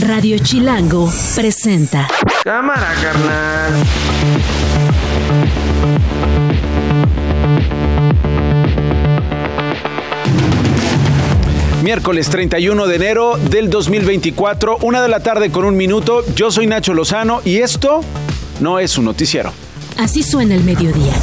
Radio 0.00 0.38
Chilango 0.38 1.12
presenta. 1.34 2.06
Cámara, 2.44 2.92
carnal. 3.02 3.72
Miércoles 11.82 12.30
31 12.30 12.86
de 12.86 12.94
enero 12.94 13.38
del 13.50 13.70
2024, 13.70 14.78
una 14.82 15.02
de 15.02 15.08
la 15.08 15.20
tarde 15.20 15.50
con 15.50 15.64
un 15.64 15.76
minuto. 15.76 16.24
Yo 16.36 16.52
soy 16.52 16.68
Nacho 16.68 16.94
Lozano 16.94 17.40
y 17.44 17.58
esto 17.58 18.02
no 18.60 18.78
es 18.78 18.98
un 18.98 19.06
noticiero. 19.06 19.52
Así 19.96 20.22
suena 20.22 20.54
el 20.54 20.62
mediodía. 20.62 21.14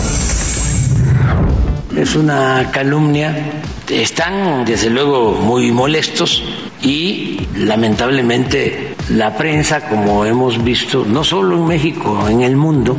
Es 1.96 2.16
una 2.16 2.72
calumnia. 2.74 3.62
Están, 3.90 4.66
desde 4.66 4.90
luego, 4.90 5.32
muy 5.32 5.72
molestos 5.72 6.44
y 6.86 7.48
lamentablemente 7.56 8.96
la 9.10 9.36
prensa, 9.36 9.90
como 9.90 10.24
hemos 10.24 10.64
visto, 10.64 11.04
no 11.04 11.24
solo 11.24 11.56
en 11.56 11.66
México, 11.66 12.28
en 12.30 12.42
el 12.42 12.56
mundo, 12.56 12.96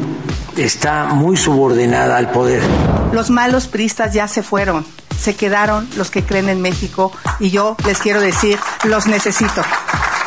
está 0.56 1.04
muy 1.04 1.36
subordinada 1.36 2.16
al 2.16 2.32
poder. 2.32 2.62
Los 3.12 3.30
malos 3.30 3.68
pristas 3.68 4.12
ya 4.12 4.26
se 4.26 4.42
fueron, 4.42 4.84
se 5.16 5.36
quedaron 5.36 5.88
los 5.96 6.10
que 6.10 6.24
creen 6.24 6.48
en 6.48 6.60
México 6.60 7.12
y 7.38 7.50
yo 7.50 7.76
les 7.86 7.98
quiero 7.98 8.20
decir, 8.20 8.58
los 8.84 9.06
necesito. 9.06 9.62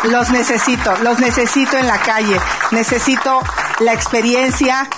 Los 0.05 0.29
necesito, 0.29 0.95
los 1.03 1.19
necesito 1.19 1.75
en 1.75 1.87
la 1.87 1.97
calle. 1.97 2.39
Necesito 2.71 3.41
la 3.81 3.91
experiencia 3.91 4.89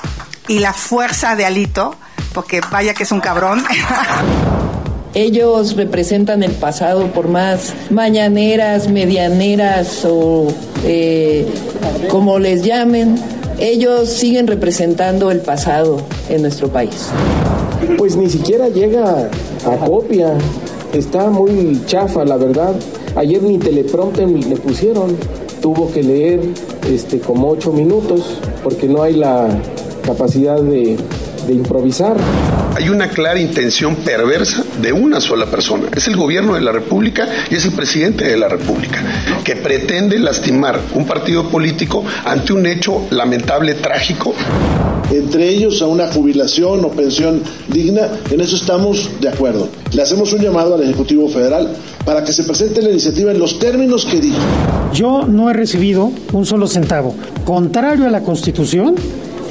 y 0.48 0.60
la 0.60 0.74
fuerza 0.74 1.36
de 1.36 1.48
Alito, 1.48 1.96
porque 2.36 2.62
vaya 2.70 2.94
que 2.94 3.04
es 3.04 3.12
un 3.12 3.22
cabrón. 3.22 3.66
Ellos 5.14 5.76
representan 5.76 6.42
el 6.42 6.52
pasado 6.52 7.08
por 7.08 7.28
más 7.28 7.74
mañaneras, 7.90 8.90
medianeras 8.90 10.06
o 10.06 10.48
eh, 10.86 11.46
como 12.10 12.40
les 12.40 12.64
llamen. 12.64 13.18
Ellos 13.60 14.10
siguen 14.10 14.48
representando 14.48 15.30
el 15.30 15.40
pasado 15.40 15.98
en 16.30 16.44
nuestro 16.44 16.70
país. 16.70 17.10
Pues 17.98 18.16
ni 18.16 18.30
siquiera 18.30 18.70
llega 18.70 19.30
a 19.66 19.86
copia. 19.86 20.34
Está 20.94 21.30
muy 21.30 21.82
chafa, 21.86 22.24
la 22.24 22.38
verdad. 22.38 22.74
Ayer 23.16 23.44
ni 23.44 23.58
teleprompter 23.58 24.30
le 24.30 24.56
pusieron. 24.56 25.18
Tuvo 25.62 25.92
que 25.92 26.04
leer 26.04 26.40
este, 26.90 27.20
como 27.20 27.50
ocho 27.50 27.74
minutos 27.74 28.40
porque 28.64 28.88
no 28.88 29.04
hay 29.04 29.16
la 29.16 29.50
capacidad 30.04 30.60
de, 30.60 30.98
de 31.48 31.54
improvisar. 31.54 32.16
Hay 32.82 32.90
una 32.90 33.10
clara 33.10 33.40
intención 33.40 33.98
perversa 33.98 34.64
de 34.82 34.92
una 34.92 35.22
sola 35.22 35.46
persona. 35.46 35.90
Es 35.96 36.08
el 36.08 36.16
gobierno 36.16 36.56
de 36.56 36.62
la 36.62 36.72
República 36.72 37.28
y 37.52 37.54
es 37.54 37.66
el 37.66 37.74
presidente 37.74 38.26
de 38.26 38.36
la 38.36 38.48
República, 38.48 39.04
que 39.44 39.56
pretende 39.56 40.18
lastimar 40.18 40.80
un 40.96 41.06
partido 41.06 41.48
político 41.48 42.04
ante 42.26 42.54
un 42.54 42.66
hecho 42.66 43.06
lamentable, 43.12 43.76
trágico. 43.76 44.34
Entre 45.12 45.48
ellos 45.50 45.80
a 45.84 45.86
una 45.86 46.08
jubilación 46.08 46.84
o 46.84 46.90
pensión 46.90 47.44
digna, 47.68 48.10
en 48.32 48.42
eso 48.42 48.56
estamos 48.56 49.12
de 49.22 49.30
acuerdo. 49.30 49.70
Le 49.94 50.02
hacemos 50.02 50.34
un 50.34 50.40
llamado 50.40 50.74
al 50.74 50.82
Ejecutivo 50.82 51.30
Federal 51.30 51.76
para 52.04 52.24
que 52.24 52.34
se 52.34 52.46
presente 52.46 52.82
la 52.82 52.90
iniciativa 52.90 53.32
en 53.32 53.38
los 53.38 53.60
términos 53.60 54.08
que 54.08 54.20
dijo. 54.20 54.40
Yo 54.92 55.28
no 55.28 55.52
he 55.52 55.54
recibido 55.54 56.12
un 56.34 56.48
solo 56.48 56.66
centavo. 56.66 57.14
Contrario 57.46 58.08
a 58.08 58.10
la 58.10 58.22
Constitución, 58.22 58.96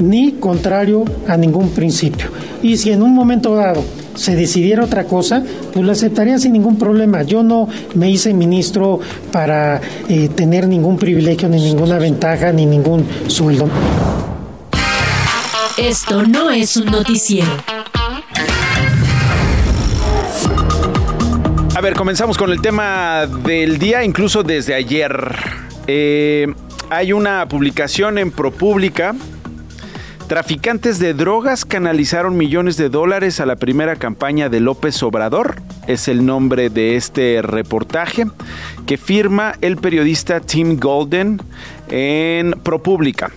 ni 0.03 0.33
contrario 0.33 1.05
a 1.29 1.37
ningún 1.37 1.71
principio. 1.71 2.29
Y 2.63 2.77
si 2.77 2.91
en 2.91 3.03
un 3.03 3.15
momento 3.15 3.55
dado 3.55 3.83
se 4.15 4.37
decidiera 4.37 4.85
otra 4.85 5.05
cosa, 5.05 5.43
pues 5.73 5.85
lo 5.85 5.93
aceptaría 5.93 6.39
sin 6.39 6.53
ningún 6.53 6.79
problema. 6.79 7.23
Yo 7.23 7.43
no 7.43 7.69
me 7.95 8.11
hice 8.11 8.35
ministro 8.35 9.01
para 9.33 9.81
eh, 10.09 10.29
tener 10.35 10.67
ningún 10.69 10.99
privilegio, 10.99 11.49
ni 11.49 11.63
ninguna 11.63 11.99
ventaja, 11.99 12.53
ni 12.53 12.67
ningún 12.67 13.05
sueldo. 13.29 13.69
Esto 15.79 16.23
no 16.25 16.51
es 16.51 16.77
un 16.77 16.87
noticiero. 16.87 17.51
A 21.75 21.81
ver, 21.81 21.95
comenzamos 21.95 22.37
con 22.37 22.51
el 22.51 22.61
tema 22.61 23.27
del 23.27 23.79
día, 23.79 24.05
incluso 24.05 24.43
desde 24.43 24.75
ayer. 24.75 25.35
Eh, 25.87 26.47
hay 26.91 27.13
una 27.15 27.49
publicación 27.49 28.19
en 28.19 28.31
ProPublica 28.33 29.15
Traficantes 30.31 31.01
de 31.01 31.13
drogas 31.13 31.65
canalizaron 31.65 32.37
millones 32.37 32.77
de 32.77 32.89
dólares 32.89 33.41
a 33.41 33.47
la 33.47 33.57
primera 33.57 33.97
campaña 33.97 34.49
de 34.49 34.61
López 34.61 35.03
Obrador. 35.03 35.57
Es 35.89 36.07
el 36.07 36.25
nombre 36.25 36.71
de 36.71 36.95
este 36.95 37.43
reportaje 37.43 38.27
que 38.87 38.97
firma 38.97 39.55
el 39.61 39.77
periodista 39.77 40.39
Tim 40.39 40.79
Golden 40.79 41.43
en 41.89 42.53
ProPublica. 42.53 43.33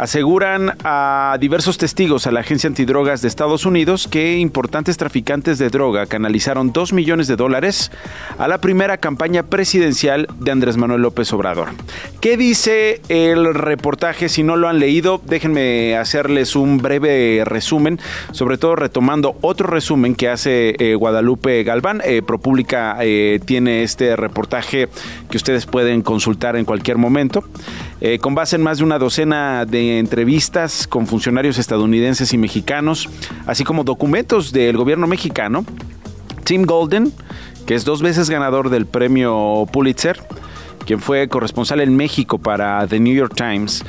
Aseguran 0.00 0.78
a 0.82 1.36
diversos 1.40 1.76
testigos 1.76 2.26
a 2.26 2.30
la 2.30 2.40
Agencia 2.40 2.68
Antidrogas 2.68 3.20
de 3.20 3.28
Estados 3.28 3.66
Unidos 3.66 4.08
que 4.08 4.38
importantes 4.38 4.96
traficantes 4.96 5.58
de 5.58 5.68
droga 5.68 6.06
canalizaron 6.06 6.72
2 6.72 6.94
millones 6.94 7.28
de 7.28 7.36
dólares 7.36 7.92
a 8.38 8.48
la 8.48 8.62
primera 8.62 8.96
campaña 8.96 9.42
presidencial 9.42 10.26
de 10.38 10.52
Andrés 10.52 10.78
Manuel 10.78 11.02
López 11.02 11.30
Obrador. 11.34 11.68
¿Qué 12.22 12.38
dice 12.38 13.02
el 13.10 13.52
reportaje? 13.52 14.30
Si 14.30 14.42
no 14.42 14.56
lo 14.56 14.70
han 14.70 14.78
leído, 14.78 15.20
déjenme 15.26 15.98
hacerles 15.98 16.56
un 16.56 16.78
breve 16.78 17.42
resumen, 17.44 18.00
sobre 18.32 18.56
todo 18.56 18.76
retomando 18.76 19.36
otro 19.42 19.66
resumen 19.66 20.14
que 20.14 20.30
hace 20.30 20.76
eh, 20.78 20.94
Guadalupe 20.94 21.62
Galván. 21.62 22.00
Eh, 22.06 22.22
ProPública 22.22 22.96
eh, 23.02 23.38
tiene 23.44 23.82
este 23.82 24.16
reportaje 24.16 24.88
que 25.30 25.36
ustedes 25.36 25.66
pueden 25.66 26.00
consultar 26.00 26.56
en 26.56 26.64
cualquier 26.64 26.96
momento. 26.96 27.44
Eh, 28.00 28.18
con 28.18 28.34
base 28.34 28.56
en 28.56 28.62
más 28.62 28.78
de 28.78 28.84
una 28.84 28.98
docena 28.98 29.66
de 29.66 29.98
entrevistas 29.98 30.86
con 30.86 31.06
funcionarios 31.06 31.58
estadounidenses 31.58 32.32
y 32.32 32.38
mexicanos, 32.38 33.08
así 33.46 33.62
como 33.62 33.84
documentos 33.84 34.52
del 34.52 34.78
gobierno 34.78 35.06
mexicano, 35.06 35.66
Tim 36.44 36.64
Golden, 36.64 37.12
que 37.66 37.74
es 37.74 37.84
dos 37.84 38.00
veces 38.00 38.30
ganador 38.30 38.70
del 38.70 38.86
premio 38.86 39.66
Pulitzer, 39.70 40.18
quien 40.86 41.00
fue 41.00 41.28
corresponsal 41.28 41.80
en 41.80 41.94
México 41.94 42.38
para 42.38 42.86
The 42.86 43.00
New 43.00 43.14
York 43.14 43.34
Times, 43.36 43.84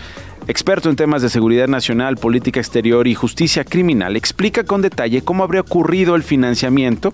experto 0.47 0.89
en 0.89 0.97
temas 0.97 1.21
de 1.21 1.29
seguridad 1.29 1.69
nacional, 1.69 2.17
política 2.17 2.59
exterior 2.59 3.07
y 3.07 3.15
justicia 3.15 3.63
criminal, 3.63 4.17
explica 4.17 4.65
con 4.65 4.81
detalle 4.81 5.21
cómo 5.21 5.45
habría 5.45 5.61
ocurrido 5.61 6.15
el 6.15 6.23
financiamiento 6.23 7.13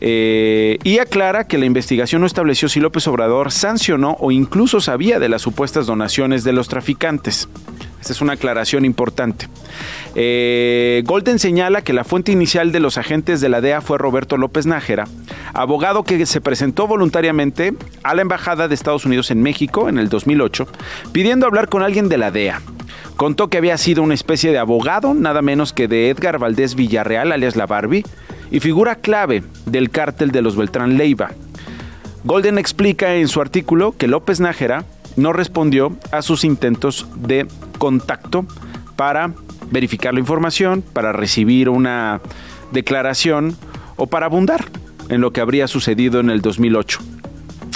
eh, 0.00 0.78
y 0.82 0.98
aclara 0.98 1.46
que 1.46 1.58
la 1.58 1.66
investigación 1.66 2.22
no 2.22 2.26
estableció 2.26 2.68
si 2.68 2.80
López 2.80 3.06
Obrador 3.06 3.52
sancionó 3.52 4.16
o 4.20 4.30
incluso 4.30 4.80
sabía 4.80 5.18
de 5.18 5.28
las 5.28 5.42
supuestas 5.42 5.86
donaciones 5.86 6.42
de 6.44 6.52
los 6.52 6.68
traficantes. 6.68 7.48
Esta 8.00 8.14
es 8.14 8.22
una 8.22 8.32
aclaración 8.32 8.86
importante. 8.86 9.46
Eh, 10.14 11.02
Golden 11.04 11.38
señala 11.38 11.82
que 11.82 11.92
la 11.92 12.04
fuente 12.04 12.32
inicial 12.32 12.72
de 12.72 12.80
los 12.80 12.96
agentes 12.96 13.42
de 13.42 13.50
la 13.50 13.60
DEA 13.60 13.82
fue 13.82 13.98
Roberto 13.98 14.38
López 14.38 14.64
Nájera, 14.64 15.06
abogado 15.52 16.02
que 16.02 16.24
se 16.24 16.40
presentó 16.40 16.86
voluntariamente 16.86 17.74
a 18.02 18.14
la 18.14 18.22
Embajada 18.22 18.68
de 18.68 18.74
Estados 18.74 19.04
Unidos 19.04 19.30
en 19.30 19.42
México 19.42 19.90
en 19.90 19.98
el 19.98 20.08
2008, 20.08 20.66
pidiendo 21.12 21.46
hablar 21.46 21.68
con 21.68 21.82
alguien 21.82 22.08
de 22.08 22.16
la 22.16 22.30
DEA. 22.30 22.62
Contó 23.16 23.48
que 23.48 23.58
había 23.58 23.76
sido 23.76 24.02
una 24.02 24.14
especie 24.14 24.50
de 24.50 24.58
abogado, 24.58 25.12
nada 25.12 25.42
menos 25.42 25.74
que 25.74 25.86
de 25.86 26.08
Edgar 26.08 26.38
Valdés 26.38 26.74
Villarreal, 26.74 27.32
alias 27.32 27.54
La 27.54 27.66
Barbie, 27.66 28.04
y 28.50 28.60
figura 28.60 28.96
clave 28.96 29.42
del 29.66 29.90
cártel 29.90 30.30
de 30.30 30.42
los 30.42 30.56
Beltrán 30.56 30.96
Leiva. 30.96 31.30
Golden 32.24 32.58
explica 32.58 33.14
en 33.14 33.28
su 33.28 33.40
artículo 33.40 33.94
que 33.96 34.08
López 34.08 34.40
Nájera 34.40 34.84
no 35.16 35.32
respondió 35.32 35.96
a 36.12 36.22
sus 36.22 36.44
intentos 36.44 37.06
de 37.16 37.46
contacto 37.78 38.44
para 38.96 39.32
verificar 39.70 40.14
la 40.14 40.20
información, 40.20 40.82
para 40.82 41.12
recibir 41.12 41.68
una 41.68 42.20
declaración 42.72 43.56
o 43.96 44.06
para 44.06 44.26
abundar 44.26 44.64
en 45.08 45.20
lo 45.20 45.32
que 45.32 45.40
habría 45.40 45.66
sucedido 45.66 46.20
en 46.20 46.30
el 46.30 46.40
2008. 46.40 47.00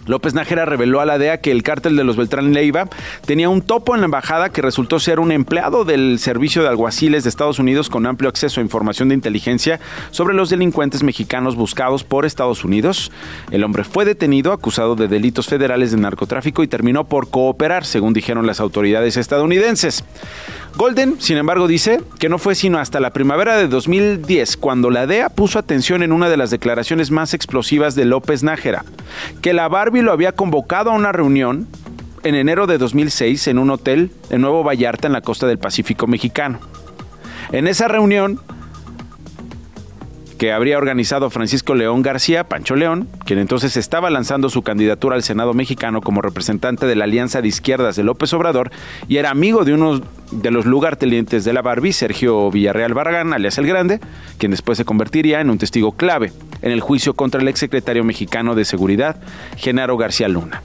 López 0.07 0.35
Nájera 0.35 0.65
reveló 0.65 1.01
a 1.01 1.07
la 1.07 1.19
DEA 1.19 1.39
que 1.39 1.51
el 1.51 1.63
cártel 1.63 1.97
de 1.97 2.05
los 2.05 2.17
Beltrán 2.17 2.53
Leiva 2.53 2.89
tenía 3.25 3.49
un 3.49 3.63
topo 3.63 3.95
en 3.95 4.01
la 4.01 4.07
embajada 4.07 4.51
que 4.51 4.63
resultó 4.63 5.01
ser 5.01 5.21
un 5.21 5.33
empleado 5.33 5.85
del 5.85 6.19
Servicio 6.19 6.63
de 6.63 6.69
Alguaciles 6.69 7.25
de 7.25 7.31
Estados 7.31 7.59
Unidos 7.59 7.89
con 7.89 8.07
amplio 8.07 8.29
acceso 8.29 8.61
a 8.61 8.63
información 8.63 9.09
de 9.09 9.15
inteligencia 9.15 9.81
sobre 10.11 10.35
los 10.35 10.51
delincuentes 10.51 11.03
mexicanos 11.03 11.57
buscados 11.57 12.05
por 12.05 12.27
Estados 12.27 12.65
Unidos. 12.65 13.11
El 13.51 13.65
hombre 13.65 13.85
fue 13.85 14.05
detenido 14.05 14.53
acusado 14.53 14.97
de 14.97 15.09
delitos 15.09 15.47
federales 15.47 15.91
de 15.91 15.99
narcotráfico 15.99 16.63
y 16.63 16.69
terminó 16.69 17.05
por 17.05 17.31
cooperar, 17.31 17.85
según 17.85 18.13
dijeron 18.13 18.47
las 18.47 18.61
autoridades 18.61 19.17
estadounidenses. 19.17 20.05
Golden, 20.77 21.21
sin 21.21 21.37
embargo, 21.37 21.69
dice 21.69 22.01
que 22.19 22.29
no 22.29 22.39
fue 22.39 22.57
sino 22.57 22.81
hasta 22.81 22.99
la 22.99 23.13
primavera 23.13 23.57
de 23.57 23.69
2010 23.69 24.57
cuando 24.57 24.91
la 24.91 25.07
DEA 25.07 25.29
puso 25.29 25.61
atención 25.61 26.03
en 26.03 26.11
una 26.11 26.29
de 26.29 26.37
las 26.37 26.51
declaraciones 26.51 27.13
más 27.13 27.33
explosivas 27.33 27.95
de 27.95 28.05
López 28.05 28.43
Nájera, 28.43 28.85
que 29.41 29.53
la 29.53 29.69
Barbie 29.69 29.94
lo 30.03 30.13
había 30.13 30.33
convocado 30.33 30.91
a 30.91 30.95
una 30.95 31.13
reunión 31.13 31.67
en 32.23 32.35
enero 32.35 32.67
de 32.67 32.79
2006 32.79 33.49
en 33.49 33.59
un 33.59 33.71
hotel 33.71 34.11
en 34.31 34.41
Nuevo 34.41 34.65
Vallarta 34.65 35.07
en 35.07 35.13
la 35.13 35.21
costa 35.21 35.47
del 35.47 35.59
Pacífico 35.59 36.07
mexicano. 36.07 36.59
En 37.53 37.69
esa 37.69 37.87
reunión, 37.87 38.41
que 40.39 40.53
habría 40.53 40.79
organizado 40.79 41.31
Francisco 41.31 41.75
León 41.75 42.03
García, 42.03 42.45
Pancho 42.45 42.77
León, 42.77 43.09
quien 43.25 43.39
entonces 43.39 43.77
estaba 43.77 44.11
lanzando 44.11 44.49
su 44.49 44.63
candidatura 44.63 45.17
al 45.17 45.23
Senado 45.23 45.55
mexicano 45.55 46.01
como 46.01 46.23
representante 46.23 46.87
de 46.87 46.97
la 46.97 47.05
Alianza 47.05 47.43
de 47.43 47.49
Izquierdas 47.49 47.97
de 47.97 48.05
López 48.05 48.33
Obrador 48.33 48.71
y 49.07 49.19
era 49.19 49.31
amigo 49.31 49.65
de 49.65 49.75
uno 49.75 50.01
de 50.33 50.51
los 50.51 50.67
lugartenientes 50.67 51.45
de 51.45 51.53
la 51.53 51.63
Barbie, 51.63 51.93
Sergio 51.93 52.51
Villarreal 52.51 52.95
Barragán, 52.95 53.33
alias 53.33 53.59
El 53.59 53.67
Grande, 53.67 54.01
quien 54.39 54.51
después 54.51 54.79
se 54.79 54.85
convertiría 54.85 55.41
en 55.41 55.51
un 55.51 55.59
testigo 55.59 55.93
clave 55.93 56.33
en 56.65 56.73
el 56.73 56.81
juicio 56.81 57.15
contra 57.15 57.43
el 57.43 57.49
exsecretario 57.49 58.05
mexicano 58.05 58.55
de 58.55 58.65
Seguridad, 58.65 59.17
Genaro 59.57 59.99
García 59.99 60.29
Luna. 60.29 60.63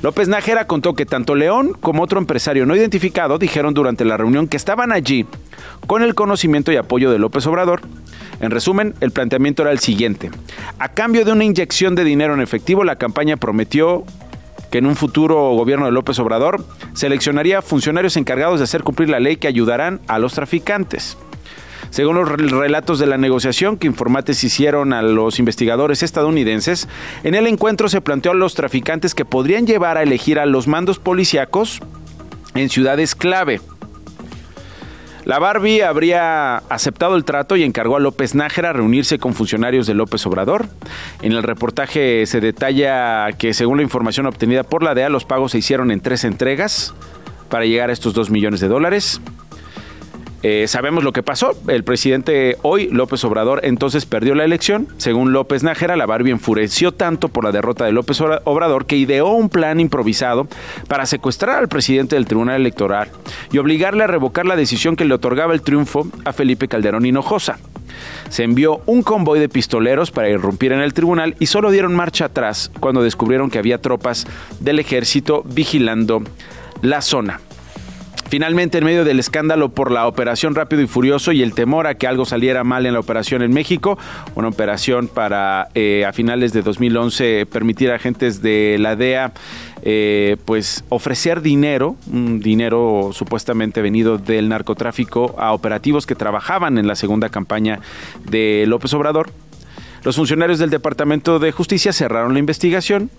López 0.00 0.26
Nájera 0.26 0.66
contó 0.66 0.94
que 0.94 1.04
tanto 1.04 1.34
León 1.34 1.76
como 1.78 2.02
otro 2.02 2.18
empresario 2.18 2.64
no 2.64 2.74
identificado 2.74 3.38
dijeron 3.38 3.74
durante 3.74 4.06
la 4.06 4.16
reunión 4.16 4.48
que 4.48 4.56
estaban 4.56 4.90
allí 4.90 5.26
con 5.86 6.02
el 6.02 6.14
conocimiento 6.14 6.72
y 6.72 6.76
apoyo 6.76 7.10
de 7.10 7.18
López 7.18 7.46
Obrador. 7.46 7.82
En 8.40 8.50
resumen, 8.50 8.94
el 9.00 9.10
planteamiento 9.10 9.62
era 9.62 9.70
el 9.70 9.80
siguiente. 9.80 10.30
A 10.78 10.88
cambio 10.88 11.26
de 11.26 11.32
una 11.32 11.44
inyección 11.44 11.94
de 11.94 12.04
dinero 12.04 12.32
en 12.32 12.40
efectivo, 12.40 12.82
la 12.82 12.96
campaña 12.96 13.36
prometió 13.36 14.04
que 14.70 14.78
en 14.78 14.86
un 14.86 14.96
futuro 14.96 15.52
gobierno 15.52 15.84
de 15.84 15.92
López 15.92 16.18
Obrador 16.18 16.64
seleccionaría 16.94 17.60
funcionarios 17.60 18.16
encargados 18.16 18.60
de 18.60 18.64
hacer 18.64 18.82
cumplir 18.82 19.10
la 19.10 19.20
ley 19.20 19.36
que 19.36 19.46
ayudarán 19.46 20.00
a 20.08 20.18
los 20.18 20.32
traficantes. 20.32 21.18
Según 21.94 22.16
los 22.16 22.28
relatos 22.28 22.98
de 22.98 23.06
la 23.06 23.18
negociación 23.18 23.76
que 23.76 23.86
Informates 23.86 24.42
hicieron 24.42 24.92
a 24.92 25.00
los 25.00 25.38
investigadores 25.38 26.02
estadounidenses, 26.02 26.88
en 27.22 27.36
el 27.36 27.46
encuentro 27.46 27.88
se 27.88 28.00
planteó 28.00 28.32
a 28.32 28.34
los 28.34 28.54
traficantes 28.54 29.14
que 29.14 29.24
podrían 29.24 29.64
llevar 29.64 29.96
a 29.96 30.02
elegir 30.02 30.40
a 30.40 30.44
los 30.44 30.66
mandos 30.66 30.98
policíacos 30.98 31.78
en 32.56 32.68
ciudades 32.68 33.14
clave. 33.14 33.60
La 35.24 35.38
Barbie 35.38 35.84
habría 35.84 36.56
aceptado 36.56 37.14
el 37.14 37.24
trato 37.24 37.54
y 37.54 37.62
encargó 37.62 37.94
a 37.94 38.00
López 38.00 38.34
Nájera 38.34 38.72
reunirse 38.72 39.20
con 39.20 39.32
funcionarios 39.32 39.86
de 39.86 39.94
López 39.94 40.26
Obrador. 40.26 40.66
En 41.22 41.30
el 41.30 41.44
reportaje 41.44 42.26
se 42.26 42.40
detalla 42.40 43.30
que 43.38 43.54
según 43.54 43.76
la 43.76 43.84
información 43.84 44.26
obtenida 44.26 44.64
por 44.64 44.82
la 44.82 44.94
DEA, 44.96 45.10
los 45.10 45.24
pagos 45.24 45.52
se 45.52 45.58
hicieron 45.58 45.92
en 45.92 46.00
tres 46.00 46.24
entregas 46.24 46.92
para 47.50 47.66
llegar 47.66 47.90
a 47.90 47.92
estos 47.92 48.14
dos 48.14 48.30
millones 48.30 48.58
de 48.58 48.66
dólares. 48.66 49.20
Eh, 50.46 50.66
sabemos 50.68 51.02
lo 51.04 51.12
que 51.14 51.22
pasó. 51.22 51.56
El 51.68 51.84
presidente 51.84 52.58
hoy, 52.60 52.88
López 52.90 53.24
Obrador, 53.24 53.60
entonces 53.64 54.04
perdió 54.04 54.34
la 54.34 54.44
elección. 54.44 54.86
Según 54.98 55.32
López 55.32 55.62
Nájera, 55.62 55.96
la 55.96 56.04
Barbie 56.04 56.32
enfureció 56.32 56.92
tanto 56.92 57.28
por 57.30 57.44
la 57.44 57.50
derrota 57.50 57.86
de 57.86 57.92
López 57.92 58.20
Obrador 58.20 58.84
que 58.84 58.98
ideó 58.98 59.28
un 59.28 59.48
plan 59.48 59.80
improvisado 59.80 60.46
para 60.86 61.06
secuestrar 61.06 61.56
al 61.56 61.68
presidente 61.68 62.16
del 62.16 62.26
Tribunal 62.26 62.60
Electoral 62.60 63.08
y 63.52 63.58
obligarle 63.58 64.04
a 64.04 64.06
revocar 64.06 64.44
la 64.44 64.54
decisión 64.54 64.96
que 64.96 65.06
le 65.06 65.14
otorgaba 65.14 65.54
el 65.54 65.62
triunfo 65.62 66.06
a 66.26 66.34
Felipe 66.34 66.68
Calderón 66.68 67.06
Hinojosa. 67.06 67.58
Se 68.28 68.42
envió 68.42 68.82
un 68.84 69.02
convoy 69.02 69.40
de 69.40 69.48
pistoleros 69.48 70.10
para 70.10 70.28
irrumpir 70.28 70.72
en 70.72 70.80
el 70.80 70.92
tribunal 70.92 71.36
y 71.38 71.46
solo 71.46 71.70
dieron 71.70 71.96
marcha 71.96 72.26
atrás 72.26 72.70
cuando 72.80 73.02
descubrieron 73.02 73.48
que 73.48 73.58
había 73.58 73.80
tropas 73.80 74.26
del 74.60 74.78
ejército 74.78 75.42
vigilando 75.46 76.22
la 76.82 77.00
zona. 77.00 77.40
Finalmente, 78.28 78.78
en 78.78 78.84
medio 78.84 79.04
del 79.04 79.20
escándalo 79.20 79.68
por 79.68 79.90
la 79.90 80.06
operación 80.06 80.54
Rápido 80.54 80.82
y 80.82 80.86
Furioso 80.86 81.32
y 81.32 81.42
el 81.42 81.54
temor 81.54 81.86
a 81.86 81.94
que 81.94 82.06
algo 82.06 82.24
saliera 82.24 82.64
mal 82.64 82.86
en 82.86 82.94
la 82.94 83.00
operación 83.00 83.42
en 83.42 83.52
México, 83.52 83.98
una 84.34 84.48
operación 84.48 85.08
para 85.08 85.68
eh, 85.74 86.04
a 86.04 86.12
finales 86.12 86.52
de 86.52 86.62
2011 86.62 87.46
permitir 87.46 87.90
a 87.90 87.96
agentes 87.96 88.42
de 88.42 88.76
la 88.80 88.96
DEA 88.96 89.32
eh, 89.82 90.36
pues 90.46 90.84
ofrecer 90.88 91.42
dinero, 91.42 91.96
un 92.10 92.40
dinero 92.40 93.10
supuestamente 93.12 93.82
venido 93.82 94.16
del 94.16 94.48
narcotráfico 94.48 95.34
a 95.38 95.52
operativos 95.52 96.06
que 96.06 96.14
trabajaban 96.14 96.78
en 96.78 96.86
la 96.86 96.96
segunda 96.96 97.28
campaña 97.28 97.80
de 98.24 98.64
López 98.66 98.94
Obrador. 98.94 99.30
Los 100.02 100.16
funcionarios 100.16 100.58
del 100.58 100.70
Departamento 100.70 101.38
de 101.38 101.50
Justicia 101.52 101.92
cerraron 101.92 102.34
la 102.34 102.38
investigación, 102.38 103.10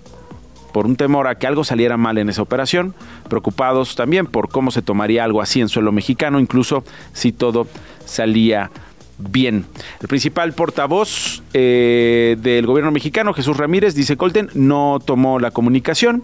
por 0.76 0.88
un 0.88 0.98
temor 0.98 1.30
a 1.30 1.36
que 1.36 1.48
algo 1.48 1.64
saliera 1.64 1.96
mal 1.96 2.18
en 2.18 2.28
esa 2.28 2.42
operación, 2.42 2.94
preocupados 3.30 3.96
también 3.96 4.26
por 4.26 4.50
cómo 4.50 4.72
se 4.72 4.82
tomaría 4.82 5.24
algo 5.24 5.42
así 5.42 5.62
en 5.62 5.70
suelo 5.70 5.94
mexicano, 5.94 6.38
incluso 6.38 6.84
si 7.14 7.32
todo 7.32 7.66
salía 8.04 8.72
bien. 9.18 9.66
El 10.02 10.10
principal 10.10 10.52
portavoz 10.52 11.44
eh, 11.54 12.36
del 12.42 12.66
gobierno 12.66 12.92
mexicano, 12.92 13.34
Jesús 13.34 13.56
Ramírez, 13.56 13.96
dice 13.96 14.18
Colten, 14.18 14.50
no 14.54 15.00
tomó 15.00 15.40
la 15.40 15.52
comunicación. 15.52 16.24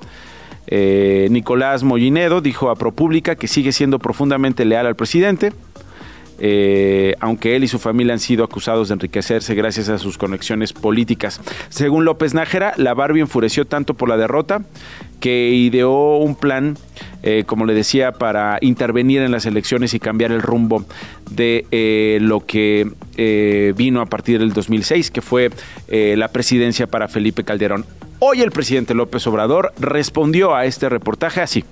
Eh, 0.67 1.29
Nicolás 1.31 1.83
Mollinedo 1.83 2.41
dijo 2.41 2.69
a 2.69 2.75
ProPública 2.75 3.37
que 3.37 3.47
sigue 3.47 3.71
siendo 3.71 3.99
profundamente 3.99 4.65
leal 4.65 4.85
al 4.85 4.97
presidente, 4.97 5.53
eh, 6.43 7.13
aunque 7.19 7.55
él 7.55 7.63
y 7.63 7.67
su 7.67 7.77
familia 7.77 8.13
han 8.13 8.19
sido 8.19 8.43
acusados 8.43 8.87
de 8.87 8.95
enriquecerse 8.95 9.53
gracias 9.53 9.89
a 9.89 9.99
sus 9.99 10.17
conexiones 10.17 10.73
políticas. 10.73 11.39
Según 11.69 12.03
López 12.03 12.33
Nájera, 12.33 12.73
la 12.77 12.95
Barbie 12.95 13.21
enfureció 13.21 13.65
tanto 13.65 13.93
por 13.93 14.09
la 14.09 14.17
derrota 14.17 14.63
que 15.19 15.51
ideó 15.51 16.17
un 16.17 16.33
plan, 16.33 16.79
eh, 17.21 17.43
como 17.45 17.67
le 17.67 17.75
decía, 17.75 18.13
para 18.13 18.57
intervenir 18.61 19.21
en 19.21 19.31
las 19.31 19.45
elecciones 19.45 19.93
y 19.93 19.99
cambiar 19.99 20.31
el 20.31 20.41
rumbo 20.41 20.83
de 21.29 21.67
eh, 21.69 22.17
lo 22.21 22.43
que 22.43 22.89
vino 23.77 24.01
a 24.01 24.07
partir 24.07 24.39
del 24.39 24.51
2006, 24.51 25.11
que 25.11 25.21
fue 25.21 25.51
la 25.87 26.27
presidencia 26.29 26.87
para 26.87 27.07
Felipe 27.07 27.43
Calderón. 27.43 27.85
Hoy 28.17 28.41
el 28.41 28.49
presidente 28.49 28.95
López 28.95 29.27
Obrador 29.27 29.73
respondió 29.79 30.55
a 30.55 30.65
este 30.65 30.89
reportaje 30.89 31.41
así. 31.41 31.63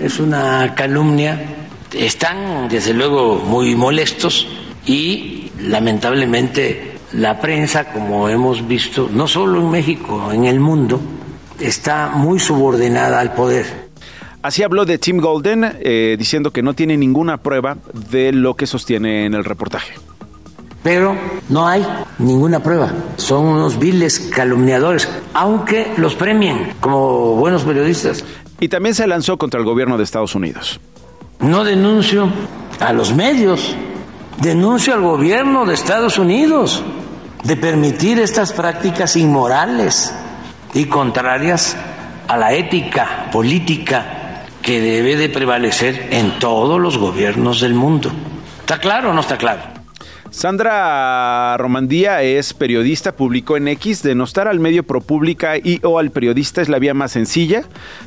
Es 0.00 0.18
una 0.18 0.74
calumnia 0.74 1.68
están 1.92 2.68
desde 2.68 2.94
luego 2.94 3.36
muy 3.36 3.74
molestos 3.74 4.46
y 4.86 5.50
lamentablemente 5.60 6.98
la 7.12 7.40
prensa, 7.40 7.92
como 7.92 8.28
hemos 8.28 8.66
visto, 8.66 9.08
no 9.12 9.26
solo 9.26 9.60
en 9.60 9.70
México, 9.70 10.30
en 10.32 10.44
el 10.44 10.60
mundo, 10.60 11.00
está 11.58 12.10
muy 12.14 12.38
subordinada 12.38 13.20
al 13.20 13.34
poder. 13.34 13.90
Así 14.42 14.62
habló 14.62 14.86
de 14.86 14.96
Tim 14.96 15.18
Golden, 15.18 15.78
eh, 15.80 16.16
diciendo 16.18 16.50
que 16.50 16.62
no 16.62 16.72
tiene 16.72 16.96
ninguna 16.96 17.38
prueba 17.38 17.76
de 18.10 18.32
lo 18.32 18.54
que 18.54 18.66
sostiene 18.66 19.26
en 19.26 19.34
el 19.34 19.44
reportaje. 19.44 19.94
Pero 20.82 21.14
no 21.50 21.68
hay 21.68 21.86
ninguna 22.18 22.62
prueba. 22.62 22.90
Son 23.16 23.44
unos 23.44 23.78
viles 23.78 24.18
calumniadores, 24.34 25.10
aunque 25.34 25.92
los 25.98 26.14
premien 26.14 26.72
como 26.80 27.34
buenos 27.34 27.64
periodistas. 27.64 28.24
Y 28.60 28.68
también 28.68 28.94
se 28.94 29.06
lanzó 29.06 29.36
contra 29.36 29.60
el 29.60 29.66
gobierno 29.66 29.98
de 29.98 30.04
Estados 30.04 30.34
Unidos. 30.34 30.80
No 31.40 31.64
denuncio 31.64 32.28
a 32.80 32.92
los 32.92 33.14
medios, 33.14 33.74
denuncio 34.38 34.94
al 34.94 35.00
gobierno 35.00 35.64
de 35.64 35.74
Estados 35.74 36.18
Unidos 36.18 36.82
de 37.42 37.56
permitir 37.56 38.18
estas 38.18 38.52
prácticas 38.52 39.16
inmorales 39.16 40.14
y 40.74 40.84
contrarias 40.84 41.76
a 42.28 42.36
la 42.36 42.52
ética 42.52 43.28
política 43.32 44.44
que 44.62 44.80
debe 44.80 45.16
de 45.16 45.30
prevalecer 45.30 46.08
en 46.10 46.38
todos 46.38 46.78
los 46.78 46.98
gobiernos 46.98 47.60
del 47.60 47.74
mundo. 47.74 48.10
¿Está 48.60 48.78
claro 48.78 49.10
o 49.10 49.14
no 49.14 49.22
está 49.22 49.36
claro? 49.36 49.62
Sandra 50.30 51.56
Romandía 51.56 52.22
es 52.22 52.54
periodista, 52.54 53.16
publicó 53.16 53.56
en 53.56 53.66
X, 53.66 54.04
denostar 54.04 54.46
al 54.46 54.60
medio 54.60 54.84
ProPública 54.84 55.58
y 55.58 55.80
o 55.82 55.98
al 55.98 56.12
periodista 56.12 56.62
es 56.62 56.68
la 56.68 56.78
vía 56.78 56.94
más 56.94 57.10
sencilla, 57.10 57.64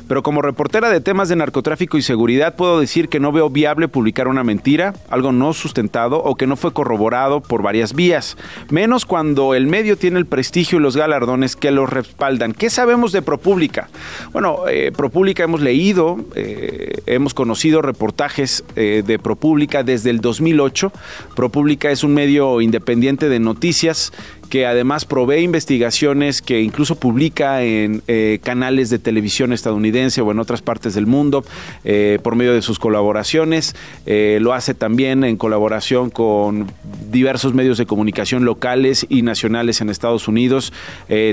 pero 0.08 0.22
como 0.22 0.40
reportera 0.40 0.88
de 0.88 1.02
temas 1.02 1.28
de 1.28 1.36
narcotráfico 1.36 1.98
y 1.98 2.02
seguridad 2.02 2.56
puedo 2.56 2.80
decir 2.80 3.10
que 3.10 3.20
no 3.20 3.30
veo 3.30 3.50
viable 3.50 3.88
publicar 3.88 4.26
una 4.26 4.42
mentira, 4.42 4.94
algo 5.10 5.32
no 5.32 5.52
sustentado 5.52 6.16
o 6.16 6.34
que 6.34 6.46
no 6.46 6.56
fue 6.56 6.72
corroborado 6.72 7.42
por 7.42 7.62
varias 7.62 7.92
vías, 7.92 8.38
menos 8.70 9.04
cuando 9.04 9.54
el 9.54 9.66
medio 9.66 9.98
tiene 9.98 10.18
el 10.18 10.26
prestigio 10.26 10.78
y 10.78 10.82
los 10.82 10.96
galardones 10.96 11.56
que 11.56 11.72
lo 11.72 11.84
respaldan. 11.84 12.54
¿Qué 12.54 12.70
sabemos 12.70 13.12
de 13.12 13.20
ProPública? 13.20 13.90
Bueno, 14.32 14.60
eh, 14.66 14.92
ProPública 14.96 15.44
hemos 15.44 15.60
leído, 15.60 16.16
eh, 16.34 17.02
hemos 17.04 17.34
conocido 17.34 17.82
reportajes 17.82 18.64
eh, 18.76 19.02
de 19.06 19.18
ProPública 19.18 19.82
desde 19.82 20.08
el 20.08 20.22
2008. 20.22 20.90
ProPública 21.36 21.90
es 21.90 22.02
un 22.02 22.13
medio 22.14 22.60
independiente 22.60 23.28
de 23.28 23.40
noticias 23.40 24.12
que 24.54 24.66
además 24.66 25.04
provee 25.04 25.40
investigaciones 25.40 26.42
que 26.42 26.60
incluso 26.60 26.94
publica 26.94 27.62
en 27.62 28.02
eh, 28.06 28.38
canales 28.42 28.90
de 28.90 28.98
televisión 28.98 29.52
estadounidense 29.52 30.20
o 30.20 30.30
en 30.30 30.38
otras 30.38 30.62
partes 30.62 30.94
del 30.94 31.06
mundo 31.06 31.44
eh, 31.84 32.18
por 32.22 32.36
medio 32.36 32.52
de 32.52 32.62
sus 32.62 32.78
colaboraciones. 32.78 33.74
Eh, 34.06 34.38
lo 34.40 34.52
hace 34.52 34.74
también 34.74 35.24
en 35.24 35.36
colaboración 35.36 36.10
con 36.10 36.70
diversos 37.10 37.54
medios 37.54 37.78
de 37.78 37.86
comunicación 37.86 38.44
locales 38.44 39.06
y 39.08 39.22
nacionales 39.22 39.80
en 39.80 39.90
Estados 39.90 40.28
Unidos. 40.28 40.72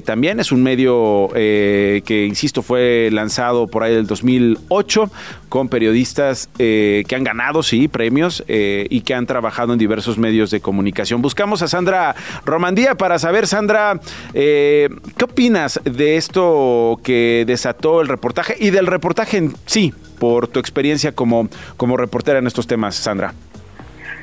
también 0.06 0.40
es 0.40 0.52
un 0.52 0.64
medio 0.64 1.30
que, 1.34 2.26
insisto, 2.28 2.62
fue 2.62 3.10
lanzado 3.12 3.68
por 3.68 3.84
ahí 3.84 3.94
del 3.94 4.08
2008 4.08 5.12
con 5.52 5.68
periodistas 5.68 6.50
que 6.58 7.14
han 7.14 7.26
ganado, 7.26 7.62
sí, 7.62 7.90
premios 7.90 8.44
y 8.48 9.02
que 9.02 9.14
han 9.14 9.26
trabajado 9.26 9.74
en 9.74 9.80
diversos 9.80 10.18
medios 10.18 10.50
de 10.50 10.62
comunicación. 10.62 11.22
Buscamos 11.22 11.62
a 11.62 11.68
Sandra 11.68 12.16
Romandía 12.46 12.96
para 12.96 13.20
saber, 13.20 13.48
Sandra, 13.48 14.00
eh, 14.34 14.90
¿qué 15.18 15.26
opinas 15.26 15.80
de 15.84 16.16
esto 16.16 17.00
que 17.04 17.44
desató 17.46 18.02
el 18.02 18.08
reportaje 18.08 18.56
y 18.60 18.70
del 18.70 18.88
reportaje 18.88 19.38
en 19.38 19.54
sí, 19.66 19.94
por 20.20 20.48
tu 20.48 20.60
experiencia 20.60 21.12
como, 21.12 21.50
como 21.78 21.98
reportera 21.98 22.40
en 22.40 22.48
estos 22.48 22.68
temas, 22.68 22.96
Sandra? 22.96 23.34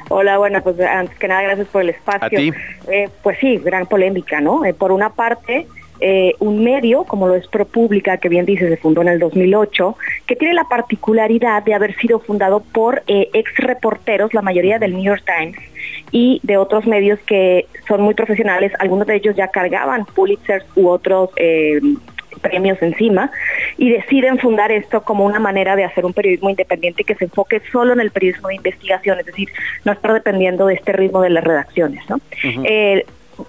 Hola, 0.09 0.39
bueno, 0.39 0.63
pues 0.63 0.81
antes 0.81 1.19
que 1.19 1.29
nada, 1.29 1.43
gracias 1.43 1.69
por 1.69 1.83
el 1.83 1.91
espacio. 1.91 2.27
A 2.27 2.31
ti. 2.31 2.53
Eh, 2.91 3.11
pues 3.23 3.39
sí, 3.41 3.59
gran 3.59 3.87
polémica, 3.87 4.41
¿no? 4.41 4.65
Eh, 4.65 4.73
por 4.73 4.91
una 4.91 5.11
parte, 5.11 5.67
eh, 6.01 6.35
un 6.39 6.63
medio, 6.63 7.05
como 7.05 7.27
lo 7.27 7.35
es 7.35 7.47
ProPublica, 7.49 8.19
que 8.19 8.29
bien 8.29 8.47
dice, 8.47 8.69
se 8.69 8.77
fundó 8.77 9.03
en 9.03 9.09
el 9.09 9.19
2008, 9.19 9.97
que 10.27 10.37
tiene 10.37 10.55
la 10.55 10.65
particularidad 10.65 11.63
de 11.63 11.75
haber 11.75 11.97
sido 11.97 12.21
fundado 12.21 12.61
por 12.61 13.03
eh, 13.07 13.29
ex 13.33 13.57
reporteros, 13.57 14.35
la 14.35 14.43
mayoría 14.43 14.79
del 14.79 14.93
New 14.93 15.05
York 15.05 15.25
Times, 15.27 15.59
y 16.11 16.41
de 16.43 16.57
otros 16.57 16.87
medios 16.87 17.19
que 17.21 17.67
son 17.87 18.03
muy 18.03 18.15
profesionales, 18.15 18.73
algunos 18.79 19.07
de 19.07 19.17
ellos 19.17 19.37
ya 19.37 19.49
cargaban 19.49 20.05
Pulitzer 20.05 20.65
u 20.77 20.89
otros 20.89 21.31
eh, 21.37 21.81
premios 22.39 22.81
encima 22.83 23.31
y 23.77 23.91
deciden 23.91 24.39
fundar 24.39 24.71
esto 24.71 25.03
como 25.03 25.25
una 25.25 25.41
manera 25.41 25.77
de 25.77 25.85
hacer 25.85 26.05
un 26.05 26.13
periodismo 26.13 26.51
independiente 26.51 27.05
que 27.05 27.15
se 27.15 27.25
enfoque 27.25 27.61
solo 27.73 27.93
en 27.93 28.01
el 28.01 28.11
periodismo 28.11 28.49
de 28.49 28.55
investigación, 28.57 29.19
es 29.19 29.27
decir, 29.27 29.49
no 29.85 29.93
estar 29.93 30.13
dependiendo 30.13 30.67
de 30.67 30.75
este 30.75 30.93
ritmo 30.93 31.21
de 31.21 31.31
las 31.31 31.45
redacciones, 31.45 32.09
¿no? 32.09 32.21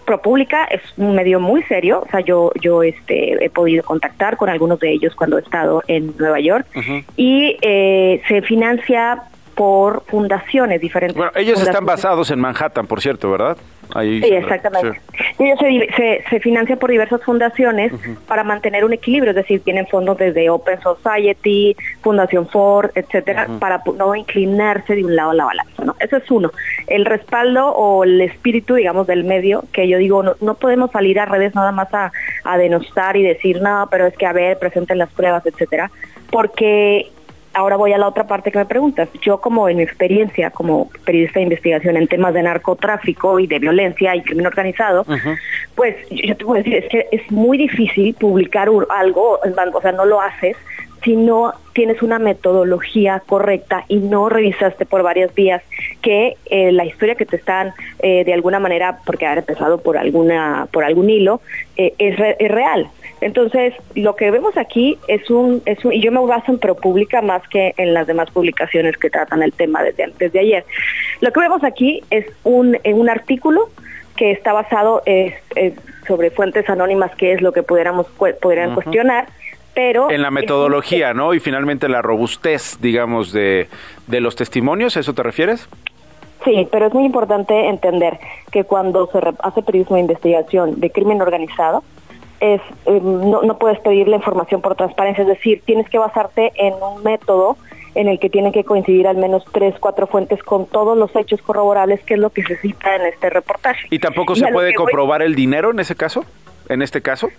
ProPublica 0.05 0.65
es 0.65 0.81
un 0.97 1.15
medio 1.15 1.39
muy 1.39 1.63
serio, 1.63 2.03
o 2.05 2.09
sea, 2.09 2.19
yo 2.21 2.51
yo 2.61 2.83
este 2.83 3.43
he 3.43 3.49
podido 3.49 3.83
contactar 3.83 4.37
con 4.37 4.49
algunos 4.49 4.79
de 4.79 4.91
ellos 4.91 5.15
cuando 5.15 5.37
he 5.37 5.41
estado 5.41 5.83
en 5.87 6.13
Nueva 6.17 6.39
York 6.39 6.67
y 7.15 7.57
eh, 7.61 8.21
se 8.27 8.41
financia 8.41 9.23
por 9.55 10.03
fundaciones 10.05 10.79
diferentes. 10.79 11.17
Bueno, 11.17 11.31
ellos 11.35 11.61
están 11.61 11.85
basados 11.85 12.31
en 12.31 12.39
Manhattan, 12.39 12.87
por 12.87 13.01
cierto, 13.01 13.29
¿verdad? 13.29 13.57
Ahí 13.95 14.21
Sí, 14.21 14.33
exactamente. 14.33 15.01
Y 15.39 15.43
Ellos 15.45 15.59
se, 15.59 15.95
se, 15.95 16.23
se 16.29 16.39
financian 16.39 16.77
por 16.77 16.91
diversas 16.91 17.23
fundaciones 17.23 17.91
para 18.27 18.43
mantener 18.43 18.85
un 18.85 18.93
equilibrio, 18.93 19.31
es 19.31 19.35
decir, 19.35 19.61
tienen 19.61 19.87
fondos 19.87 20.17
desde 20.17 20.49
Open 20.49 20.79
Society, 20.81 21.75
Fundación 22.01 22.47
Ford, 22.47 22.91
etcétera, 22.95 23.47
para 23.59 23.81
no 23.97 24.15
inclinarse 24.15 24.95
de 24.95 25.03
un 25.03 25.15
lado 25.15 25.31
a 25.31 25.33
la 25.33 25.45
balanza. 25.45 25.83
¿no? 25.83 25.95
Eso 25.99 26.17
es 26.17 26.29
uno. 26.29 26.51
El 26.87 27.05
respaldo 27.05 27.69
o 27.69 28.03
el 28.03 28.21
espíritu, 28.21 28.75
digamos, 28.75 29.07
del 29.07 29.23
medio, 29.23 29.63
que 29.71 29.87
yo 29.87 29.97
digo, 29.97 30.23
no, 30.23 30.35
no 30.41 30.55
podemos 30.55 30.91
salir 30.91 31.19
a 31.19 31.25
redes 31.25 31.55
nada 31.55 31.71
más 31.71 31.93
a, 31.93 32.11
a 32.43 32.57
denostar 32.57 33.17
y 33.17 33.23
decir, 33.23 33.61
no, 33.61 33.87
pero 33.89 34.05
es 34.05 34.15
que 34.15 34.25
a 34.25 34.33
ver, 34.33 34.59
presenten 34.59 34.97
las 34.97 35.09
pruebas, 35.09 35.45
etcétera, 35.45 35.91
porque 36.31 37.11
ahora 37.53 37.75
voy 37.75 37.93
a 37.93 37.97
la 37.97 38.07
otra 38.07 38.25
parte 38.27 38.51
que 38.51 38.57
me 38.59 38.65
preguntas. 38.65 39.09
Yo 39.21 39.39
como 39.41 39.67
en 39.69 39.77
mi 39.77 39.83
experiencia 39.83 40.49
como 40.51 40.89
periodista 41.05 41.39
de 41.39 41.43
investigación 41.43 41.97
en 41.97 42.07
temas 42.07 42.33
de 42.33 42.43
narcotráfico 42.43 43.39
y 43.39 43.47
de 43.47 43.59
violencia 43.59 44.15
y 44.15 44.21
crimen 44.21 44.47
organizado, 44.47 45.05
pues 45.75 45.95
yo 46.09 46.35
te 46.37 46.45
puedo 46.45 46.61
decir, 46.63 46.75
es 46.75 46.89
que 46.89 47.07
es 47.11 47.31
muy 47.31 47.57
difícil 47.57 48.13
publicar 48.13 48.69
un- 48.69 48.85
algo, 48.89 49.39
o 49.73 49.81
sea, 49.81 49.91
no 49.91 50.05
lo 50.05 50.21
haces 50.21 50.55
si 51.03 51.15
no 51.15 51.53
tienes 51.73 52.01
una 52.01 52.19
metodología 52.19 53.21
correcta 53.25 53.85
y 53.87 53.97
no 53.99 54.27
revisaste 54.27 54.85
por 54.85 55.01
varias 55.01 55.33
vías 55.33 55.61
que 56.01 56.35
eh, 56.47 56.73
la 56.73 56.83
historia 56.83 57.15
que 57.15 57.25
te 57.25 57.37
están 57.37 57.71
eh, 57.99 58.25
de 58.25 58.33
alguna 58.33 58.59
manera, 58.59 58.99
porque 59.05 59.25
haber 59.25 59.39
empezado 59.39 59.79
por 59.81 59.97
alguna 59.97 60.67
por 60.73 60.83
algún 60.83 61.09
hilo, 61.09 61.39
eh, 61.77 61.93
es, 61.99 62.17
re- 62.17 62.35
es 62.39 62.51
real. 62.51 62.89
Entonces, 63.21 63.73
lo 63.95 64.15
que 64.15 64.31
vemos 64.31 64.55
aquí 64.57 64.97
es 65.07 65.29
un, 65.29 65.61
es 65.65 65.83
un, 65.83 65.93
y 65.93 66.01
yo 66.01 66.11
me 66.11 66.19
baso 66.25 66.51
en 66.51 66.59
ProPublica 66.59 67.21
más 67.21 67.41
que 67.49 67.73
en 67.77 67.93
las 67.93 68.07
demás 68.07 68.29
publicaciones 68.31 68.97
que 68.97 69.09
tratan 69.09 69.43
el 69.43 69.51
tema 69.53 69.83
desde, 69.83 70.13
desde 70.17 70.39
ayer. 70.39 70.65
Lo 71.21 71.31
que 71.31 71.39
vemos 71.39 71.63
aquí 71.63 72.01
es 72.09 72.25
un, 72.43 72.77
en 72.83 72.99
un 72.99 73.09
artículo 73.09 73.69
que 74.15 74.31
está 74.31 74.53
basado 74.53 75.01
eh, 75.05 75.35
eh, 75.55 75.73
sobre 76.07 76.31
fuentes 76.31 76.69
anónimas, 76.69 77.13
que 77.15 77.33
es 77.33 77.41
lo 77.41 77.51
que 77.51 77.63
pudiéramos 77.63 78.07
podrían 78.41 78.73
cuestionar, 78.73 79.27
pero 79.73 80.09
En 80.11 80.21
la 80.21 80.27
es- 80.29 80.33
metodología, 80.33 81.13
¿no? 81.13 81.33
Y 81.33 81.39
finalmente 81.39 81.87
la 81.89 82.01
robustez, 82.01 82.77
digamos, 82.81 83.31
de, 83.31 83.67
de 84.07 84.19
los 84.21 84.35
testimonios, 84.35 84.97
¿a 84.97 85.01
eso 85.01 85.13
te 85.13 85.23
refieres? 85.23 85.69
Sí, 86.45 86.67
pero 86.71 86.87
es 86.87 86.93
muy 86.93 87.03
importante 87.05 87.67
entender 87.67 88.17
que 88.51 88.63
cuando 88.63 89.07
se 89.11 89.19
hace 89.43 89.61
periodismo 89.61 89.97
de 89.97 90.01
investigación 90.03 90.79
de 90.79 90.89
crimen 90.89 91.21
organizado, 91.21 91.83
es 92.39 92.61
eh, 92.85 92.99
no, 93.01 93.41
no 93.41 93.57
puedes 93.57 93.79
pedir 93.79 94.07
la 94.07 94.15
información 94.17 94.61
por 94.61 94.75
transparencia, 94.75 95.21
es 95.23 95.27
decir, 95.27 95.61
tienes 95.65 95.89
que 95.89 95.97
basarte 95.97 96.51
en 96.55 96.73
un 96.75 97.03
método 97.03 97.57
en 97.95 98.07
el 98.07 98.19
que 98.19 98.29
tienen 98.29 98.51
que 98.51 98.63
coincidir 98.63 99.07
al 99.07 99.17
menos 99.17 99.43
tres, 99.51 99.75
cuatro 99.79 100.05
fuentes 100.07 100.41
con 100.43 100.67
todos 100.67 100.97
los 100.97 101.13
hechos 101.15 101.41
corroborables, 101.41 102.01
que 102.03 102.13
es 102.13 102.19
lo 102.19 102.29
que 102.29 102.43
se 102.43 102.55
cita 102.57 102.95
en 102.95 103.01
este 103.07 103.29
reportaje. 103.29 103.87
¿Y 103.89 103.99
tampoco 103.99 104.33
Y 104.33 104.39
se 104.39 104.47
puede 104.49 104.67
voy- 104.69 104.75
comprobar 104.75 105.21
el 105.21 105.33
dinero 105.35 105.71
en 105.71 105.79
ese 105.79 105.95
caso? 105.95 106.23
¿En 106.69 106.81
este 106.83 107.01
caso? 107.01 107.29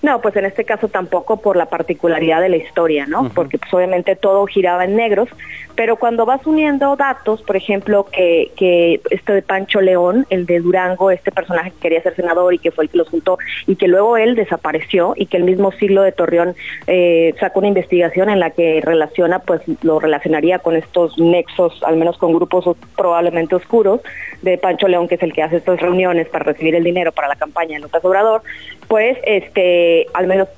No, 0.00 0.20
pues 0.20 0.36
en 0.36 0.44
este 0.44 0.64
caso 0.64 0.86
tampoco 0.88 1.38
por 1.40 1.56
la 1.56 1.66
particularidad 1.66 2.40
de 2.40 2.48
la 2.48 2.56
historia, 2.56 3.06
¿no? 3.06 3.30
Porque 3.34 3.58
pues 3.58 3.72
obviamente 3.74 4.14
todo 4.14 4.46
giraba 4.46 4.84
en 4.84 4.94
negros, 4.94 5.28
pero 5.74 5.96
cuando 5.96 6.24
vas 6.24 6.46
uniendo 6.46 6.94
datos, 6.94 7.42
por 7.42 7.56
ejemplo, 7.56 8.04
que, 8.12 8.52
que 8.56 9.00
este 9.10 9.32
de 9.32 9.42
Pancho 9.42 9.80
León, 9.80 10.24
el 10.30 10.46
de 10.46 10.60
Durango, 10.60 11.10
este 11.10 11.32
personaje 11.32 11.72
que 11.72 11.78
quería 11.80 12.02
ser 12.02 12.14
senador 12.14 12.54
y 12.54 12.58
que 12.58 12.70
fue 12.70 12.84
el 12.84 12.90
que 12.90 12.98
los 12.98 13.08
juntó 13.08 13.38
y 13.66 13.74
que 13.74 13.88
luego 13.88 14.16
él 14.16 14.36
desapareció 14.36 15.14
y 15.16 15.26
que 15.26 15.36
el 15.36 15.44
mismo 15.44 15.72
siglo 15.72 16.02
de 16.02 16.12
Torreón 16.12 16.54
eh, 16.86 17.34
sacó 17.40 17.58
una 17.58 17.68
investigación 17.68 18.30
en 18.30 18.38
la 18.38 18.50
que 18.50 18.80
relaciona, 18.80 19.40
pues 19.40 19.62
lo 19.82 19.98
relacionaría 19.98 20.60
con 20.60 20.76
estos 20.76 21.18
nexos, 21.18 21.82
al 21.82 21.96
menos 21.96 22.18
con 22.18 22.32
grupos 22.34 22.66
os- 22.68 22.76
probablemente 22.96 23.56
oscuros, 23.56 24.00
de 24.42 24.58
Pancho 24.58 24.86
León, 24.86 25.08
que 25.08 25.16
es 25.16 25.22
el 25.24 25.32
que 25.32 25.42
hace 25.42 25.56
estas 25.56 25.80
reuniones 25.80 26.28
para 26.28 26.44
recibir 26.44 26.76
el 26.76 26.84
dinero 26.84 27.10
para 27.10 27.26
la 27.26 27.34
campaña 27.34 27.74
de 27.74 27.80
López 27.80 28.04
Obrador, 28.04 28.42
pues 28.86 29.18
este, 29.24 29.87
al 30.14 30.26
menos 30.26 30.48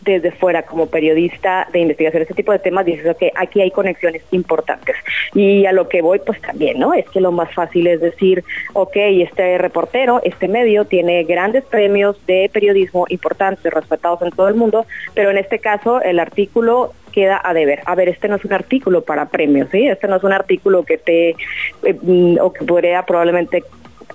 desde 0.00 0.30
fuera 0.32 0.62
como 0.62 0.86
periodista 0.86 1.68
de 1.72 1.80
investigación 1.80 2.22
este 2.22 2.34
tipo 2.34 2.52
de 2.52 2.58
temas 2.58 2.86
dices 2.86 3.16
que 3.18 3.32
aquí 3.34 3.60
hay 3.60 3.70
conexiones 3.70 4.22
importantes 4.30 4.96
y 5.34 5.66
a 5.66 5.72
lo 5.72 5.88
que 5.88 6.02
voy 6.02 6.20
pues 6.20 6.40
también 6.40 6.78
no 6.78 6.94
es 6.94 7.08
que 7.10 7.20
lo 7.20 7.32
más 7.32 7.52
fácil 7.52 7.86
es 7.86 8.00
decir 8.00 8.44
ok 8.72 8.96
este 8.96 9.58
reportero 9.58 10.20
este 10.24 10.48
medio 10.48 10.86
tiene 10.86 11.24
grandes 11.24 11.64
premios 11.64 12.16
de 12.26 12.48
periodismo 12.52 13.06
importantes 13.08 13.72
respetados 13.72 14.22
en 14.22 14.30
todo 14.30 14.48
el 14.48 14.54
mundo 14.54 14.86
pero 15.14 15.30
en 15.30 15.36
este 15.36 15.58
caso 15.58 16.00
el 16.00 16.20
artículo 16.20 16.92
queda 17.12 17.40
a 17.42 17.54
deber. 17.54 17.80
A 17.86 17.94
ver, 17.94 18.10
este 18.10 18.28
no 18.28 18.36
es 18.36 18.44
un 18.44 18.52
artículo 18.52 19.02
para 19.02 19.26
premios, 19.26 19.68
¿sí? 19.72 19.88
Este 19.88 20.06
no 20.06 20.16
es 20.16 20.22
un 20.22 20.32
artículo 20.32 20.84
que 20.84 20.98
te, 20.98 21.30
eh, 21.30 21.98
mm, 22.00 22.36
o 22.40 22.52
que 22.52 22.64
podría 22.64 23.02
probablemente 23.02 23.64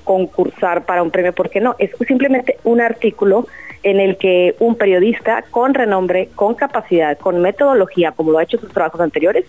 concursar 0.03 0.85
para 0.85 1.03
un 1.03 1.11
premio, 1.11 1.33
porque 1.33 1.59
no, 1.59 1.75
es 1.79 1.91
simplemente 2.07 2.57
un 2.63 2.81
artículo 2.81 3.47
en 3.83 3.99
el 3.99 4.17
que 4.17 4.55
un 4.59 4.75
periodista 4.75 5.43
con 5.51 5.73
renombre, 5.73 6.29
con 6.35 6.55
capacidad, 6.55 7.17
con 7.17 7.41
metodología, 7.41 8.13
como 8.13 8.31
lo 8.31 8.39
ha 8.39 8.43
hecho 8.43 8.57
en 8.57 8.61
sus 8.63 8.71
trabajos 8.71 9.01
anteriores, 9.01 9.45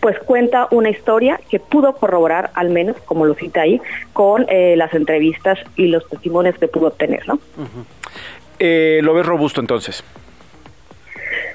pues 0.00 0.18
cuenta 0.18 0.68
una 0.70 0.90
historia 0.90 1.40
que 1.48 1.58
pudo 1.60 1.94
corroborar, 1.94 2.50
al 2.54 2.68
menos, 2.70 2.96
como 3.06 3.24
lo 3.24 3.34
cita 3.34 3.62
ahí, 3.62 3.80
con 4.12 4.44
eh, 4.48 4.74
las 4.76 4.92
entrevistas 4.92 5.58
y 5.76 5.86
los 5.86 6.06
testimonios 6.08 6.58
que 6.58 6.68
pudo 6.68 6.88
obtener, 6.88 7.26
¿no? 7.26 7.38
Eh, 8.58 9.00
¿Lo 9.02 9.14
ves 9.14 9.24
robusto 9.24 9.60
entonces? 9.60 10.04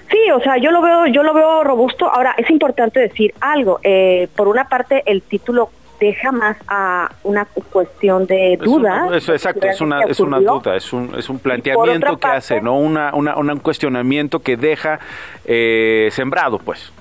Sí, 0.10 0.32
o 0.32 0.42
sea, 0.42 0.58
yo 0.58 0.72
lo 0.72 0.82
veo, 0.82 1.06
yo 1.08 1.22
lo 1.22 1.34
veo 1.36 1.64
robusto. 1.64 2.10
Ahora 2.10 2.34
es 2.38 2.50
importante 2.50 3.00
decir 3.00 3.34
algo. 3.40 3.80
Eh, 3.84 4.28
por 4.36 4.48
una 4.48 4.68
parte, 4.68 5.04
el 5.06 5.22
título 5.22 5.70
deja 6.00 6.32
más 6.32 6.58
a 6.68 7.12
una 7.24 7.46
cuestión 7.46 8.26
de 8.26 8.54
Es 8.54 8.60
duda. 8.60 9.10
eso, 9.16 9.34
exacto, 9.34 9.68
es 9.68 9.82
una, 9.82 10.04
es 10.04 10.20
una 10.20 10.40
duda, 10.40 10.76
es 10.76 10.92
un, 10.94 11.14
es 11.18 11.30
un 11.30 11.40
planteamiento 11.40 12.12
que 12.18 12.18
parte- 12.22 12.38
hace, 12.38 12.62
¿no? 12.62 12.78
Una, 12.78 13.14
una, 13.14 13.36
un 13.36 13.60
cuestionamiento 13.60 14.40
que 14.40 14.58
deja 14.58 15.00
eh, 15.46 16.10
sembrado, 16.12 16.60
pues. 16.60 16.92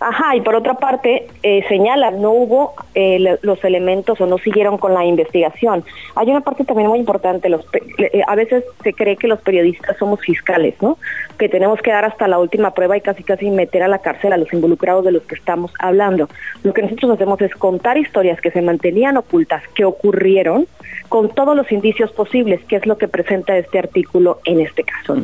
Ajá, 0.00 0.36
y 0.36 0.40
por 0.40 0.54
otra 0.54 0.74
parte, 0.74 1.26
eh, 1.42 1.64
señala, 1.68 2.10
no 2.10 2.30
hubo 2.30 2.74
eh, 2.94 3.38
los 3.42 3.64
elementos 3.64 4.20
o 4.20 4.26
no 4.26 4.38
siguieron 4.38 4.78
con 4.78 4.94
la 4.94 5.04
investigación. 5.04 5.84
Hay 6.14 6.30
una 6.30 6.40
parte 6.40 6.64
también 6.64 6.88
muy 6.88 7.00
importante, 7.00 7.48
los 7.48 7.66
eh, 7.98 8.22
a 8.26 8.34
veces 8.36 8.64
se 8.84 8.92
cree 8.92 9.16
que 9.16 9.26
los 9.26 9.40
periodistas 9.40 9.96
somos 9.98 10.20
fiscales, 10.20 10.74
¿no? 10.80 10.98
Que 11.36 11.48
tenemos 11.48 11.80
que 11.82 11.90
dar 11.90 12.04
hasta 12.04 12.28
la 12.28 12.38
última 12.38 12.74
prueba 12.74 12.96
y 12.96 13.00
casi 13.00 13.24
casi 13.24 13.50
meter 13.50 13.82
a 13.82 13.88
la 13.88 13.98
cárcel 13.98 14.32
a 14.32 14.36
los 14.36 14.52
involucrados 14.52 15.04
de 15.04 15.12
los 15.12 15.22
que 15.22 15.34
estamos 15.34 15.72
hablando. 15.80 16.28
Lo 16.62 16.72
que 16.72 16.82
nosotros 16.82 17.12
hacemos 17.12 17.40
es 17.40 17.54
contar 17.56 17.98
historias 17.98 18.40
que 18.40 18.52
se 18.52 18.62
mantenían 18.62 19.16
ocultas, 19.16 19.62
que 19.74 19.84
ocurrieron, 19.84 20.66
con 21.08 21.30
todos 21.30 21.56
los 21.56 21.70
indicios 21.72 22.12
posibles, 22.12 22.64
que 22.66 22.76
es 22.76 22.86
lo 22.86 22.98
que 22.98 23.08
presenta 23.08 23.56
este 23.56 23.78
artículo 23.78 24.40
en 24.44 24.60
este 24.60 24.84
caso. 24.84 25.16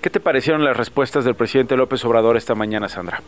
¿Qué 0.00 0.10
te 0.10 0.20
parecieron 0.20 0.64
las 0.64 0.76
respuestas 0.76 1.24
del 1.24 1.34
presidente 1.34 1.76
López 1.76 2.04
Obrador 2.04 2.36
esta 2.36 2.54
mañana, 2.54 2.88
Sandra? 2.88 3.20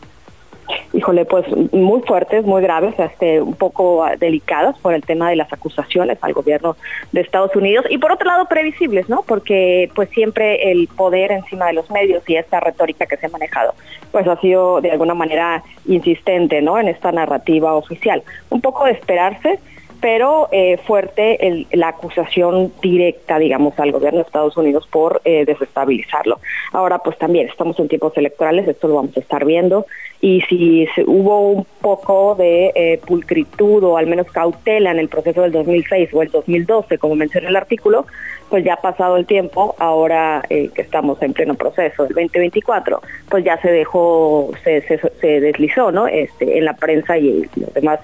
Híjole, 0.93 1.25
pues 1.25 1.47
muy 1.73 2.01
fuertes, 2.03 2.45
muy 2.45 2.63
graves, 2.63 2.95
este, 2.99 3.41
un 3.41 3.55
poco 3.55 4.05
delicadas 4.19 4.79
por 4.79 4.95
el 4.95 5.03
tema 5.03 5.31
de 5.31 5.37
las 5.37 5.53
acusaciones 5.53 6.19
al 6.21 6.33
gobierno 6.33 6.77
de 7.13 7.21
Estados 7.21 7.55
Unidos 7.55 7.87
y 7.89 7.99
por 7.99 8.13
otro 8.13 8.27
lado 8.27 8.47
previsibles, 8.47 9.09
¿no? 9.09 9.23
Porque 9.23 9.91
pues 9.95 10.09
siempre 10.11 10.73
el 10.73 10.89
poder 10.89 11.33
encima 11.33 11.67
de 11.67 11.75
los 11.75 11.91
medios 11.91 12.23
y 12.29 12.37
esta 12.37 12.61
retórica 12.61 13.07
que 13.07 13.17
se 13.17 13.27
ha 13.27 13.31
manejado, 13.31 13.75
pues 14.11 14.27
ha 14.27 14.37
sido 14.41 14.81
de 14.81 14.91
alguna 14.91 15.15
manera 15.15 15.63
insistente, 15.87 16.61
¿no? 16.61 16.79
En 16.79 16.89
esta 16.89 17.13
narrativa 17.13 17.75
oficial. 17.75 18.23
Un 18.51 18.61
poco 18.61 18.85
de 18.85 18.93
esperarse, 18.93 19.61
pero 20.01 20.49
eh, 20.51 20.79
fuerte 20.87 21.47
el, 21.47 21.67
la 21.73 21.89
acusación 21.89 22.73
directa, 22.81 23.39
digamos, 23.39 23.79
al 23.79 23.93
gobierno 23.93 24.19
de 24.19 24.25
Estados 24.25 24.57
Unidos 24.57 24.87
por 24.91 25.21
eh, 25.25 25.45
desestabilizarlo. 25.45 26.41
Ahora, 26.73 26.99
pues 26.99 27.19
también 27.19 27.49
estamos 27.49 27.79
en 27.79 27.89
tiempos 27.89 28.17
electorales, 28.17 28.67
esto 28.67 28.89
lo 28.89 28.95
vamos 28.97 29.17
a 29.17 29.21
estar 29.21 29.45
viendo, 29.45 29.87
y 30.21 30.43
si 30.43 30.87
hubo 31.07 31.51
un 31.51 31.67
poco 31.81 32.35
de 32.35 32.73
eh, 32.75 33.01
pulcritud 33.07 33.83
o 33.85 33.97
al 33.97 34.07
menos 34.07 34.27
cautela 34.29 34.91
en 34.91 34.99
el 34.99 35.09
proceso 35.09 35.43
del 35.43 35.53
2006 35.53 36.11
o 36.13 36.23
el 36.23 36.31
2012, 36.31 36.99
como 36.99 37.15
menciona 37.15 37.49
el 37.49 37.57
artículo, 37.57 38.07
pues 38.51 38.65
ya 38.65 38.75
ha 38.75 38.81
pasado 38.81 39.17
el 39.17 39.27
tiempo, 39.27 39.75
ahora 39.79 40.43
eh, 40.51 40.71
que 40.75 40.83
estamos 40.83 41.23
en 41.23 41.33
pleno 41.33 41.55
proceso 41.55 42.05
del 42.05 42.15
2024, 42.15 43.01
pues 43.29 43.45
ya 43.45 43.61
se 43.63 43.71
dejó, 43.71 44.51
se, 44.65 44.83
se, 44.83 45.41
deslizó, 45.41 45.93
¿no? 45.93 46.07
Este, 46.07 46.59
en 46.59 46.65
la 46.65 46.75
prensa 46.75 47.17
y 47.17 47.49
los 47.57 47.73
demás 47.73 48.01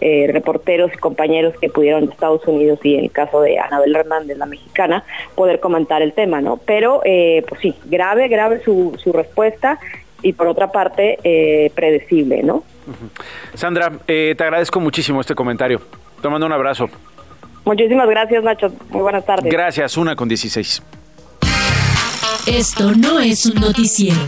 eh, 0.00 0.28
reporteros 0.30 0.92
y 0.92 0.98
compañeros 0.98 1.54
que 1.58 1.70
pudieron 1.70 2.06
de 2.06 2.12
Estados 2.12 2.46
Unidos 2.46 2.78
y 2.82 2.94
en 2.96 3.04
el 3.04 3.10
caso 3.10 3.40
de 3.40 3.58
Anabel 3.58 3.96
Hernández, 3.96 4.36
la 4.36 4.46
mexicana, 4.46 5.04
poder 5.34 5.58
comentar 5.58 6.02
el 6.02 6.12
tema, 6.12 6.40
¿no? 6.40 6.58
Pero, 6.58 7.00
eh, 7.04 7.42
pues 7.48 7.60
sí, 7.62 7.74
grave, 7.86 8.28
grave 8.28 8.60
su, 8.62 8.96
su 9.02 9.12
respuesta 9.12 9.80
y 10.22 10.32
por 10.32 10.48
otra 10.48 10.72
parte, 10.72 11.18
eh, 11.24 11.70
predecible, 11.74 12.42
¿no? 12.42 12.64
Sandra, 13.54 13.92
eh, 14.06 14.34
te 14.36 14.44
agradezco 14.44 14.80
muchísimo 14.80 15.20
este 15.20 15.34
comentario. 15.34 15.80
Te 16.20 16.28
mando 16.28 16.46
un 16.46 16.52
abrazo. 16.52 16.88
Muchísimas 17.66 18.08
gracias, 18.08 18.44
Nacho. 18.44 18.72
Muy 18.90 19.02
buenas 19.02 19.26
tardes. 19.26 19.52
Gracias, 19.52 19.96
una 19.96 20.14
con 20.14 20.28
16. 20.28 20.82
Esto 22.46 22.92
no 22.92 23.18
es 23.18 23.44
un 23.44 23.60
noticiero. 23.60 24.20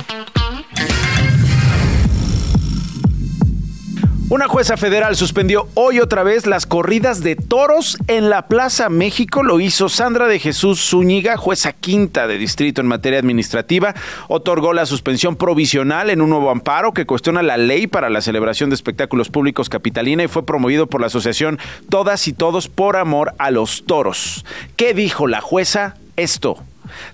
Una 4.31 4.47
jueza 4.47 4.77
federal 4.77 5.17
suspendió 5.17 5.69
hoy 5.73 6.01
otra 6.01 6.23
vez 6.23 6.45
las 6.45 6.67
corridas 6.67 7.23
de 7.23 7.35
toros 7.35 7.97
en 8.09 8.29
la 8.29 8.47
Plaza 8.47 8.91
México. 8.91 9.43
Lo 9.43 9.59
hizo 9.59 9.89
Sandra 9.89 10.27
de 10.27 10.39
Jesús 10.39 10.87
Zúñiga, 10.91 11.39
jueza 11.39 11.73
quinta 11.73 12.27
de 12.27 12.37
distrito 12.37 12.83
en 12.83 12.89
materia 12.89 13.19
administrativa. 13.19 13.95
Otorgó 14.29 14.75
la 14.75 14.85
suspensión 14.85 15.37
provisional 15.37 16.11
en 16.11 16.21
un 16.21 16.29
nuevo 16.29 16.51
amparo 16.51 16.93
que 16.93 17.07
cuestiona 17.07 17.43
la 17.43 17.57
ley 17.57 17.87
para 17.87 18.11
la 18.11 18.21
celebración 18.21 18.69
de 18.69 18.75
espectáculos 18.75 19.31
públicos 19.31 19.71
capitalina 19.71 20.25
y 20.25 20.29
fue 20.29 20.45
promovido 20.45 20.89
por 20.89 21.01
la 21.01 21.07
asociación 21.07 21.59
Todas 21.89 22.29
y 22.29 22.35
Todos 22.35 22.69
por 22.69 22.99
Amor 22.99 23.33
a 23.39 23.51
los 23.51 23.87
Toros. 23.87 24.45
¿Qué 24.77 24.93
dijo 24.93 25.27
la 25.27 25.41
jueza? 25.41 25.95
Esto. 26.17 26.63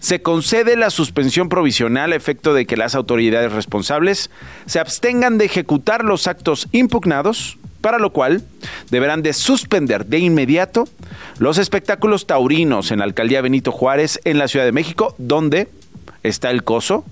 Se 0.00 0.22
concede 0.22 0.76
la 0.76 0.90
suspensión 0.90 1.48
provisional 1.48 2.12
a 2.12 2.16
efecto 2.16 2.54
de 2.54 2.66
que 2.66 2.76
las 2.76 2.94
autoridades 2.94 3.52
responsables 3.52 4.30
se 4.66 4.80
abstengan 4.80 5.38
de 5.38 5.46
ejecutar 5.46 6.04
los 6.04 6.26
actos 6.26 6.68
impugnados, 6.72 7.58
para 7.80 7.98
lo 7.98 8.10
cual 8.10 8.42
deberán 8.90 9.22
de 9.22 9.32
suspender 9.32 10.06
de 10.06 10.18
inmediato 10.18 10.88
los 11.38 11.58
espectáculos 11.58 12.26
taurinos 12.26 12.90
en 12.90 13.00
la 13.00 13.04
alcaldía 13.04 13.42
Benito 13.42 13.72
Juárez 13.72 14.20
en 14.24 14.38
la 14.38 14.48
Ciudad 14.48 14.64
de 14.64 14.72
México, 14.72 15.14
donde 15.18 15.68
está 16.22 16.50
el 16.50 16.64
coso, 16.64 17.04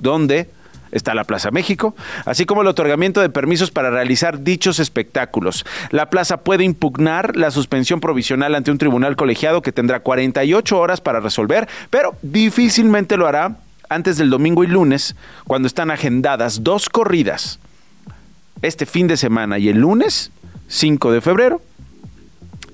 donde 0.00 0.50
está 0.92 1.14
la 1.14 1.24
Plaza 1.24 1.50
México, 1.50 1.94
así 2.24 2.46
como 2.46 2.62
el 2.62 2.68
otorgamiento 2.68 3.20
de 3.20 3.28
permisos 3.28 3.70
para 3.70 3.90
realizar 3.90 4.42
dichos 4.42 4.78
espectáculos. 4.78 5.64
La 5.90 6.10
plaza 6.10 6.38
puede 6.38 6.64
impugnar 6.64 7.36
la 7.36 7.50
suspensión 7.50 8.00
provisional 8.00 8.54
ante 8.54 8.70
un 8.70 8.78
tribunal 8.78 9.16
colegiado 9.16 9.62
que 9.62 9.72
tendrá 9.72 10.00
48 10.00 10.78
horas 10.78 11.00
para 11.00 11.20
resolver, 11.20 11.68
pero 11.90 12.16
difícilmente 12.22 13.16
lo 13.16 13.26
hará 13.26 13.56
antes 13.88 14.18
del 14.18 14.30
domingo 14.30 14.64
y 14.64 14.66
lunes, 14.66 15.16
cuando 15.46 15.66
están 15.66 15.90
agendadas 15.90 16.62
dos 16.62 16.88
corridas, 16.88 17.58
este 18.62 18.86
fin 18.86 19.06
de 19.06 19.16
semana 19.16 19.58
y 19.58 19.68
el 19.68 19.78
lunes 19.78 20.30
5 20.68 21.12
de 21.12 21.20
febrero, 21.20 21.62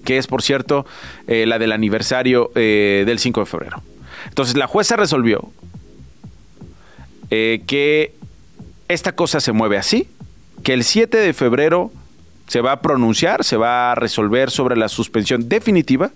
que 0.04 0.18
es 0.18 0.26
por 0.26 0.42
cierto 0.42 0.86
eh, 1.26 1.46
la 1.46 1.58
del 1.58 1.72
aniversario 1.72 2.50
eh, 2.54 3.04
del 3.06 3.18
5 3.18 3.40
de 3.40 3.46
febrero. 3.46 3.82
Entonces 4.28 4.56
la 4.56 4.66
jueza 4.66 4.96
resolvió 4.96 5.50
eh, 7.36 7.62
que 7.66 8.14
esta 8.86 9.10
cosa 9.10 9.40
se 9.40 9.50
mueve 9.50 9.76
así, 9.76 10.06
que 10.62 10.72
el 10.72 10.84
7 10.84 11.16
de 11.16 11.32
febrero 11.32 11.90
se 12.46 12.60
va 12.60 12.70
a 12.70 12.80
pronunciar, 12.80 13.42
se 13.42 13.56
va 13.56 13.90
a 13.90 13.96
resolver 13.96 14.52
sobre 14.52 14.76
la 14.76 14.88
suspensión 14.88 15.48
definitiva, 15.48 16.12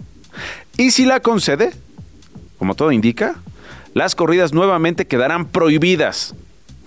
y 0.77 0.93
si 0.93 1.07
la 1.07 1.19
concede, 1.19 1.73
como 2.57 2.77
todo 2.77 2.93
indica, 2.93 3.35
las 3.95 4.15
corridas 4.15 4.53
nuevamente 4.53 5.09
quedarán 5.09 5.47
prohibidas 5.47 6.37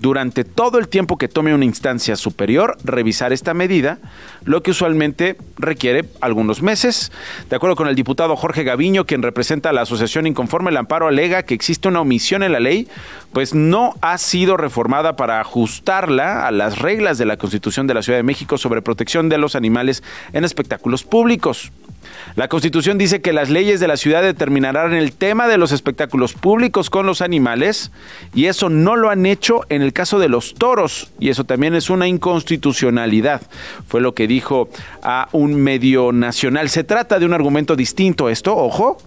durante 0.01 0.43
todo 0.43 0.79
el 0.79 0.87
tiempo 0.87 1.17
que 1.17 1.27
tome 1.27 1.53
una 1.53 1.63
instancia 1.63 2.15
superior 2.15 2.75
revisar 2.83 3.31
esta 3.33 3.53
medida, 3.53 3.99
lo 4.43 4.63
que 4.63 4.71
usualmente 4.71 5.37
requiere 5.57 6.05
algunos 6.21 6.63
meses. 6.63 7.11
De 7.51 7.55
acuerdo 7.55 7.75
con 7.75 7.87
el 7.87 7.95
diputado 7.95 8.35
Jorge 8.35 8.63
Gaviño, 8.63 9.05
quien 9.05 9.21
representa 9.21 9.69
a 9.69 9.73
la 9.73 9.81
Asociación 9.81 10.25
Inconforme, 10.25 10.71
el 10.71 10.77
amparo 10.77 11.07
alega 11.07 11.43
que 11.43 11.53
existe 11.53 11.87
una 11.87 12.01
omisión 12.01 12.41
en 12.41 12.51
la 12.51 12.59
ley, 12.59 12.87
pues 13.31 13.53
no 13.53 13.95
ha 14.01 14.17
sido 14.17 14.57
reformada 14.57 15.15
para 15.15 15.39
ajustarla 15.39 16.47
a 16.47 16.51
las 16.51 16.79
reglas 16.79 17.19
de 17.19 17.25
la 17.27 17.37
Constitución 17.37 17.85
de 17.85 17.93
la 17.93 18.01
Ciudad 18.01 18.17
de 18.17 18.23
México 18.23 18.57
sobre 18.57 18.81
protección 18.81 19.29
de 19.29 19.37
los 19.37 19.55
animales 19.55 20.01
en 20.33 20.43
espectáculos 20.43 21.03
públicos. 21.03 21.71
La 22.35 22.47
Constitución 22.47 22.97
dice 22.97 23.21
que 23.21 23.33
las 23.33 23.49
leyes 23.49 23.79
de 23.79 23.87
la 23.87 23.97
ciudad 23.97 24.21
determinarán 24.23 24.93
el 24.93 25.13
tema 25.13 25.47
de 25.47 25.57
los 25.57 25.71
espectáculos 25.71 26.33
públicos 26.33 26.89
con 26.89 27.05
los 27.05 27.21
animales 27.21 27.91
y 28.33 28.45
eso 28.45 28.69
no 28.69 28.95
lo 28.95 29.09
han 29.09 29.25
hecho 29.25 29.61
en 29.69 29.81
el 29.81 29.93
caso 29.93 30.19
de 30.19 30.29
los 30.29 30.53
toros 30.55 31.11
y 31.19 31.29
eso 31.29 31.43
también 31.43 31.75
es 31.75 31.89
una 31.89 32.07
inconstitucionalidad. 32.07 33.41
Fue 33.87 34.01
lo 34.01 34.13
que 34.13 34.27
dijo 34.27 34.69
a 35.03 35.27
un 35.31 35.55
medio 35.55 36.11
nacional. 36.11 36.69
Se 36.69 36.83
trata 36.83 37.19
de 37.19 37.25
un 37.25 37.33
argumento 37.33 37.75
distinto 37.75 38.29
esto, 38.29 38.55
ojo, 38.55 38.97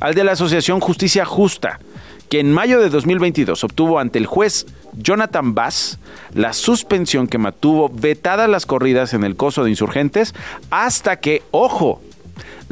al 0.00 0.14
de 0.14 0.24
la 0.24 0.32
Asociación 0.32 0.80
Justicia 0.80 1.24
Justa 1.24 1.80
que 2.28 2.40
en 2.40 2.52
mayo 2.52 2.80
de 2.80 2.88
2022 2.88 3.62
obtuvo 3.64 3.98
ante 3.98 4.18
el 4.18 4.26
juez 4.26 4.66
Jonathan 4.96 5.54
Bass 5.54 5.98
la 6.32 6.52
suspensión 6.52 7.28
que 7.28 7.38
mantuvo 7.38 7.88
vetadas 7.88 8.48
las 8.48 8.66
corridas 8.66 9.14
en 9.14 9.24
el 9.24 9.36
coso 9.36 9.64
de 9.64 9.70
insurgentes 9.70 10.34
hasta 10.70 11.20
que, 11.20 11.42
ojo, 11.50 12.00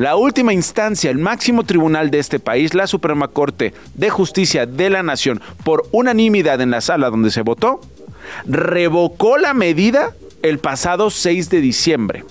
la 0.03 0.17
última 0.17 0.53
instancia, 0.53 1.13
el 1.13 1.19
máximo 1.19 1.63
tribunal 1.63 2.11
de 2.11 2.19
este 2.19 2.41
país, 2.41 2.75
la 2.75 2.89
Suprema 2.89 3.29
Corte 3.29 3.73
de 3.95 4.11
Justicia 4.11 4.67
de 4.67 4.91
la 4.91 5.05
Nación, 5.05 5.41
por 5.63 5.89
unanimidad 5.93 6.61
en 6.61 6.73
la 6.73 6.81
sala 6.81 7.09
donde 7.09 7.31
se 7.31 7.43
votó, 7.43 7.81
revocó 8.45 9.39
la 9.39 9.55
medida 9.55 10.11
el 10.43 10.59
pasado 10.59 11.09
6 11.09 11.51
de 11.51 11.61
diciembre. 11.61 12.25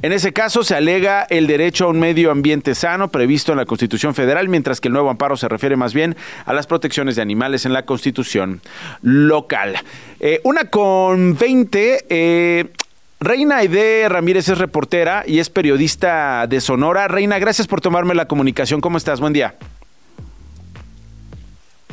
En 0.00 0.12
ese 0.12 0.32
caso 0.32 0.62
se 0.62 0.76
alega 0.76 1.26
el 1.30 1.48
derecho 1.48 1.86
a 1.86 1.88
un 1.88 1.98
medio 1.98 2.30
ambiente 2.30 2.76
sano 2.76 3.08
previsto 3.08 3.50
en 3.50 3.58
la 3.58 3.66
Constitución 3.66 4.14
Federal, 4.14 4.48
mientras 4.48 4.80
que 4.80 4.86
el 4.86 4.92
nuevo 4.94 5.10
amparo 5.10 5.36
se 5.36 5.48
refiere 5.48 5.74
más 5.74 5.94
bien 5.94 6.14
a 6.44 6.52
las 6.52 6.68
protecciones 6.68 7.16
de 7.16 7.22
animales 7.22 7.66
en 7.66 7.72
la 7.72 7.84
Constitución 7.84 8.60
local. 9.02 9.74
Eh, 10.20 10.40
una 10.44 10.66
con 10.66 11.36
20. 11.36 12.04
Eh, 12.08 12.70
Reina 13.20 13.56
Aide 13.56 14.08
Ramírez 14.08 14.48
es 14.48 14.58
reportera 14.58 15.24
y 15.26 15.40
es 15.40 15.50
periodista 15.50 16.46
de 16.46 16.60
Sonora. 16.60 17.08
Reina, 17.08 17.40
gracias 17.40 17.66
por 17.66 17.80
tomarme 17.80 18.14
la 18.14 18.28
comunicación. 18.28 18.80
¿Cómo 18.80 18.96
estás? 18.96 19.20
Buen 19.20 19.32
día 19.32 19.56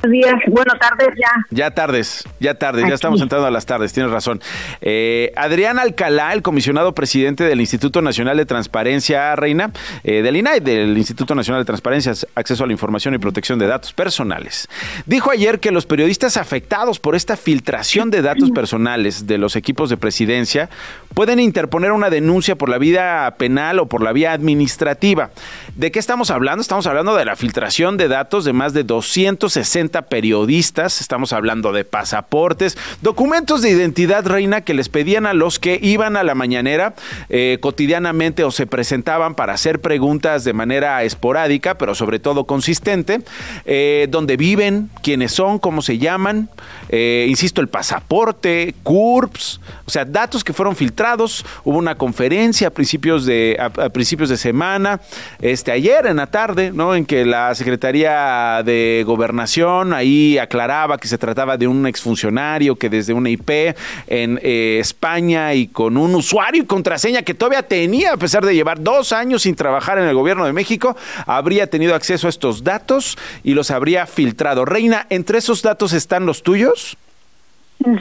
días, 0.10 0.36
buenas 0.48 0.80
tardes 0.80 1.10
ya. 1.18 1.46
Ya 1.50 1.72
tardes, 1.72 2.24
ya 2.40 2.56
tardes, 2.56 2.88
ya 2.88 2.96
estamos 2.96 3.22
entrando 3.22 3.48
a 3.48 3.52
las 3.52 3.66
tardes, 3.66 3.94
tienes 3.94 4.12
razón. 4.12 4.42
Eh, 4.82 5.32
Adrián 5.36 5.80
Alcalá, 5.80 6.34
el 6.34 6.42
comisionado 6.42 6.94
presidente 6.94 7.44
del 7.44 7.60
Instituto 7.60 8.02
Nacional 8.02 8.38
de 8.38 8.46
Transparencia, 8.46 9.36
Reina, 9.36 9.72
eh, 10.04 10.22
del 10.22 10.38
INAI, 10.38 10.60
del 10.60 10.98
Instituto 10.98 11.36
Nacional 11.36 11.62
de 11.62 11.66
Transparencia, 11.66 12.14
Acceso 12.36 12.64
a 12.64 12.68
la 12.68 12.74
Información 12.74 13.14
y 13.14 13.18
Protección 13.18 13.60
de 13.60 13.68
Datos 13.68 13.94
Personales, 13.94 14.68
dijo 15.06 15.32
ayer 15.32 15.60
que 15.60 15.72
los 15.72 15.86
periodistas 15.86 16.38
afectados 16.38 17.00
por 17.00 17.16
esta 17.16 17.38
filtración 17.38 18.12
de 18.12 18.22
datos 18.22 18.52
personales 18.52 19.28
de 19.28 19.38
los 19.38 19.56
equipos 19.56 19.90
de 19.90 19.98
presidencia 19.98 20.70
pueden 21.16 21.40
interponer 21.40 21.94
una 21.94 22.10
denuncia 22.10 22.56
por 22.56 22.70
la 22.70 22.78
vía 22.78 23.34
penal 23.38 23.80
o 23.80 23.88
por 23.88 24.04
la 24.04 24.12
vía 24.12 24.34
administrativa. 24.34 25.32
¿De 25.76 25.92
qué 25.92 25.98
estamos 25.98 26.30
hablando? 26.30 26.62
Estamos 26.62 26.86
hablando 26.86 27.16
de 27.16 27.26
la 27.26 27.36
filtración 27.36 27.98
de 27.98 28.10
datos 28.10 28.46
de 28.46 28.54
más 28.54 28.74
de 28.74 28.84
260 28.84 30.04
periodistas, 30.04 31.02
estamos 31.02 31.34
hablando 31.34 31.72
de 31.72 31.86
pasaportes, 31.86 32.78
documentos 33.02 33.62
de 33.62 33.72
identidad 33.72 34.26
reina 34.26 34.62
que 34.62 34.74
les 34.74 34.90
pedían 34.90 35.26
a 35.26 35.34
los 35.34 35.58
que 35.58 35.80
iban 35.82 36.18
a 36.18 36.24
la 36.24 36.36
mañanera 36.36 36.94
eh, 37.30 37.58
cotidianamente 37.62 38.44
o 38.44 38.52
se 38.52 38.68
presentaban 38.68 39.36
para 39.36 39.54
hacer 39.54 39.80
preguntas 39.80 40.44
de 40.44 40.54
manera 40.54 41.02
esporádica, 41.04 41.78
pero 41.78 41.96
sobre 41.96 42.20
todo 42.20 42.44
consistente, 42.46 43.22
eh, 43.66 44.08
dónde 44.10 44.36
viven, 44.36 44.90
quiénes 45.02 45.32
son, 45.32 45.60
cómo 45.60 45.82
se 45.82 45.98
llaman, 45.98 46.50
eh, 46.90 47.26
insisto, 47.30 47.62
el 47.62 47.70
pasaporte, 47.70 48.76
CURPS, 48.84 49.62
o 49.86 49.90
sea, 49.90 50.04
datos 50.04 50.44
que 50.44 50.52
fueron 50.52 50.76
filtrados, 50.76 51.05
hubo 51.14 51.78
una 51.78 51.96
conferencia 51.96 52.70
a 52.70 52.72
principios 52.72 53.26
de, 53.26 53.58
a, 53.60 53.90
principios 53.90 54.30
de 54.30 54.38
semana, 54.38 55.00
este, 55.40 55.72
ayer 55.72 56.08
en 56.08 56.18
la 56.18 56.28
tarde, 56.28 56.72
¿no? 56.72 56.96
En 56.96 57.06
que 57.06 57.26
la 57.26 57.54
Secretaría 57.54 58.62
de 58.66 59.04
Gobernación 59.06 59.94
ahí 59.94 60.38
aclaraba 60.38 60.98
que 60.98 61.08
se 61.08 61.18
trataba 61.18 61.58
de 61.58 61.68
un 61.68 61.86
exfuncionario 61.86 62.76
que 62.76 62.90
desde 62.90 63.14
una 63.14 63.30
IP 63.30 63.76
en 64.08 64.40
eh, 64.42 64.78
España 64.80 65.54
y 65.54 65.68
con 65.68 65.98
un 65.98 66.16
usuario 66.16 66.64
y 66.64 66.66
contraseña 66.66 67.22
que 67.22 67.34
todavía 67.34 67.64
tenía, 67.64 68.14
a 68.14 68.18
pesar 68.18 68.46
de 68.46 68.56
llevar 68.56 68.82
dos 68.82 69.14
años 69.14 69.44
sin 69.44 69.56
trabajar 69.56 70.00
en 70.00 70.06
el 70.06 70.16
gobierno 70.16 70.46
de 70.46 70.54
México, 70.54 70.96
habría 71.28 71.68
tenido 71.68 71.94
acceso 71.94 72.28
a 72.28 72.30
estos 72.30 72.64
datos 72.64 73.18
y 73.44 73.54
los 73.54 73.70
habría 73.70 74.08
filtrado. 74.08 74.66
Reina, 74.66 75.06
¿entre 75.10 75.38
esos 75.38 75.62
datos 75.62 75.94
están 75.94 76.26
los 76.26 76.42
tuyos? 76.42 76.98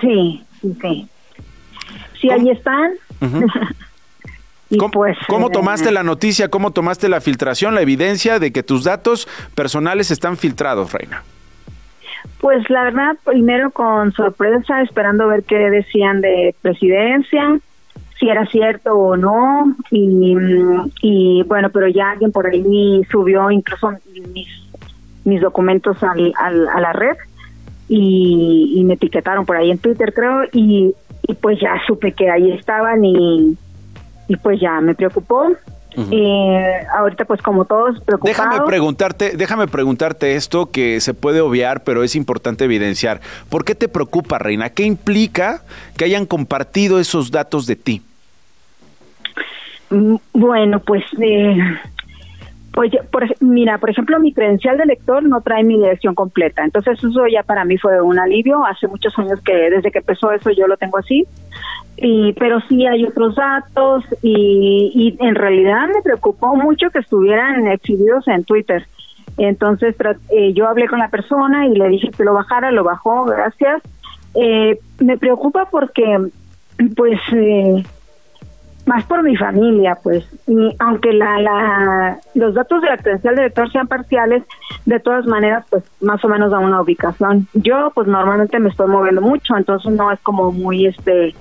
Sí, 0.01 0.43
sí. 0.81 1.09
Sí, 2.25 2.31
ahí 2.31 2.51
están. 2.51 2.93
Y 4.71 4.79
¿Cómo, 4.79 4.93
pues, 4.93 5.19
¿cómo 5.29 5.49
eh, 5.49 5.51
tomaste 5.53 5.93
la 5.93 6.03
noticia? 6.03 6.49
¿Cómo 6.49 6.73
tomaste 6.73 7.11
la 7.11 7.21
filtración, 7.21 7.75
la 7.75 7.83
evidencia 7.83 8.39
de 8.39 8.51
que 8.51 8.63
tus 8.63 8.83
datos 8.83 9.29
personales 9.55 10.11
están 10.11 10.39
filtrados, 10.39 10.91
Reina? 10.91 11.23
Pues 12.41 12.69
la 12.71 12.85
verdad, 12.85 13.15
primero 13.25 13.71
con 13.71 14.13
sorpresa, 14.13 14.81
esperando 14.81 15.29
ver 15.29 15.45
qué 15.45 15.57
decían 15.71 16.23
de 16.23 16.55
presidencia, 16.63 17.61
si 18.19 18.31
era 18.31 18.47
cierto 18.47 18.95
o 18.95 19.19
no, 19.19 19.77
y, 19.91 20.35
y 21.03 21.43
bueno, 21.43 21.69
pero 21.69 21.87
ya 21.87 22.13
alguien 22.13 22.33
por 22.33 22.47
ahí 22.47 23.03
subió 23.11 23.51
incluso 23.51 23.93
mis, 24.33 24.49
mis 25.25 25.43
documentos 25.43 26.03
al, 26.03 26.33
al, 26.39 26.69
a 26.69 26.81
la 26.81 26.95
red 26.95 27.17
y, 27.87 28.77
y, 28.79 28.85
me 28.85 28.95
etiquetaron 28.95 29.45
por 29.45 29.57
ahí 29.57 29.71
en 29.71 29.79
Twitter, 29.79 30.15
creo, 30.15 30.45
y, 30.53 30.95
y 31.27 31.35
pues 31.35 31.59
ya 31.61 31.81
supe 31.87 32.13
que 32.13 32.31
ahí 32.31 32.53
estaban 32.53 33.05
y 33.05 33.57
y 34.29 34.37
pues 34.37 34.61
ya 34.61 34.81
me 34.81 34.95
preocupó. 34.95 35.53
Eh, 35.97 36.87
ahorita 36.93 37.25
pues 37.25 37.41
como 37.41 37.67
todos 37.67 38.01
preocupados. 38.01 38.37
Déjame 38.37 38.67
preguntarte, 38.67 39.37
déjame 39.37 39.69
preguntarte 39.69 40.35
esto 40.35 40.73
que 40.73 41.01
se 41.01 41.15
puede 41.15 41.41
obviar, 41.41 41.85
pero 41.85 42.03
es 42.03 42.17
importante 42.17 42.65
evidenciar. 42.65 43.21
¿Por 43.49 43.65
qué 43.65 43.77
te 43.77 43.87
preocupa, 43.87 44.39
Reina? 44.39 44.71
¿Qué 44.71 44.83
implica 44.83 45.63
que 45.97 46.05
hayan 46.05 46.27
compartido 46.27 46.99
esos 46.99 47.31
datos 47.31 47.67
de 47.67 47.77
ti? 47.77 48.03
Mm, 49.91 50.17
bueno, 50.33 50.81
pues 50.81 51.05
eh, 51.21 51.57
pues 52.75 52.93
por, 53.11 53.25
mira, 53.41 53.79
por 53.79 53.91
ejemplo, 53.91 54.19
mi 54.19 54.33
credencial 54.33 54.77
de 54.77 54.87
lector 54.87 55.23
no 55.23 55.41
trae 55.41 55.63
mi 55.63 55.77
dirección 55.77 56.15
completa, 56.15 56.65
entonces 56.65 56.99
eso 57.03 57.27
ya 57.29 57.45
para 57.45 57.65
mí 57.65 57.79
fue 57.79 58.01
un 58.01 58.19
alivio. 58.19 58.65
Hace 58.67 58.89
muchos 58.89 59.17
años 59.19 59.41
que 59.43 59.55
desde 59.55 59.93
que 59.93 59.99
empezó 59.99 60.33
eso 60.33 60.51
yo 60.51 60.67
lo 60.67 60.77
tengo 60.77 60.99
así 60.99 61.25
y 61.97 62.33
pero 62.33 62.61
sí 62.69 62.85
hay 62.87 63.05
otros 63.05 63.37
datos 63.37 64.05
y, 64.23 65.17
y 65.21 65.25
en 65.25 65.37
realidad 65.37 65.87
me 65.95 66.03
preocupó 66.03 66.57
mucho 66.57 66.91
que 66.91 66.99
estuvieran 66.99 67.69
exhibidos 67.69 68.27
en 68.27 68.45
Twitter. 68.45 68.85
Entonces 69.39 69.95
eh, 70.31 70.53
yo 70.53 70.69
hablé 70.69 70.89
con 70.89 70.99
la 70.99 71.09
persona 71.09 71.67
y 71.67 71.75
le 71.75 71.89
dije 71.89 72.11
que 72.11 72.25
lo 72.25 72.35
bajara, 72.35 72.71
lo 72.73 72.85
bajó, 72.85 73.25
gracias. 73.25 73.83
Eh, 74.35 74.79
me 74.99 75.17
preocupa 75.17 75.69
porque, 75.71 76.29
pues, 76.97 77.21
eh, 77.33 77.85
más 78.87 79.05
por 79.05 79.23
mi 79.23 79.37
familia, 79.37 79.99
pues, 80.03 80.25
y 80.47 80.75
aunque 80.79 81.12
la, 81.12 81.40
la, 81.40 82.18
los 82.35 82.55
datos 82.55 82.83
de 82.83 82.88
la 82.88 82.99
credencial 82.99 83.53
sean 83.73 83.87
parciales, 83.87 84.42
de 84.85 85.01
todas 85.01 85.27
maneras, 85.27 85.64
pues, 85.70 85.85
más 86.01 86.25
o 86.25 86.29
menos 86.29 86.51
da 86.51 86.59
una 86.59 86.81
ubicación. 86.81 87.47
Yo, 87.55 87.92
pues, 87.94 88.07
normalmente 88.07 88.59
me 88.59 88.68
estoy 88.68 88.88
moviendo 88.88 89.20
mucho, 89.20 89.57
entonces 89.57 89.92
no 89.92 90.12
es 90.12 90.20
como 90.20 90.53
muy, 90.53 90.87
este, 90.87 91.35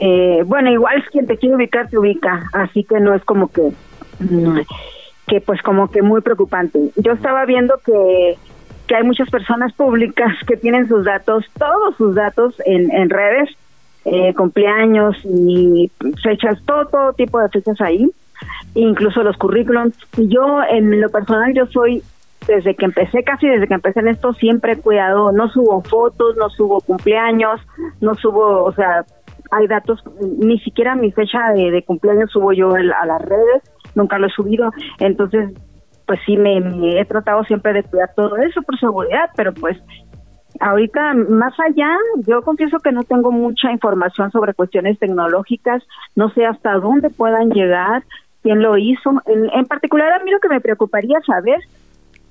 eh, 0.00 0.42
bueno, 0.46 0.70
igual 0.70 0.98
es 0.98 1.08
quien 1.10 1.26
te 1.26 1.36
quiere 1.36 1.56
ubicar, 1.56 1.88
te 1.88 1.98
ubica, 1.98 2.44
así 2.52 2.84
que 2.84 3.00
no 3.00 3.14
es 3.14 3.24
como 3.24 3.48
que, 3.48 3.72
mm, 4.20 4.58
que 5.26 5.40
pues 5.40 5.62
como 5.62 5.90
que 5.90 6.02
muy 6.02 6.20
preocupante. 6.20 6.90
Yo 6.96 7.12
estaba 7.12 7.44
viendo 7.44 7.78
que, 7.84 8.36
que 8.86 8.96
hay 8.96 9.04
muchas 9.04 9.30
personas 9.30 9.72
públicas 9.72 10.32
que 10.46 10.56
tienen 10.56 10.88
sus 10.88 11.04
datos, 11.04 11.44
todos 11.58 11.96
sus 11.96 12.14
datos 12.14 12.54
en, 12.66 12.90
en 12.90 13.08
redes, 13.08 13.50
eh, 14.04 14.34
cumpleaños 14.34 15.16
y 15.24 15.90
fechas, 16.22 16.58
todo, 16.66 16.86
todo 16.86 17.12
tipo 17.14 17.40
de 17.40 17.48
fechas 17.48 17.80
ahí, 17.80 18.10
incluso 18.74 19.22
los 19.22 19.36
currículums. 19.36 19.96
Yo, 20.16 20.60
en 20.68 21.00
lo 21.00 21.08
personal, 21.10 21.52
yo 21.54 21.66
soy 21.66 22.02
desde 22.46 22.74
que 22.74 22.84
empecé, 22.84 23.22
casi 23.22 23.48
desde 23.48 23.66
que 23.66 23.74
empecé 23.74 24.00
en 24.00 24.08
esto, 24.08 24.32
siempre 24.34 24.72
he 24.72 24.80
cuidado, 24.80 25.32
no 25.32 25.48
subo 25.48 25.82
fotos, 25.82 26.36
no 26.36 26.50
subo 26.50 26.80
cumpleaños, 26.80 27.60
no 28.00 28.14
subo, 28.14 28.64
o 28.64 28.72
sea, 28.72 29.04
hay 29.50 29.66
datos, 29.66 30.02
ni 30.38 30.58
siquiera 30.60 30.94
mi 30.94 31.10
fecha 31.12 31.52
de, 31.54 31.82
cumpleaños 31.84 32.30
subo 32.30 32.52
yo 32.52 32.74
a 32.74 33.06
las 33.06 33.22
redes, 33.22 33.62
nunca 33.94 34.18
lo 34.18 34.26
he 34.26 34.30
subido, 34.30 34.70
entonces 34.98 35.52
pues 36.06 36.20
sí 36.26 36.36
me, 36.36 36.58
he 37.00 37.04
tratado 37.06 37.44
siempre 37.44 37.72
de 37.72 37.82
cuidar 37.82 38.10
todo 38.14 38.36
eso 38.36 38.60
por 38.62 38.78
seguridad, 38.78 39.30
pero 39.36 39.54
pues 39.54 39.78
ahorita 40.60 41.14
más 41.14 41.54
allá, 41.60 41.96
yo 42.26 42.42
confieso 42.42 42.78
que 42.78 42.92
no 42.92 43.02
tengo 43.04 43.32
mucha 43.32 43.70
información 43.70 44.30
sobre 44.30 44.54
cuestiones 44.54 44.98
tecnológicas, 44.98 45.82
no 46.16 46.30
sé 46.30 46.44
hasta 46.46 46.74
dónde 46.74 47.10
puedan 47.10 47.50
llegar, 47.50 48.04
quién 48.42 48.62
lo 48.62 48.76
hizo, 48.78 49.22
en, 49.26 49.50
en 49.52 49.66
particular 49.66 50.12
a 50.12 50.24
mí 50.24 50.30
lo 50.30 50.40
que 50.40 50.48
me 50.48 50.60
preocuparía 50.60 51.20
saber 51.26 51.60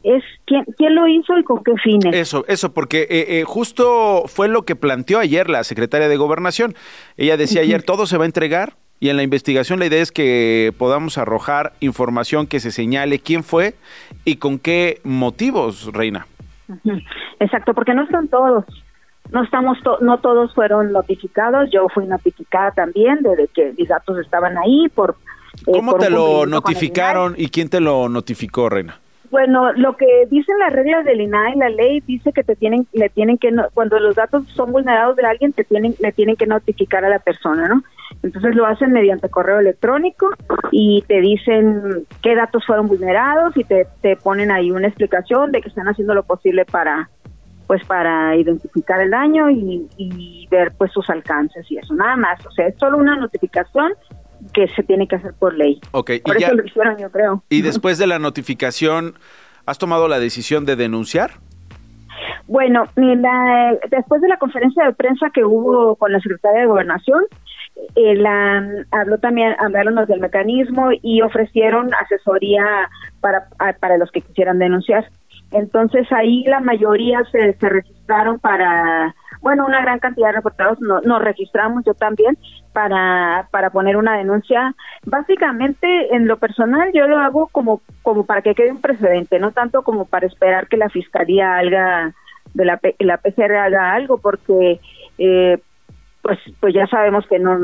es 0.04 0.24
quién, 0.46 0.66
quién 0.78 0.96
lo 0.96 1.08
hizo 1.08 1.38
y 1.38 1.44
con 1.44 1.64
qué 1.64 1.74
fines. 1.82 2.14
Eso, 2.14 2.46
eso, 2.48 2.74
porque 2.74 3.04
eh, 3.10 3.40
eh, 3.40 3.44
justo 3.46 4.24
fue 4.28 4.48
lo 4.48 4.64
que 4.64 4.76
planteó 4.76 5.20
ayer 5.20 5.50
la 5.50 5.64
secretaria 5.64 6.08
de 6.08 6.18
Gobernación. 6.18 6.76
Ella 7.18 7.38
decía 7.38 7.62
ayer, 7.62 7.84
todo 7.84 8.06
se 8.06 8.18
va 8.18 8.24
a 8.24 8.28
entregar 8.28 8.74
y 9.00 9.10
en 9.10 9.18
la 9.18 9.24
investigación 9.24 9.80
la 9.80 9.86
idea 9.86 10.02
es 10.02 10.12
que 10.12 10.74
podamos 10.78 11.18
arrojar 11.18 11.74
información 11.80 12.48
que 12.48 12.60
se 12.60 12.72
señale 12.72 13.20
quién 13.20 13.44
fue 13.44 13.76
y 14.26 14.38
con 14.38 14.60
qué 14.60 15.00
motivos, 15.04 15.92
Reina. 15.94 16.28
Exacto, 17.40 17.74
porque 17.74 17.94
no 17.94 18.04
están 18.04 18.28
todos. 18.28 18.66
No 19.32 19.44
estamos 19.44 19.78
no 20.02 20.20
todos 20.20 20.54
fueron 20.54 20.92
notificados, 20.92 21.70
yo 21.72 21.88
fui 21.90 22.06
notificada 22.06 22.72
también 22.72 23.24
de, 23.24 23.50
que 23.54 23.74
mis 23.78 23.88
datos 23.88 24.20
estaban 24.20 24.58
ahí 24.58 24.90
por 24.94 25.16
eh, 25.68 25.72
¿Cómo 25.72 25.96
te 25.96 26.10
lo 26.10 26.46
notificaron 26.46 27.36
y 27.38 27.50
quién 27.50 27.70
te 27.70 27.80
lo 27.80 28.10
notificó, 28.10 28.70
Reina? 28.70 29.00
Bueno, 29.30 29.74
lo 29.74 29.98
que 29.98 30.28
dicen 30.30 30.60
las 30.60 30.74
reglas 30.74 31.06
del 31.06 31.22
INAI, 31.22 31.56
la 31.56 31.70
ley 31.70 32.02
dice 32.02 32.32
que 32.34 32.44
te 32.44 32.56
tienen, 32.56 32.86
le 32.94 33.10
tienen 33.10 33.40
que, 33.40 33.52
cuando 33.74 34.00
los 34.00 34.16
datos 34.16 34.48
son 34.50 34.72
vulnerados 34.72 35.16
de 35.16 35.26
alguien, 35.26 35.54
te 35.54 35.64
tienen, 35.64 35.96
le 36.00 36.12
tienen 36.12 36.36
que 36.36 36.46
notificar 36.46 37.04
a 37.04 37.10
la 37.10 37.18
persona, 37.18 37.68
¿no? 37.68 37.84
Entonces 38.22 38.56
lo 38.56 38.66
hacen 38.66 38.92
mediante 38.92 39.30
correo 39.30 39.60
electrónico 39.60 40.30
y 40.72 41.04
te 41.08 41.20
dicen 41.20 42.06
qué 42.22 42.36
datos 42.36 42.66
fueron 42.66 42.88
vulnerados 42.88 43.56
y 43.58 43.64
te, 43.64 43.88
te 44.02 44.16
ponen 44.16 44.52
ahí 44.52 44.72
una 44.72 44.88
explicación 44.88 45.52
de 45.52 45.62
que 45.62 45.70
están 45.70 45.88
haciendo 45.88 46.14
lo 46.14 46.24
posible 46.24 46.66
para, 46.66 47.10
pues 47.68 47.84
para 47.86 48.36
identificar 48.36 49.02
el 49.02 49.12
daño 49.12 49.50
y, 49.50 49.88
y 49.98 50.48
ver 50.50 50.72
pues 50.78 50.92
sus 50.92 51.10
alcances 51.10 51.70
y 51.70 51.78
eso, 51.78 51.94
nada 51.96 52.16
más. 52.16 52.46
O 52.46 52.52
sea, 52.52 52.68
es 52.68 52.76
solo 52.78 52.98
una 52.98 53.18
notificación 53.18 53.94
que 54.54 54.68
se 54.70 54.84
tiene 54.84 55.08
que 55.08 55.16
hacer 55.16 55.34
por 55.34 55.54
ley. 55.54 55.80
por 55.92 56.10
y 56.10 56.44
eso 56.44 56.54
lo 56.54 56.66
hicieron, 56.66 56.98
yo 56.98 57.10
creo. 57.12 57.44
Y 57.50 57.62
después 57.62 57.98
de 57.98 58.08
la 58.08 58.20
notificación, 58.20 59.16
¿has 59.66 59.78
tomado 59.78 60.08
la 60.08 60.20
decisión 60.20 60.66
de 60.66 60.76
denunciar? 60.76 61.32
Bueno, 62.48 62.86
la, 62.96 63.78
después 63.90 64.22
de 64.22 64.28
la 64.28 64.38
conferencia 64.38 64.86
de 64.86 64.94
prensa 64.94 65.30
que 65.34 65.46
hubo 65.46 65.96
con 65.96 66.12
la 66.12 66.20
secretaria 66.20 66.62
de 66.62 66.68
Gobernación, 66.68 67.24
eh, 67.96 68.16
la, 68.16 68.64
habló 68.92 69.18
también, 69.18 69.56
hablaron 69.60 69.96
del 70.06 70.20
mecanismo 70.20 70.90
y 71.02 71.22
ofrecieron 71.22 71.92
asesoría 71.94 72.90
para, 73.22 73.48
para 73.80 73.98
los 73.98 74.12
que 74.12 74.22
quisieran 74.22 74.60
denunciar. 74.60 75.06
Entonces 75.52 76.08
ahí 76.12 76.44
la 76.46 76.60
mayoría 76.60 77.24
se, 77.32 77.54
se 77.54 77.70
registraron 77.70 78.40
para 78.40 79.14
bueno, 79.44 79.66
una 79.66 79.82
gran 79.82 80.00
cantidad 80.00 80.28
de 80.28 80.38
reportados 80.38 80.80
nos 80.80 81.22
registramos, 81.22 81.84
yo 81.86 81.94
también, 81.94 82.38
para, 82.72 83.50
para 83.52 83.72
poner 83.72 83.98
una 83.98 84.18
denuncia. 84.18 84.74
Básicamente, 85.06 86.16
en 86.16 86.28
lo 86.28 86.38
personal, 86.38 86.92
yo 86.94 87.10
lo 87.10 87.20
hago 87.20 87.48
como, 87.48 87.82
como 88.04 88.26
para 88.26 88.42
que 88.42 88.56
quede 88.56 88.72
un 88.72 88.80
precedente, 88.80 89.40
no 89.40 89.52
tanto 89.52 89.82
como 89.82 90.06
para 90.06 90.28
esperar 90.28 90.70
que 90.70 90.78
la 90.78 90.88
fiscalía 90.88 91.58
haga, 91.58 92.14
de 92.54 92.64
la, 92.64 92.80
la 93.00 93.18
PCR 93.18 93.58
haga 93.58 93.92
algo, 93.92 94.18
porque 94.18 94.80
eh, 95.18 95.60
pues, 96.24 96.40
pues 96.60 96.74
ya 96.74 96.88
sabemos 96.88 97.26
que 97.28 97.38
no 97.38 97.60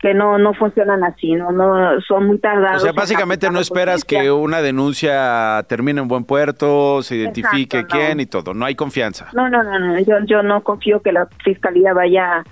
que 0.00 0.12
no 0.12 0.36
no 0.36 0.52
funcionan 0.52 1.02
así, 1.02 1.32
no 1.32 1.50
no 1.50 1.98
son 2.02 2.26
muy 2.26 2.38
tardados. 2.38 2.82
O 2.82 2.84
sea, 2.84 2.92
básicamente 2.92 3.50
no 3.50 3.58
esperas 3.58 4.04
que 4.04 4.30
una 4.30 4.60
denuncia 4.60 5.64
termine 5.66 6.02
en 6.02 6.08
buen 6.08 6.24
puerto, 6.24 7.02
se 7.02 7.16
identifique 7.16 7.86
quién 7.86 8.20
y 8.20 8.26
todo, 8.26 8.52
no 8.52 8.66
hay 8.66 8.74
confianza. 8.74 9.28
No, 9.32 9.48
no, 9.48 9.62
no, 9.62 9.78
no, 9.78 9.98
yo 10.00 10.16
yo 10.26 10.42
no 10.42 10.62
confío 10.62 11.00
que 11.00 11.12
la 11.12 11.26
fiscalía 11.42 11.94
vaya 11.94 12.44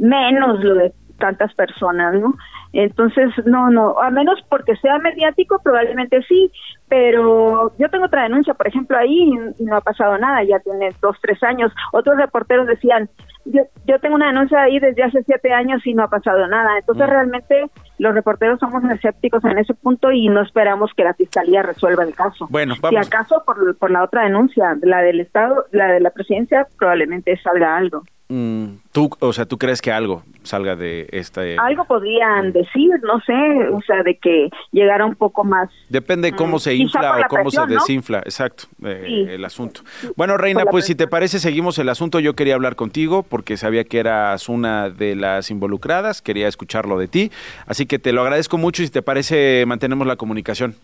menos 0.00 0.58
lo 0.64 0.74
de 0.74 0.92
tantas 1.18 1.54
personas, 1.54 2.14
¿no? 2.14 2.34
Entonces, 2.72 3.30
no, 3.46 3.70
no, 3.70 3.98
a 4.00 4.10
menos 4.10 4.44
porque 4.50 4.76
sea 4.76 4.98
mediático, 4.98 5.60
probablemente 5.62 6.22
sí, 6.28 6.50
pero 6.88 7.72
yo 7.78 7.88
tengo 7.88 8.06
otra 8.06 8.24
denuncia, 8.24 8.54
por 8.54 8.66
ejemplo, 8.68 8.98
ahí 8.98 9.30
y 9.58 9.64
no 9.64 9.76
ha 9.76 9.80
pasado 9.80 10.18
nada, 10.18 10.42
ya 10.42 10.58
tiene 10.58 10.90
dos, 11.00 11.16
tres 11.22 11.42
años. 11.42 11.72
Otros 11.92 12.16
reporteros 12.16 12.66
decían, 12.66 13.08
yo, 13.46 13.62
yo 13.86 13.98
tengo 14.00 14.14
una 14.16 14.26
denuncia 14.28 14.62
ahí 14.62 14.78
desde 14.78 15.02
hace 15.02 15.22
siete 15.24 15.52
años 15.52 15.86
y 15.86 15.94
no 15.94 16.04
ha 16.04 16.08
pasado 16.10 16.46
nada. 16.46 16.78
Entonces, 16.78 17.06
Mm. 17.06 17.10
realmente 17.10 17.70
los 17.98 18.14
reporteros 18.14 18.58
somos 18.60 18.82
escépticos 18.84 19.44
en 19.44 19.58
ese 19.58 19.74
punto 19.74 20.10
y 20.12 20.28
no 20.28 20.42
esperamos 20.42 20.90
que 20.96 21.04
la 21.04 21.14
fiscalía 21.14 21.62
resuelva 21.62 22.04
el 22.04 22.14
caso. 22.14 22.46
Bueno, 22.50 22.74
Si 22.74 22.80
vamos. 22.80 23.06
acaso 23.06 23.42
por, 23.46 23.76
por 23.76 23.90
la 23.90 24.02
otra 24.04 24.24
denuncia, 24.24 24.76
la 24.82 25.00
del 25.02 25.20
Estado, 25.20 25.64
la 25.72 25.88
de 25.92 26.00
la 26.00 26.10
presidencia, 26.10 26.66
probablemente 26.78 27.36
salga 27.42 27.76
algo. 27.76 28.02
Mm, 28.28 28.78
tú, 28.90 29.08
o 29.20 29.32
sea, 29.32 29.46
¿tú 29.46 29.56
crees 29.56 29.80
que 29.80 29.92
algo 29.92 30.24
salga 30.42 30.74
de 30.74 31.06
este...? 31.12 31.56
Algo 31.58 31.84
podrían 31.84 32.52
decir, 32.52 32.90
no 33.04 33.20
sé, 33.20 33.32
o 33.72 33.80
sea, 33.82 34.02
de 34.02 34.16
que 34.16 34.50
llegara 34.72 35.04
un 35.06 35.14
poco 35.14 35.44
más. 35.44 35.70
Depende 35.88 36.32
cómo 36.32 36.58
se 36.58 36.74
infla 36.74 37.18
o 37.18 37.28
cómo 37.28 37.42
presión, 37.44 37.68
se 37.68 37.74
¿no? 37.74 37.80
desinfla, 37.80 38.18
exacto, 38.18 38.64
eh, 38.84 39.04
Sí. 39.06 39.26
el 39.30 39.44
asunto. 39.44 39.82
Bueno, 40.16 40.36
Reina, 40.38 40.64
pues 40.64 40.86
si 40.86 40.96
te 40.96 41.06
parece, 41.06 41.38
seguimos 41.38 41.78
el 41.78 41.88
asunto. 41.88 42.18
Yo 42.18 42.34
quería 42.34 42.54
hablar 42.56 42.74
contigo 42.74 43.22
porque 43.22 43.56
sabía 43.56 43.84
que 43.84 44.00
eras 44.00 44.48
una 44.48 44.90
de 44.90 45.14
las 45.14 45.52
involucradas, 45.52 46.20
quería 46.20 46.48
escucharlo 46.48 46.98
de 46.98 47.06
ti, 47.06 47.30
así 47.68 47.85
que 47.86 47.98
te 47.98 48.12
lo 48.12 48.22
agradezco 48.22 48.58
mucho 48.58 48.82
y 48.82 48.86
si 48.86 48.92
te 48.92 49.02
parece, 49.02 49.64
mantenemos 49.66 50.06
la 50.06 50.16
comunicación. 50.16 50.74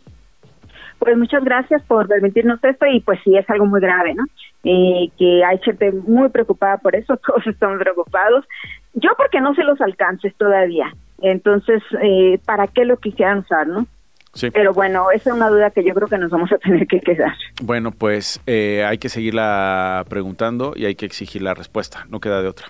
Pues 0.98 1.16
muchas 1.16 1.42
gracias 1.42 1.82
por 1.82 2.06
permitirnos 2.06 2.62
esto 2.62 2.86
y 2.86 3.00
pues 3.00 3.18
sí 3.24 3.36
es 3.36 3.48
algo 3.50 3.66
muy 3.66 3.80
grave, 3.80 4.14
¿no? 4.14 4.24
Eh, 4.64 5.10
que 5.18 5.44
hay 5.44 5.58
gente 5.58 5.90
muy 5.90 6.28
preocupada 6.28 6.78
por 6.78 6.94
eso, 6.94 7.16
todos 7.26 7.46
estamos 7.46 7.78
preocupados. 7.80 8.46
Yo 8.94 9.10
porque 9.16 9.40
no 9.40 9.54
sé 9.54 9.64
los 9.64 9.80
alcances 9.80 10.34
todavía, 10.36 10.92
entonces, 11.22 11.82
eh, 12.02 12.38
¿para 12.44 12.66
qué 12.66 12.84
lo 12.84 12.96
quisieran 12.98 13.38
usar, 13.38 13.66
no? 13.66 13.86
Sí. 14.34 14.50
Pero 14.50 14.72
bueno, 14.72 15.10
esa 15.10 15.30
es 15.30 15.36
una 15.36 15.48
duda 15.48 15.70
que 15.70 15.84
yo 15.84 15.94
creo 15.94 16.08
que 16.08 16.18
nos 16.18 16.30
vamos 16.30 16.50
a 16.52 16.58
tener 16.58 16.86
que 16.86 17.00
quedar. 17.00 17.34
Bueno, 17.62 17.90
pues 17.90 18.40
eh, 18.46 18.84
hay 18.86 18.98
que 18.98 19.08
seguirla 19.08 20.04
preguntando 20.08 20.72
y 20.74 20.86
hay 20.86 20.94
que 20.94 21.06
exigir 21.06 21.42
la 21.42 21.54
respuesta, 21.54 22.06
no 22.08 22.18
queda 22.20 22.42
de 22.42 22.48
otra. 22.48 22.68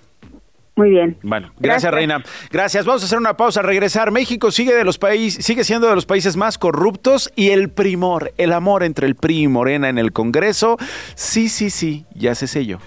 Muy 0.83 0.91
bien. 0.91 1.17
Bueno, 1.23 1.53
gracias, 1.61 1.93
Gracias. 1.93 1.95
Reina. 1.95 2.25
Gracias. 2.51 2.85
Vamos 2.85 3.03
a 3.03 3.07
hacer 3.07 3.17
una 3.17 3.37
pausa. 3.37 3.63
Regresar. 3.63 4.11
México 4.11 4.51
sigue 4.51 4.75
de 4.75 4.83
los 4.83 4.99
países, 4.99 5.45
sigue 5.45 5.63
siendo 5.63 5.89
de 5.89 5.95
los 5.95 6.07
países 6.07 6.37
más 6.37 6.59
corruptos 6.59 7.31
y 7.37 7.51
el 7.51 7.69
primor, 7.69 8.33
el 8.37 8.53
amor 8.53 8.83
entre 8.83 9.07
el 9.07 9.15
PRI 9.15 9.43
y 9.45 9.49
Morena 9.49 9.89
en 9.89 9.99
el 9.99 10.13
Congreso. 10.13 10.79
Sí, 11.15 11.49
sí, 11.49 11.71
sí, 11.71 12.05
ya 12.17 12.35
se 12.35 12.49
selló. 12.49 12.81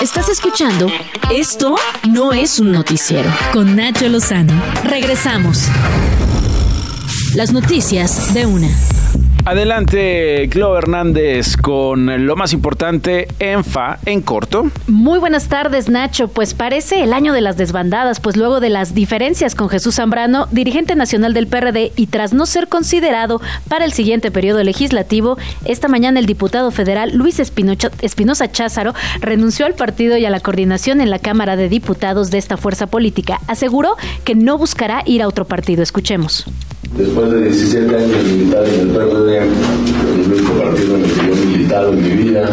Estás 0.00 0.28
escuchando 0.28 0.86
Esto 1.32 1.74
no 2.08 2.32
es 2.32 2.60
un 2.60 2.70
noticiero 2.70 3.28
con 3.52 3.74
Nacho 3.74 4.08
Lozano. 4.08 4.52
Regresamos. 4.84 5.68
Las 7.34 7.52
noticias 7.52 8.32
de 8.34 8.46
una. 8.46 8.68
Adelante, 9.46 10.48
Clo 10.50 10.78
Hernández, 10.78 11.58
con 11.58 12.26
lo 12.26 12.34
más 12.34 12.54
importante 12.54 13.28
en 13.38 13.62
FA 13.62 13.98
en 14.06 14.22
corto. 14.22 14.70
Muy 14.86 15.18
buenas 15.18 15.48
tardes, 15.48 15.90
Nacho. 15.90 16.28
Pues 16.28 16.54
parece 16.54 17.02
el 17.02 17.12
año 17.12 17.34
de 17.34 17.42
las 17.42 17.58
desbandadas, 17.58 18.20
pues 18.20 18.38
luego 18.38 18.60
de 18.60 18.70
las 18.70 18.94
diferencias 18.94 19.54
con 19.54 19.68
Jesús 19.68 19.96
Zambrano, 19.96 20.46
dirigente 20.50 20.96
nacional 20.96 21.34
del 21.34 21.46
PRD, 21.46 21.92
y 21.94 22.06
tras 22.06 22.32
no 22.32 22.46
ser 22.46 22.68
considerado 22.68 23.42
para 23.68 23.84
el 23.84 23.92
siguiente 23.92 24.30
periodo 24.30 24.62
legislativo, 24.62 25.36
esta 25.66 25.88
mañana 25.88 26.20
el 26.20 26.26
diputado 26.26 26.70
federal 26.70 27.10
Luis 27.14 27.38
Espinosa 27.38 28.50
Cházaro 28.50 28.94
renunció 29.20 29.66
al 29.66 29.74
partido 29.74 30.16
y 30.16 30.24
a 30.24 30.30
la 30.30 30.40
coordinación 30.40 31.02
en 31.02 31.10
la 31.10 31.18
Cámara 31.18 31.56
de 31.56 31.68
Diputados 31.68 32.30
de 32.30 32.38
esta 32.38 32.56
fuerza 32.56 32.86
política. 32.86 33.40
Aseguró 33.46 33.96
que 34.24 34.34
no 34.34 34.56
buscará 34.56 35.02
ir 35.04 35.20
a 35.20 35.28
otro 35.28 35.44
partido. 35.44 35.82
Escuchemos. 35.82 36.46
Después 36.96 37.28
de 37.28 37.42
17 37.42 37.96
años 37.96 38.24
de 38.24 38.32
militar 38.32 38.64
en 38.68 38.80
el 38.80 38.88
PRD, 38.88 39.38
el 39.38 40.32
único 40.32 40.52
partido 40.52 40.94
en 40.94 41.04
el 41.04 41.10
que 41.10 41.26
yo 41.26 41.32
he 41.32 41.46
militado 41.46 41.92
en 41.92 42.02
mi 42.02 42.10
vida, 42.10 42.48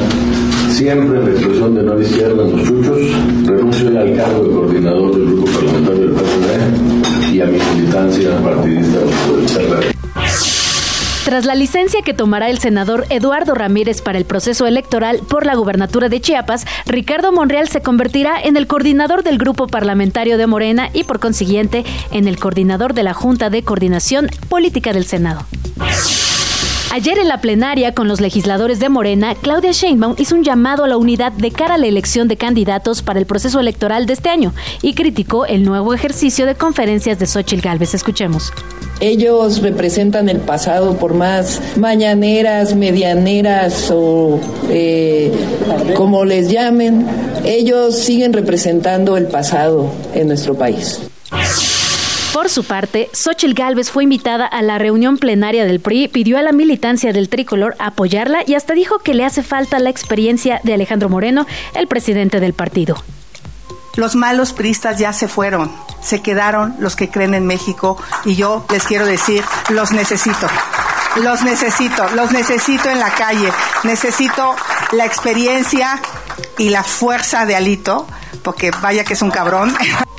siempre 0.71 1.19
en 1.19 1.25
la 1.25 1.31
expresión 1.31 1.75
de 1.75 1.83
la 1.83 2.01
izquierda 2.01 2.43
en 2.43 2.57
los 2.57 2.67
chuchos, 2.67 2.99
renuncio 3.45 3.99
al 3.99 4.15
cargo 4.15 4.43
de 4.43 4.51
coordinador 4.51 5.15
del 5.15 5.25
grupo 5.27 5.45
parlamentario 5.45 6.01
del 6.01 6.11
PRD 6.13 7.33
y 7.35 7.41
a 7.41 7.45
mi 7.45 7.59
militancia 7.75 8.41
partidista 8.43 8.99
por 9.27 9.39
el 9.39 9.45
PRD. 9.45 10.00
Tras 11.23 11.45
la 11.45 11.53
licencia 11.53 12.01
que 12.01 12.15
tomará 12.15 12.49
el 12.49 12.57
senador 12.57 13.05
Eduardo 13.09 13.53
Ramírez 13.53 14.01
para 14.01 14.17
el 14.17 14.25
proceso 14.25 14.65
electoral 14.65 15.19
por 15.29 15.45
la 15.45 15.53
gubernatura 15.53 16.09
de 16.09 16.19
Chiapas, 16.19 16.65
Ricardo 16.87 17.31
Monreal 17.31 17.69
se 17.69 17.81
convertirá 17.81 18.41
en 18.41 18.57
el 18.57 18.65
coordinador 18.65 19.21
del 19.21 19.37
grupo 19.37 19.67
parlamentario 19.67 20.39
de 20.39 20.47
Morena 20.47 20.89
y 20.93 21.03
por 21.03 21.19
consiguiente 21.19 21.85
en 22.11 22.27
el 22.27 22.39
coordinador 22.39 22.95
de 22.95 23.03
la 23.03 23.13
Junta 23.13 23.51
de 23.51 23.61
Coordinación 23.61 24.29
Política 24.49 24.93
del 24.93 25.05
Senado. 25.05 25.45
Ayer 26.91 27.19
en 27.19 27.27
la 27.27 27.39
plenaria 27.39 27.93
con 27.93 28.07
los 28.07 28.19
legisladores 28.19 28.79
de 28.79 28.89
Morena, 28.89 29.35
Claudia 29.35 29.71
Sheinbaum 29.71 30.15
hizo 30.17 30.35
un 30.35 30.43
llamado 30.43 30.83
a 30.83 30.87
la 30.87 30.97
unidad 30.97 31.31
de 31.31 31.51
cara 31.51 31.75
a 31.75 31.77
la 31.77 31.87
elección 31.87 32.27
de 32.27 32.35
candidatos 32.35 33.03
para 33.03 33.19
el 33.19 33.27
proceso 33.27 33.59
electoral 33.59 34.07
de 34.07 34.13
este 34.13 34.29
año 34.29 34.53
y 34.81 34.95
criticó 34.95 35.45
el 35.45 35.63
nuevo 35.63 35.93
ejercicio 35.93 36.47
de 36.47 36.55
conferencias 36.55 37.19
de 37.19 37.27
Xochitl 37.27 37.61
Gálvez. 37.61 37.93
Escuchemos. 37.93 38.51
Ellos 39.01 39.63
representan 39.63 40.29
el 40.29 40.37
pasado 40.37 40.95
por 40.97 41.15
más 41.15 41.59
mañaneras, 41.75 42.75
medianeras 42.75 43.91
o 43.91 44.39
eh, 44.69 45.31
como 45.95 46.23
les 46.23 46.51
llamen. 46.51 47.07
Ellos 47.43 47.97
siguen 47.97 48.31
representando 48.31 49.17
el 49.17 49.25
pasado 49.25 49.91
en 50.13 50.27
nuestro 50.27 50.53
país. 50.53 50.99
Por 52.31 52.47
su 52.49 52.63
parte, 52.63 53.09
Xochitl 53.11 53.53
Gálvez 53.53 53.89
fue 53.89 54.03
invitada 54.03 54.45
a 54.45 54.61
la 54.61 54.77
reunión 54.77 55.17
plenaria 55.17 55.65
del 55.65 55.79
PRI, 55.81 56.07
pidió 56.07 56.37
a 56.37 56.41
la 56.41 56.51
militancia 56.51 57.11
del 57.11 57.27
tricolor 57.27 57.75
apoyarla 57.77 58.43
y 58.47 58.53
hasta 58.53 58.73
dijo 58.73 58.99
que 58.99 59.13
le 59.13 59.25
hace 59.25 59.43
falta 59.43 59.79
la 59.79 59.89
experiencia 59.89 60.61
de 60.63 60.73
Alejandro 60.73 61.09
Moreno, 61.09 61.45
el 61.75 61.87
presidente 61.87 62.39
del 62.39 62.53
partido. 62.53 63.03
Los 63.97 64.15
malos 64.15 64.53
priistas 64.53 64.97
ya 64.97 65.11
se 65.11 65.27
fueron, 65.27 65.69
se 66.01 66.21
quedaron 66.21 66.75
los 66.79 66.95
que 66.95 67.09
creen 67.09 67.33
en 67.33 67.45
México 67.45 67.97
y 68.25 68.35
yo 68.35 68.65
les 68.69 68.83
quiero 68.83 69.05
decir, 69.05 69.43
los 69.69 69.91
necesito. 69.91 70.47
Los 71.17 71.41
necesito, 71.43 72.07
los 72.15 72.31
necesito 72.31 72.89
en 72.89 72.99
la 72.99 73.09
calle. 73.09 73.51
Necesito 73.83 74.55
la 74.93 75.05
experiencia 75.05 75.99
y 76.57 76.69
la 76.69 76.83
fuerza 76.83 77.45
de 77.45 77.55
Alito, 77.55 78.07
porque 78.43 78.71
vaya 78.81 79.03
que 79.03 79.13
es 79.13 79.21
un 79.21 79.31
cabrón. 79.31 79.75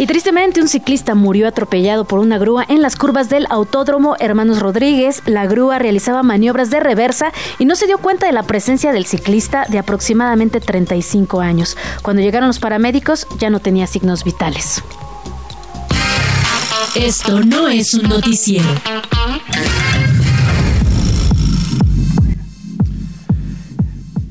Y 0.00 0.06
tristemente 0.06 0.62
un 0.62 0.68
ciclista 0.68 1.14
murió 1.14 1.46
atropellado 1.46 2.06
por 2.06 2.20
una 2.20 2.38
grúa 2.38 2.64
en 2.66 2.80
las 2.80 2.96
curvas 2.96 3.28
del 3.28 3.46
Autódromo 3.50 4.16
Hermanos 4.18 4.58
Rodríguez. 4.58 5.20
La 5.26 5.46
grúa 5.46 5.78
realizaba 5.78 6.22
maniobras 6.22 6.70
de 6.70 6.80
reversa 6.80 7.34
y 7.58 7.66
no 7.66 7.76
se 7.76 7.86
dio 7.86 7.98
cuenta 7.98 8.24
de 8.24 8.32
la 8.32 8.44
presencia 8.44 8.92
del 8.92 9.04
ciclista 9.04 9.66
de 9.68 9.78
aproximadamente 9.78 10.58
35 10.58 11.42
años. 11.42 11.76
Cuando 12.00 12.22
llegaron 12.22 12.46
los 12.46 12.60
paramédicos 12.60 13.26
ya 13.38 13.50
no 13.50 13.60
tenía 13.60 13.86
signos 13.86 14.24
vitales. 14.24 14.82
Esto 16.94 17.40
no 17.40 17.68
es 17.68 17.92
un 17.92 18.08
noticiero. 18.08 18.70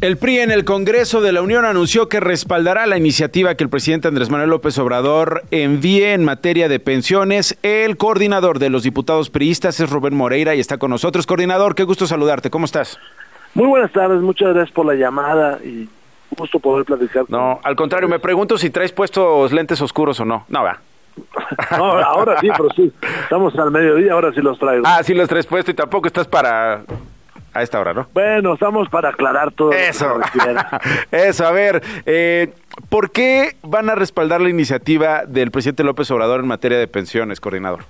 El 0.02 0.16
PRI 0.16 0.40
en 0.40 0.52
el 0.52 0.64
Congreso 0.64 1.20
de 1.20 1.34
la 1.34 1.42
Unión 1.42 1.66
anunció 1.66 2.08
que 2.08 2.22
respaldará 2.22 2.88
la 2.88 2.98
iniciativa 2.98 3.56
que 3.56 3.66
el 3.66 3.70
presidente 3.70 4.08
Andrés 4.08 4.30
Manuel 4.30 4.50
López 4.50 4.78
Obrador 4.78 5.44
envíe 5.52 6.06
en 6.06 6.24
materia 6.24 6.70
de 6.70 6.80
pensiones. 6.80 7.58
El 7.64 7.98
coordinador 7.98 8.60
de 8.60 8.70
los 8.70 8.84
diputados 8.84 9.30
priistas 9.30 9.78
es 9.82 9.90
Rubén 9.90 10.16
Moreira 10.16 10.56
y 10.56 10.62
está 10.62 10.78
con 10.78 10.92
nosotros. 10.92 11.28
Coordinador, 11.28 11.76
qué 11.76 11.84
gusto 11.84 12.08
saludarte. 12.08 12.50
¿Cómo 12.50 12.64
estás? 12.64 12.98
Muy 13.54 13.68
buenas 13.68 13.92
tardes, 13.92 14.22
muchas 14.22 14.54
gracias 14.54 14.74
por 14.74 14.86
la 14.86 14.94
llamada 14.94 15.60
y 15.66 15.90
gusto 16.30 16.62
poder 16.62 16.86
platicar. 16.86 17.26
No, 17.28 17.60
al 17.62 17.76
contrario, 17.76 18.08
me 18.08 18.20
pregunto 18.20 18.58
si 18.58 18.70
traes 18.70 18.94
puestos 18.94 19.52
lentes 19.52 19.82
oscuros 19.82 20.18
o 20.22 20.24
no. 20.24 20.46
No, 20.48 20.64
va. 20.64 20.80
No, 21.78 21.84
ahora 21.98 22.40
sí, 22.40 22.48
pero 22.56 22.70
sí, 22.74 22.90
estamos 23.24 23.54
al 23.58 23.72
mediodía, 23.72 24.14
ahora 24.14 24.32
sí 24.32 24.40
los 24.40 24.58
traigo. 24.58 24.84
Ah, 24.88 25.04
sí 25.04 25.14
los 25.14 25.28
traes 25.28 25.46
puestos 25.46 25.74
y 25.74 25.76
tampoco 25.76 26.08
estás 26.08 26.26
para 26.26 26.84
a 27.54 27.64
esta 27.64 27.80
hora, 27.80 27.94
¿no? 27.94 28.08
Bueno, 28.14 28.54
estamos 28.54 28.90
para 28.90 29.10
aclarar 29.10 29.52
todo. 29.52 29.72
Eso, 29.72 30.20
eso, 31.12 31.46
a 31.46 31.52
ver, 31.52 31.82
eh, 32.06 32.54
¿por 32.90 33.12
qué 33.12 33.56
van 33.64 33.90
a 33.90 33.96
respaldar 33.96 34.42
la 34.42 34.50
iniciativa 34.50 35.26
del 35.26 35.52
presidente 35.52 35.84
López 35.84 36.10
Obrador 36.12 36.42
en 36.42 36.48
materia 36.48 36.78
de 36.78 36.88
pensiones, 36.88 37.40
coordinador? 37.40 37.82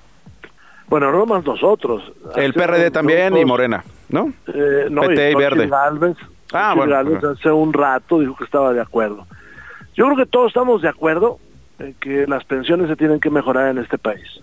Bueno, 0.87 1.11
no 1.11 1.25
más 1.25 1.45
nosotros. 1.45 2.11
El 2.35 2.53
PRD 2.53 2.89
también 2.89 3.37
y 3.37 3.45
Morena, 3.45 3.83
¿no? 4.09 4.33
Eh, 4.47 4.87
no, 4.89 5.01
PT 5.01 5.29
y 5.29 5.33
Xochitl 5.33 5.37
Verde. 5.37 5.67
Gálvez, 5.67 6.17
Ah, 6.51 6.73
bueno, 6.75 6.95
hace 6.95 7.51
un 7.51 7.73
rato 7.73 8.19
dijo 8.19 8.35
que 8.35 8.43
estaba 8.43 8.73
de 8.73 8.81
acuerdo. 8.81 9.27
Yo 9.95 10.05
creo 10.05 10.17
que 10.17 10.25
todos 10.25 10.47
estamos 10.47 10.81
de 10.81 10.89
acuerdo 10.89 11.37
en 11.77 11.93
que 11.95 12.25
las 12.27 12.43
pensiones 12.43 12.87
se 12.87 12.95
tienen 12.95 13.19
que 13.19 13.29
mejorar 13.29 13.69
en 13.69 13.77
este 13.77 13.97
país. 13.97 14.41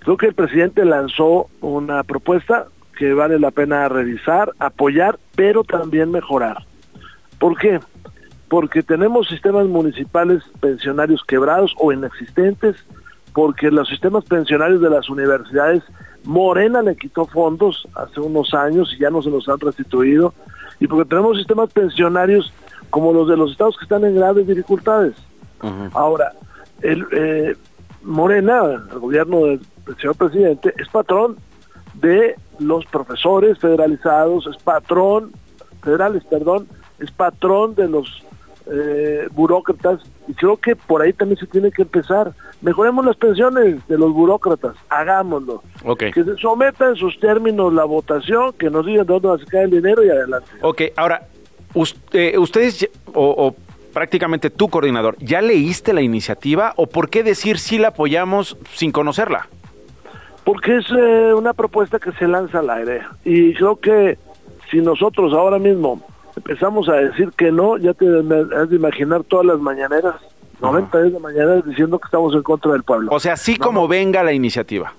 Creo 0.00 0.16
que 0.16 0.26
el 0.26 0.34
presidente 0.34 0.84
lanzó 0.84 1.48
una 1.60 2.04
propuesta 2.04 2.68
que 2.96 3.14
vale 3.14 3.38
la 3.38 3.50
pena 3.50 3.88
revisar, 3.88 4.52
apoyar, 4.58 5.18
pero 5.34 5.62
también 5.62 6.10
mejorar. 6.10 6.64
¿Por 7.38 7.58
qué? 7.58 7.80
Porque 8.48 8.82
tenemos 8.82 9.28
sistemas 9.28 9.66
municipales 9.66 10.42
pensionarios 10.60 11.22
quebrados 11.24 11.74
o 11.78 11.92
inexistentes, 11.92 12.76
porque 13.32 13.70
los 13.70 13.88
sistemas 13.88 14.24
pensionarios 14.24 14.80
de 14.80 14.90
las 14.90 15.08
universidades, 15.10 15.82
Morena 16.24 16.82
le 16.82 16.96
quitó 16.96 17.26
fondos 17.26 17.86
hace 17.94 18.20
unos 18.20 18.54
años 18.54 18.92
y 18.94 19.00
ya 19.00 19.10
no 19.10 19.22
se 19.22 19.30
los 19.30 19.48
han 19.48 19.60
restituido, 19.60 20.32
y 20.80 20.86
porque 20.86 21.08
tenemos 21.08 21.36
sistemas 21.36 21.72
pensionarios 21.72 22.52
como 22.90 23.12
los 23.12 23.28
de 23.28 23.36
los 23.36 23.52
estados 23.52 23.76
que 23.76 23.84
están 23.84 24.04
en 24.04 24.16
graves 24.16 24.46
dificultades. 24.46 25.14
Ahora, 25.92 26.32
el 26.82 27.06
eh, 27.12 27.56
Morena, 28.02 28.84
el 28.90 28.98
gobierno 28.98 29.46
del, 29.46 29.60
señor 30.00 30.16
presidente, 30.16 30.72
es 30.78 30.88
patrón 30.88 31.36
de 32.00 32.36
los 32.58 32.84
profesores 32.86 33.58
federalizados, 33.58 34.46
es 34.46 34.56
patrón, 34.62 35.32
federales, 35.82 36.24
perdón, 36.24 36.68
es 36.98 37.10
patrón 37.10 37.74
de 37.74 37.88
los 37.88 38.22
eh, 38.68 39.28
burócratas 39.32 40.00
y 40.26 40.34
creo 40.34 40.56
que 40.56 40.74
por 40.74 41.02
ahí 41.02 41.12
también 41.12 41.38
se 41.38 41.46
tiene 41.46 41.70
que 41.70 41.82
empezar. 41.82 42.32
Mejoremos 42.62 43.04
las 43.04 43.16
pensiones 43.16 43.86
de 43.86 43.98
los 43.98 44.12
burócratas, 44.12 44.74
hagámoslo. 44.88 45.62
Que 45.96 46.24
se 46.24 46.36
someta 46.38 46.88
en 46.88 46.96
sus 46.96 47.18
términos 47.20 47.72
la 47.72 47.84
votación, 47.84 48.52
que 48.54 48.70
nos 48.70 48.84
digan 48.84 49.06
de 49.06 49.12
dónde 49.12 49.28
va 49.28 49.34
a 49.36 49.38
sacar 49.38 49.64
el 49.64 49.70
dinero 49.70 50.04
y 50.04 50.08
adelante. 50.08 50.50
Ok, 50.62 50.82
ahora, 50.96 51.28
usted, 51.74 52.36
ustedes 52.38 52.88
o, 53.14 53.54
prácticamente 53.92 54.50
tu 54.50 54.68
coordinador, 54.68 55.16
¿ya 55.20 55.40
leíste 55.40 55.92
la 55.92 56.02
iniciativa 56.02 56.74
o 56.76 56.86
por 56.86 57.08
qué 57.08 57.22
decir 57.22 57.58
si 57.58 57.78
la 57.78 57.88
apoyamos 57.88 58.58
sin 58.74 58.90
conocerla? 58.90 59.48
Porque 60.46 60.76
es 60.76 60.86
eh, 60.92 61.34
una 61.34 61.54
propuesta 61.54 61.98
que 61.98 62.12
se 62.12 62.28
lanza 62.28 62.60
al 62.60 62.70
aire 62.70 63.02
y 63.24 63.52
creo 63.54 63.74
que 63.80 64.16
si 64.70 64.78
nosotros 64.78 65.32
ahora 65.32 65.58
mismo 65.58 66.00
empezamos 66.36 66.88
a 66.88 66.92
decir 66.92 67.32
que 67.36 67.50
no, 67.50 67.76
ya 67.78 67.94
te 67.94 68.06
has 68.06 68.70
de 68.70 68.76
imaginar 68.76 69.24
todas 69.24 69.44
las 69.44 69.58
mañaneras, 69.58 70.14
90 70.60 71.02
días 71.02 71.12
de 71.14 71.18
mañaneras 71.18 71.64
diciendo 71.66 71.98
que 71.98 72.04
estamos 72.04 72.32
en 72.32 72.44
contra 72.44 72.70
del 72.70 72.84
pueblo. 72.84 73.10
O 73.12 73.18
sea, 73.18 73.32
así 73.32 73.56
como 73.56 73.88
venga 73.88 74.22
la 74.22 74.32
iniciativa. 74.32 74.92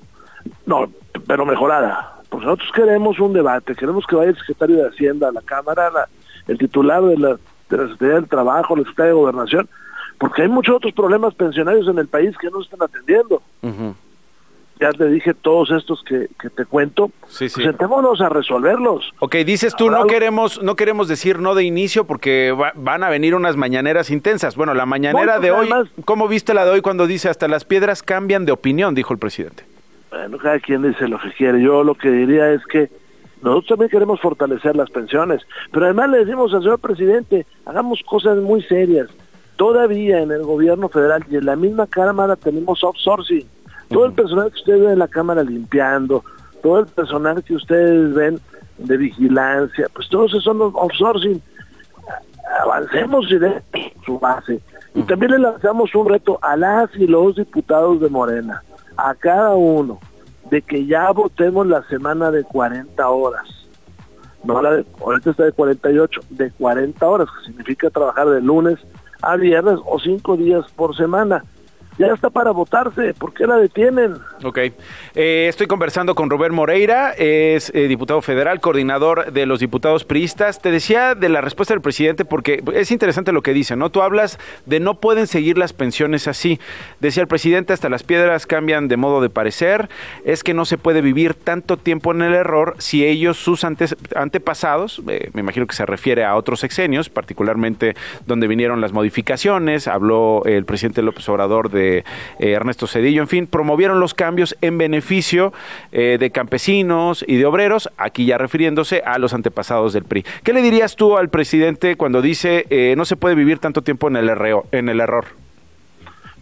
No, 0.65 0.89
pero 1.25 1.45
mejorada. 1.45 2.17
Pues 2.27 2.43
nosotros 2.43 2.69
queremos 2.75 3.17
un 3.17 3.31
debate, 3.31 3.73
queremos 3.73 4.05
que 4.05 4.17
vaya 4.17 4.31
el 4.31 4.38
secretario 4.38 4.75
de 4.75 4.89
Hacienda, 4.89 5.31
la 5.31 5.41
Cámara, 5.41 6.10
el 6.45 6.57
titular 6.57 7.01
de 7.03 7.17
la, 7.17 7.29
de 7.69 7.77
la 7.77 7.83
Secretaría 7.83 8.15
del 8.15 8.27
Trabajo, 8.27 8.75
la 8.75 8.81
Secretaría 8.81 9.13
de 9.13 9.17
Gobernación, 9.17 9.69
porque 10.17 10.41
hay 10.41 10.49
muchos 10.49 10.75
otros 10.75 10.91
problemas 10.91 11.33
pensionarios 11.36 11.88
en 11.88 11.99
el 11.99 12.10
país 12.10 12.38
que 12.38 12.49
no 12.49 12.62
están 12.62 12.83
atendiendo 12.83 13.41
ya 14.80 14.92
te 14.92 15.08
dije 15.08 15.34
todos 15.34 15.72
estos 15.72 16.04
que, 16.04 16.30
te 16.50 16.66
cuento, 16.66 17.12
sí, 17.28 17.50
sí. 17.50 17.63
sentémonos 17.63 18.22
a 18.22 18.30
resolverlos. 18.30 19.13
Ok, 19.20 19.36
dices 19.38 19.76
tú, 19.76 19.90
no 19.90 20.06
queremos, 20.06 20.62
no 20.62 20.76
queremos 20.76 21.08
decir 21.08 21.40
no 21.40 21.56
de 21.56 21.63
inicio 21.63 22.06
porque 22.06 22.56
van 22.76 23.04
a 23.04 23.10
venir 23.10 23.36
unas 23.36 23.56
mañaneras 23.56 24.10
intensas. 24.10 24.56
Bueno, 24.56 24.74
la 24.74 24.86
mañanera 24.86 25.40
de 25.40 25.52
hoy, 25.52 25.70
¿cómo 26.06 26.28
viste 26.28 26.54
la 26.54 26.66
de 26.66 26.72
hoy 26.72 26.82
cuando 26.82 27.08
dice 27.08 27.30
hasta 27.30 27.48
las 27.48 27.66
piedras 27.66 28.04
cambian 28.04 28.46
de 28.46 28.52
opinión, 28.52 28.96
dijo 28.96 29.13
el 29.13 29.20
presidente? 29.20 29.63
Bueno, 30.10 30.38
cada 30.38 30.60
quien 30.60 30.84
dice 30.84 31.08
lo 31.08 31.20
que 31.20 31.32
quiere. 31.32 31.62
Yo 31.62 31.84
lo 31.84 31.96
que 31.96 32.10
diría 32.10 32.52
es 32.52 32.66
que 32.66 32.90
nosotros 33.42 33.68
también 33.70 33.90
queremos 33.90 34.20
fortalecer 34.20 34.76
las 34.76 34.90
pensiones, 34.90 35.42
pero 35.72 35.86
además 35.86 36.10
le 36.10 36.20
decimos 36.20 36.54
al 36.54 36.62
señor 36.62 36.80
presidente, 36.80 37.46
hagamos 37.66 38.02
cosas 38.04 38.38
muy 38.38 38.62
serias. 38.63 39.10
Todavía 39.58 40.22
en 40.22 40.32
el 40.32 40.44
gobierno 40.44 40.88
federal 40.88 41.26
y 41.30 41.36
en 41.36 41.46
la 41.46 41.56
misma 41.56 41.88
Cámara 41.88 42.36
tenemos 42.36 42.84
outsourcing 42.84 43.48
todo 43.89 44.06
el 44.06 44.13
personal 44.13 44.52
que 44.52 44.60
ustedes 44.60 44.82
ven 44.82 44.91
en 44.91 45.00
la 45.00 45.08
cámara 45.08 45.43
limpiando, 45.43 46.23
todo 46.62 46.80
el 46.80 46.88
personal 46.88 47.43
que 47.43 47.56
ustedes 47.56 48.13
ven 48.13 48.39
de 48.78 48.97
vigilancia, 48.97 49.88
pues 49.93 50.08
todos 50.10 50.32
esos 50.32 50.43
son 50.43 50.60
los 50.60 50.76
outsourcing. 50.76 51.41
Avancemos 52.62 53.30
y 53.30 53.38
de 53.38 53.62
su 54.06 54.19
base. 54.19 54.62
Y 54.93 55.04
también 55.04 55.34
le 55.34 55.39
lanzamos 55.39 55.93
un 55.95 56.10
reto 56.10 56.39
a 56.41 56.56
las 56.56 56.89
y 56.95 57.08
los 57.08 57.36
diputados 57.36 58.00
de 58.02 58.10
Morena, 58.10 58.63
a 58.95 59.13
cada 59.13 59.54
uno, 59.56 60.00
de 60.50 60.62
que 60.62 60.86
ya 60.86 61.12
votemos 61.12 61.67
la 61.67 61.84
semana 61.84 62.32
de 62.32 62.43
40 62.43 63.08
horas. 63.10 63.47
No 64.43 64.62
la 64.62 64.71
de, 64.71 64.86
ahorita 65.02 65.32
está 65.32 65.43
de 65.43 65.52
48, 65.52 66.21
de 66.30 66.52
40 66.52 67.08
horas, 67.08 67.28
que 67.38 67.52
significa 67.52 67.89
trabajar 67.89 68.30
de 68.30 68.41
lunes 68.41 68.80
a 69.21 69.36
viernes 69.36 69.80
o 69.86 70.00
cinco 70.00 70.38
días 70.38 70.65
por 70.76 70.95
semana 70.95 71.43
ya 71.97 72.07
está 72.07 72.29
para 72.29 72.51
votarse, 72.51 73.13
¿por 73.13 73.33
qué 73.33 73.47
la 73.47 73.57
detienen? 73.57 74.15
Ok, 74.43 74.57
eh, 75.15 75.47
estoy 75.49 75.65
conversando 75.67 76.13
con 76.13 76.29
Robert 76.29 76.53
Moreira, 76.53 77.12
es 77.12 77.71
eh, 77.73 77.88
diputado 77.88 78.21
federal, 78.21 78.60
coordinador 78.60 79.31
de 79.31 79.45
los 79.45 79.60
diputados 79.60 80.03
priistas. 80.03 80.62
Te 80.62 80.69
decía 80.69 81.15
de 81.15 81.29
la 81.29 81.41
respuesta 81.41 81.73
del 81.73 81.81
presidente 81.81 82.23
porque 82.23 82.63
es 82.73 82.91
interesante 82.91 83.31
lo 83.31 83.41
que 83.41 83.53
dice, 83.53 83.75
¿no? 83.75 83.89
Tú 83.89 84.01
hablas 84.01 84.38
de 84.65 84.79
no 84.79 84.99
pueden 84.99 85.25
seguir 85.25 85.57
las 85.57 85.73
pensiones 85.73 86.27
así. 86.27 86.60
Decía 86.99 87.21
el 87.23 87.27
presidente, 87.27 87.73
hasta 87.73 87.89
las 87.89 88.03
piedras 88.03 88.45
cambian 88.45 88.88
de 88.88 88.97
modo 88.97 89.21
de 89.21 89.29
parecer, 89.29 89.89
es 90.23 90.43
que 90.43 90.53
no 90.53 90.65
se 90.65 90.77
puede 90.77 91.01
vivir 91.01 91.33
tanto 91.33 91.77
tiempo 91.77 92.12
en 92.12 92.21
el 92.21 92.33
error 92.33 92.75
si 92.77 93.05
ellos, 93.05 93.38
sus 93.38 93.63
antepasados, 93.63 95.01
eh, 95.07 95.31
me 95.33 95.41
imagino 95.41 95.65
que 95.65 95.75
se 95.75 95.86
refiere 95.86 96.23
a 96.25 96.36
otros 96.36 96.60
sexenios, 96.60 97.10
particularmente 97.10 97.95
donde 98.27 98.47
vinieron 98.47 98.81
las 98.81 98.93
modificaciones, 98.93 99.88
habló 99.88 100.43
el 100.45 100.65
presidente 100.65 101.01
López 101.01 101.27
Obrador 101.29 101.71
de 101.71 101.87
eh, 101.88 102.04
Ernesto 102.39 102.88
Cedillo, 102.88 103.21
en 103.21 103.28
fin, 103.28 103.47
promovieron 103.47 104.00
los 104.00 104.13
cambios 104.13 104.56
en 104.62 104.78
beneficio 104.78 105.54
eh, 105.91 106.17
de 106.19 106.32
campesinos 106.32 107.23
y 107.28 107.38
de 107.38 107.45
obreros, 107.45 107.89
aquí 107.97 108.26
ya 108.26 108.38
refiriéndose 108.38 109.02
a 109.06 109.17
los 109.17 109.34
antepasados 109.34 109.93
del 109.93 110.04
PRI. 110.04 110.26
¿Qué 110.43 110.54
le 110.54 110.62
dirías 110.62 110.95
tú 110.95 111.17
al 111.17 111.30
presidente 111.30 111.95
cuando 111.95 112.21
dice 112.21 112.65
eh, 112.69 112.95
no 112.97 113.06
se 113.06 113.15
puede 113.15 113.36
vivir 113.36 113.60
tanto 113.60 113.82
tiempo 113.82 114.08
en 114.08 114.17
el, 114.17 114.32
en 114.71 114.89
el 114.89 115.00
error? 115.00 115.26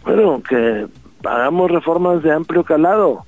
Bueno, 0.04 0.42
que 0.48 0.86
hagamos 1.24 1.70
reformas 1.70 2.22
de 2.22 2.32
amplio 2.32 2.64
calado, 2.64 3.26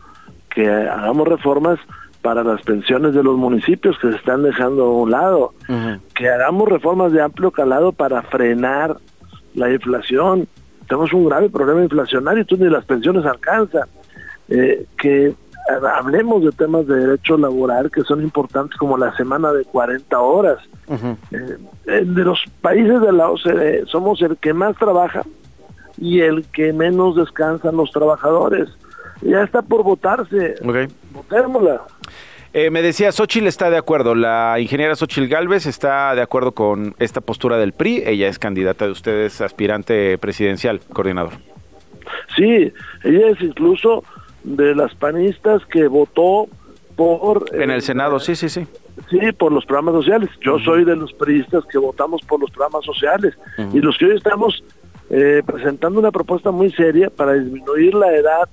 que 0.50 0.68
hagamos 0.68 1.26
reformas 1.26 1.78
para 2.22 2.42
las 2.44 2.62
pensiones 2.62 3.14
de 3.14 3.22
los 3.22 3.36
municipios 3.36 3.96
que 3.98 4.10
se 4.10 4.16
están 4.16 4.42
dejando 4.42 4.84
a 4.84 4.92
un 4.92 5.10
lado, 5.10 5.54
que 6.14 6.28
hagamos 6.28 6.68
reformas 6.68 7.12
de 7.12 7.22
amplio 7.22 7.50
calado 7.50 7.92
para 7.92 8.22
frenar 8.22 8.96
la 9.54 9.70
inflación, 9.72 10.48
tenemos 10.88 11.12
un 11.12 11.26
grave 11.26 11.50
problema 11.50 11.82
inflacionario, 11.82 12.40
entonces 12.40 12.66
ni 12.66 12.72
las 12.72 12.84
pensiones 12.84 13.24
alcanzan. 13.24 13.88
Eh, 14.50 14.86
que 14.96 15.26
eh, 15.26 15.34
hablemos 15.98 16.42
de 16.42 16.52
temas 16.52 16.86
de 16.86 16.96
derecho 16.96 17.36
laboral 17.36 17.90
que 17.90 18.02
son 18.02 18.22
importantes 18.22 18.78
como 18.78 18.96
la 18.96 19.14
semana 19.16 19.52
de 19.52 19.64
40 19.64 20.18
horas. 20.18 20.58
Eh, 21.30 22.04
de 22.04 22.24
los 22.24 22.42
países 22.62 23.00
de 23.02 23.12
la 23.12 23.30
OCDE 23.30 23.84
somos 23.86 24.22
el 24.22 24.38
que 24.38 24.54
más 24.54 24.74
trabaja 24.76 25.22
y 25.98 26.20
el 26.20 26.46
que 26.46 26.72
menos 26.72 27.16
descansan 27.16 27.76
los 27.76 27.90
trabajadores. 27.90 28.70
Ya 29.20 29.42
está 29.42 29.60
por 29.60 29.82
votarse. 29.82 30.54
Votémosla. 31.12 31.82
Eh, 32.54 32.70
me 32.70 32.80
decía, 32.80 33.12
Xochitl 33.12 33.46
está 33.46 33.68
de 33.70 33.76
acuerdo, 33.76 34.14
la 34.14 34.56
ingeniera 34.58 34.96
Xochitl 34.96 35.28
Galvez 35.28 35.66
está 35.66 36.14
de 36.14 36.22
acuerdo 36.22 36.52
con 36.52 36.94
esta 36.98 37.20
postura 37.20 37.58
del 37.58 37.72
PRI, 37.72 38.04
ella 38.06 38.28
es 38.28 38.38
candidata 38.38 38.86
de 38.86 38.92
ustedes, 38.92 39.40
aspirante 39.42 40.16
presidencial, 40.16 40.80
coordinador. 40.92 41.34
Sí, 42.36 42.72
ella 43.04 43.28
es 43.28 43.40
incluso 43.42 44.02
de 44.44 44.74
las 44.74 44.94
panistas 44.94 45.64
que 45.66 45.88
votó 45.88 46.48
por... 46.96 47.44
En 47.52 47.70
el 47.70 47.82
Senado, 47.82 48.18
sí, 48.18 48.34
sí, 48.34 48.48
sí. 48.48 48.66
Sí, 49.10 49.32
por 49.32 49.52
los 49.52 49.64
programas 49.66 49.94
sociales. 49.94 50.30
Yo 50.40 50.58
soy 50.58 50.84
de 50.84 50.96
los 50.96 51.12
priistas 51.12 51.64
que 51.66 51.78
votamos 51.78 52.22
por 52.22 52.40
los 52.40 52.50
programas 52.50 52.84
sociales 52.84 53.34
y 53.72 53.80
los 53.80 53.96
que 53.98 54.06
hoy 54.06 54.16
estamos 54.16 54.64
eh, 55.10 55.42
presentando 55.46 56.00
una 56.00 56.10
propuesta 56.10 56.50
muy 56.50 56.72
seria 56.72 57.08
para 57.10 57.34
disminuir 57.34 57.94
la 57.94 58.12
edad 58.14 58.48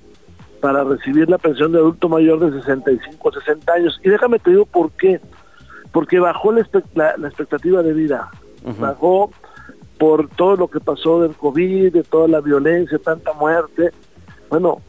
para 0.60 0.84
recibir 0.84 1.28
la 1.28 1.38
pensión 1.38 1.72
de 1.72 1.78
adulto 1.78 2.08
mayor 2.08 2.40
de 2.40 2.60
65 2.60 3.28
a 3.28 3.32
60 3.32 3.72
años. 3.72 4.00
Y 4.02 4.08
déjame 4.08 4.38
te 4.38 4.50
digo 4.50 4.66
por 4.66 4.90
qué. 4.92 5.20
Porque 5.92 6.18
bajó 6.18 6.52
la, 6.52 6.60
expectativa 6.60 7.82
de 7.82 7.92
vida, 7.94 8.30
bajó 8.78 9.30
por 9.98 10.28
todo 10.28 10.56
lo 10.56 10.68
que 10.68 10.80
pasó 10.80 11.22
del 11.22 11.34
COVID, 11.34 11.92
de 11.92 12.02
toda 12.02 12.28
la 12.28 12.40
violencia, 12.40 12.98
tanta 12.98 13.32
muerte. 13.32 13.92
Bueno, 14.50 14.82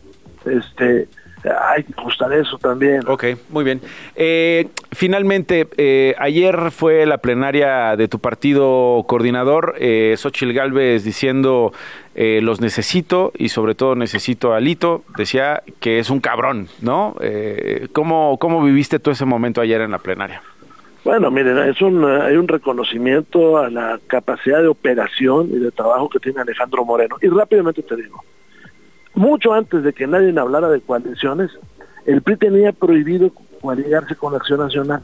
este, 0.46 1.08
hay 1.50 1.84
que 1.84 1.94
ajustar 1.98 2.34
eso 2.34 2.58
también. 2.58 3.02
Ok, 3.08 3.26
muy 3.50 3.64
bien. 3.64 3.82
Eh, 4.16 4.68
finalmente, 4.92 5.68
eh, 5.78 6.16
ayer 6.18 6.72
fue 6.72 7.06
la 7.06 7.20
plenaria 7.20 7.96
de 7.96 8.08
tu 8.08 8.20
partido 8.20 9.04
coordinador, 9.08 9.76
eh, 9.80 10.16
Xochil 10.18 10.54
Gálvez, 10.54 11.04
diciendo 11.04 11.74
eh, 12.16 12.40
los 12.42 12.62
necesito 12.62 13.32
y 13.38 13.50
sobre 13.50 13.76
todo 13.76 13.96
necesito 13.96 14.54
a 14.54 14.60
Lito. 14.60 15.04
Decía 15.18 15.62
que 15.80 16.00
es 16.00 16.10
un 16.10 16.20
cabrón, 16.20 16.68
¿no? 16.82 17.16
Eh, 17.22 17.88
¿cómo, 17.94 18.38
¿Cómo 18.40 18.64
viviste 18.64 19.00
tú 19.00 19.12
ese 19.12 19.26
momento 19.26 19.62
ayer 19.62 19.82
en 19.82 19.92
la 19.92 20.00
plenaria? 20.00 20.42
Bueno, 21.04 21.32
miren, 21.32 21.58
es 21.60 21.82
un, 21.82 22.04
hay 22.04 22.36
un 22.36 22.50
reconocimiento 22.50 23.58
a 23.58 23.70
la 23.70 23.98
capacidad 24.08 24.62
de 24.62 24.68
operación 24.68 25.48
y 25.52 25.58
de 25.60 25.72
trabajo 25.72 26.10
que 26.10 26.20
tiene 26.20 26.42
Alejandro 26.42 26.84
Moreno. 26.84 27.16
Y 27.22 27.30
rápidamente 27.30 27.82
te 27.82 27.96
digo, 27.96 28.24
mucho 29.18 29.54
antes 29.54 29.84
de 29.84 29.94
que 29.94 30.08
nadie 30.08 30.34
hablara 30.40 30.70
de 30.70 30.80
coaliciones, 30.80 31.52
el 32.06 32.22
PRI 32.22 32.38
tenía 32.38 32.72
prohibido 32.72 33.32
coaligarse 33.62 34.16
con 34.16 34.32
la 34.32 34.38
Acción 34.38 34.60
Nacional. 34.60 35.02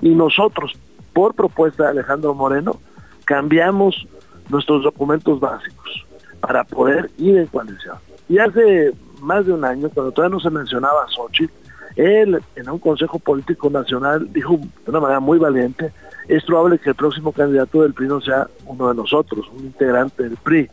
Y 0.00 0.10
nosotros, 0.10 0.72
por 1.12 1.34
propuesta 1.34 1.84
de 1.84 1.90
Alejandro 1.90 2.34
Moreno, 2.34 2.80
cambiamos 3.24 4.06
nuestros 4.48 4.84
documentos 4.84 5.40
básicos 5.40 6.06
para 6.40 6.64
poder 6.64 7.10
ir 7.18 7.36
en 7.36 7.46
coalición. 7.46 7.96
Y 8.28 8.38
hace 8.38 8.92
más 9.20 9.44
de 9.44 9.52
un 9.52 9.64
año, 9.64 9.90
cuando 9.90 10.12
todavía 10.12 10.36
no 10.36 10.40
se 10.40 10.50
mencionaba 10.50 11.04
a 11.04 11.08
Xochitl, 11.08 11.52
Él, 11.96 12.40
en 12.54 12.70
un 12.70 12.78
Consejo 12.78 13.18
Político 13.18 13.68
Nacional, 13.68 14.32
dijo 14.32 14.56
de 14.56 14.90
una 14.90 15.00
manera 15.00 15.20
muy 15.20 15.38
valiente, 15.38 15.92
es 16.28 16.44
probable 16.44 16.78
que 16.78 16.90
el 16.90 16.94
próximo 16.94 17.32
candidato 17.32 17.82
del 17.82 17.92
PRI 17.92 18.06
no 18.06 18.20
sea 18.20 18.46
uno 18.66 18.88
de 18.88 18.94
nosotros, 18.94 19.48
un 19.52 19.64
integrante 19.64 20.22
del 20.22 20.36
PRI, 20.36 20.70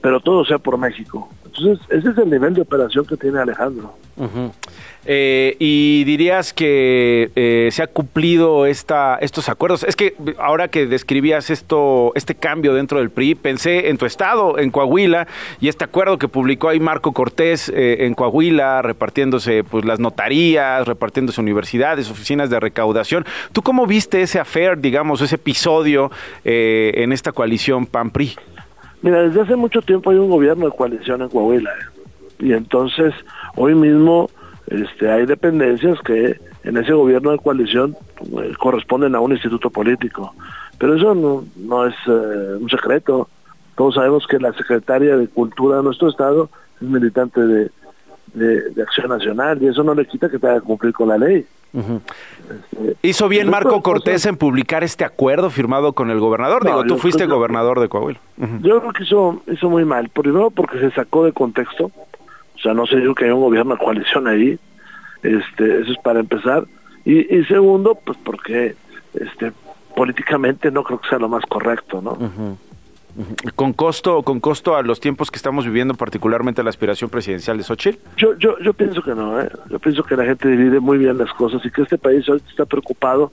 pero 0.00 0.20
todo 0.20 0.44
sea 0.46 0.58
por 0.58 0.78
México. 0.78 1.28
Entonces, 1.58 1.86
ese 1.90 2.10
es 2.10 2.18
el 2.18 2.30
nivel 2.30 2.54
de 2.54 2.62
operación 2.62 3.04
que 3.04 3.16
tiene 3.16 3.38
Alejandro. 3.38 3.94
Eh, 5.04 5.56
y 5.58 6.04
dirías 6.04 6.52
que 6.52 7.30
eh, 7.34 7.68
se 7.72 7.82
ha 7.82 7.86
cumplido 7.86 8.66
esta, 8.66 9.16
estos 9.20 9.48
acuerdos. 9.48 9.84
Es 9.84 9.96
que 9.96 10.14
ahora 10.38 10.68
que 10.68 10.86
describías 10.86 11.50
esto, 11.50 12.12
este 12.14 12.34
cambio 12.34 12.74
dentro 12.74 12.98
del 12.98 13.10
PRI, 13.10 13.34
pensé 13.34 13.88
en 13.88 13.96
tu 13.96 14.06
estado, 14.06 14.58
en 14.58 14.70
Coahuila, 14.70 15.26
y 15.60 15.68
este 15.68 15.84
acuerdo 15.84 16.18
que 16.18 16.28
publicó 16.28 16.68
ahí 16.68 16.80
Marco 16.80 17.12
Cortés 17.12 17.68
eh, 17.68 18.06
en 18.06 18.14
Coahuila, 18.14 18.82
repartiéndose 18.82 19.64
pues 19.64 19.84
las 19.84 19.98
notarías, 19.98 20.86
repartiéndose 20.86 21.40
universidades, 21.40 22.10
oficinas 22.10 22.50
de 22.50 22.60
recaudación. 22.60 23.24
¿Tú 23.52 23.62
cómo 23.62 23.86
viste 23.86 24.22
ese 24.22 24.40
affair, 24.40 24.78
digamos, 24.78 25.20
ese 25.20 25.36
episodio 25.36 26.10
en 26.44 27.12
esta 27.12 27.32
coalición 27.32 27.86
PAN-PRI? 27.86 28.36
Mira, 29.02 29.22
desde 29.22 29.42
hace 29.42 29.56
mucho 29.56 29.80
tiempo 29.80 30.10
hay 30.10 30.16
un 30.18 30.30
gobierno 30.30 30.66
de 30.66 30.76
coalición 30.76 31.22
en 31.22 31.28
Coahuila, 31.28 31.70
y 32.38 32.52
entonces 32.52 33.14
hoy 33.56 33.74
mismo 33.74 34.28
este, 34.66 35.10
hay 35.10 35.26
dependencias 35.26 35.98
que 36.02 36.38
en 36.64 36.76
ese 36.76 36.92
gobierno 36.92 37.30
de 37.30 37.38
coalición 37.38 37.96
eh, 38.20 38.52
corresponden 38.58 39.14
a 39.14 39.20
un 39.20 39.32
instituto 39.32 39.70
político. 39.70 40.34
Pero 40.78 40.94
eso 40.96 41.14
no, 41.14 41.44
no 41.56 41.86
es 41.86 41.94
eh, 42.06 42.56
un 42.60 42.68
secreto. 42.68 43.28
Todos 43.76 43.94
sabemos 43.94 44.26
que 44.26 44.38
la 44.38 44.52
secretaria 44.52 45.16
de 45.16 45.28
Cultura 45.28 45.78
de 45.78 45.84
nuestro 45.84 46.08
Estado 46.08 46.50
es 46.80 46.88
militante 46.88 47.40
de, 47.40 47.70
de, 48.38 48.82
Acción 48.82 49.08
Nacional 49.08 49.62
y 49.62 49.66
eso 49.66 49.82
no 49.82 49.94
le 49.94 50.06
quita 50.06 50.28
que 50.28 50.38
tenga 50.38 50.54
que 50.54 50.66
cumplir 50.66 50.92
con 50.92 51.08
la 51.08 51.18
ley. 51.18 51.44
Este, 51.74 52.96
Hizo 53.02 53.28
bien 53.28 53.50
Marco 53.50 53.82
Cortés 53.82 54.24
en 54.24 54.36
publicar 54.36 54.82
este 54.84 55.04
acuerdo 55.04 55.50
firmado 55.50 55.92
con 55.92 56.10
el 56.10 56.18
gobernador. 56.18 56.64
Digo, 56.64 56.84
tú 56.84 56.98
fuiste 56.98 57.26
gobernador 57.26 57.80
de 57.80 57.88
Coahuila. 57.88 58.20
Yo 58.62 58.80
creo 58.80 58.92
que 58.92 59.02
hizo, 59.02 59.42
hizo 59.46 59.68
muy 59.68 59.84
mal. 59.84 60.08
Primero 60.08 60.50
porque 60.50 60.78
se 60.80 60.90
sacó 60.92 61.24
de 61.24 61.32
contexto 61.32 61.90
o 62.58 62.60
sea, 62.60 62.74
no 62.74 62.86
se 62.86 62.96
dijo 62.96 63.14
que 63.14 63.26
hay 63.26 63.30
un 63.30 63.40
gobierno 63.40 63.74
de 63.74 63.80
coalición 63.80 64.26
ahí. 64.26 64.58
Este, 65.22 65.80
eso 65.80 65.92
es 65.92 65.98
para 66.02 66.20
empezar. 66.20 66.66
Y, 67.04 67.44
segundo, 67.44 67.94
pues 67.94 68.18
porque 68.22 68.74
este, 69.14 69.52
políticamente 69.96 70.70
no 70.70 70.82
creo 70.82 71.00
que 71.00 71.08
sea 71.08 71.18
lo 71.18 71.28
más 71.28 71.46
correcto, 71.46 72.02
¿no? 72.02 72.18
Con 73.56 73.72
costo 73.72 74.22
con 74.22 74.38
costo 74.38 74.76
a 74.76 74.82
los 74.82 75.00
tiempos 75.00 75.30
que 75.30 75.36
estamos 75.36 75.64
viviendo 75.64 75.94
particularmente 75.94 76.62
la 76.62 76.70
aspiración 76.70 77.10
presidencial 77.10 77.58
de 77.58 77.64
Xochitl 77.64 77.98
yo 78.16 78.34
yo 78.38 78.58
yo 78.60 78.72
pienso 78.74 79.02
que 79.02 79.14
no 79.14 79.40
¿eh? 79.40 79.50
yo 79.68 79.78
pienso 79.78 80.04
que 80.04 80.16
la 80.16 80.24
gente 80.24 80.48
divide 80.48 80.78
muy 80.78 80.98
bien 80.98 81.18
las 81.18 81.32
cosas 81.32 81.64
y 81.64 81.70
que 81.70 81.82
este 81.82 81.98
país 81.98 82.28
hoy 82.28 82.40
está 82.48 82.64
preocupado 82.64 83.32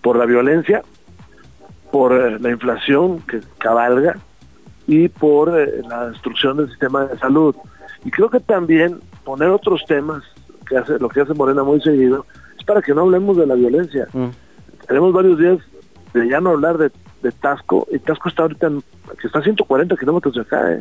por 0.00 0.16
la 0.16 0.26
violencia 0.26 0.82
por 1.90 2.12
eh, 2.12 2.38
la 2.38 2.50
inflación 2.50 3.20
que 3.22 3.40
cabalga 3.58 4.16
y 4.86 5.08
por 5.08 5.58
eh, 5.58 5.82
la 5.88 6.10
destrucción 6.10 6.58
del 6.58 6.68
sistema 6.68 7.06
de 7.06 7.18
salud 7.18 7.56
y 8.06 8.10
creo 8.10 8.30
que 8.30 8.38
también 8.38 9.00
poner 9.24 9.48
otros 9.48 9.84
temas, 9.86 10.22
que 10.68 10.76
hace 10.76 10.98
lo 11.00 11.08
que 11.08 11.20
hace 11.20 11.34
Morena 11.34 11.64
muy 11.64 11.80
seguido, 11.80 12.24
es 12.56 12.64
para 12.64 12.80
que 12.80 12.94
no 12.94 13.02
hablemos 13.02 13.36
de 13.36 13.46
la 13.46 13.56
violencia. 13.56 14.06
Mm. 14.12 14.28
Tenemos 14.86 15.12
varios 15.12 15.38
días 15.38 15.58
de 16.20 16.28
ya 16.28 16.40
no 16.40 16.50
hablar 16.50 16.78
de 16.78 16.90
de 17.22 17.32
Tasco, 17.32 17.86
y 17.90 17.98
Tasco 17.98 18.28
está 18.28 18.42
ahorita, 18.42 18.70
que 19.20 19.26
está 19.26 19.40
a 19.40 19.42
140 19.42 19.96
kilómetros 19.96 20.34
de 20.34 20.42
acá, 20.42 20.72
¿eh? 20.72 20.80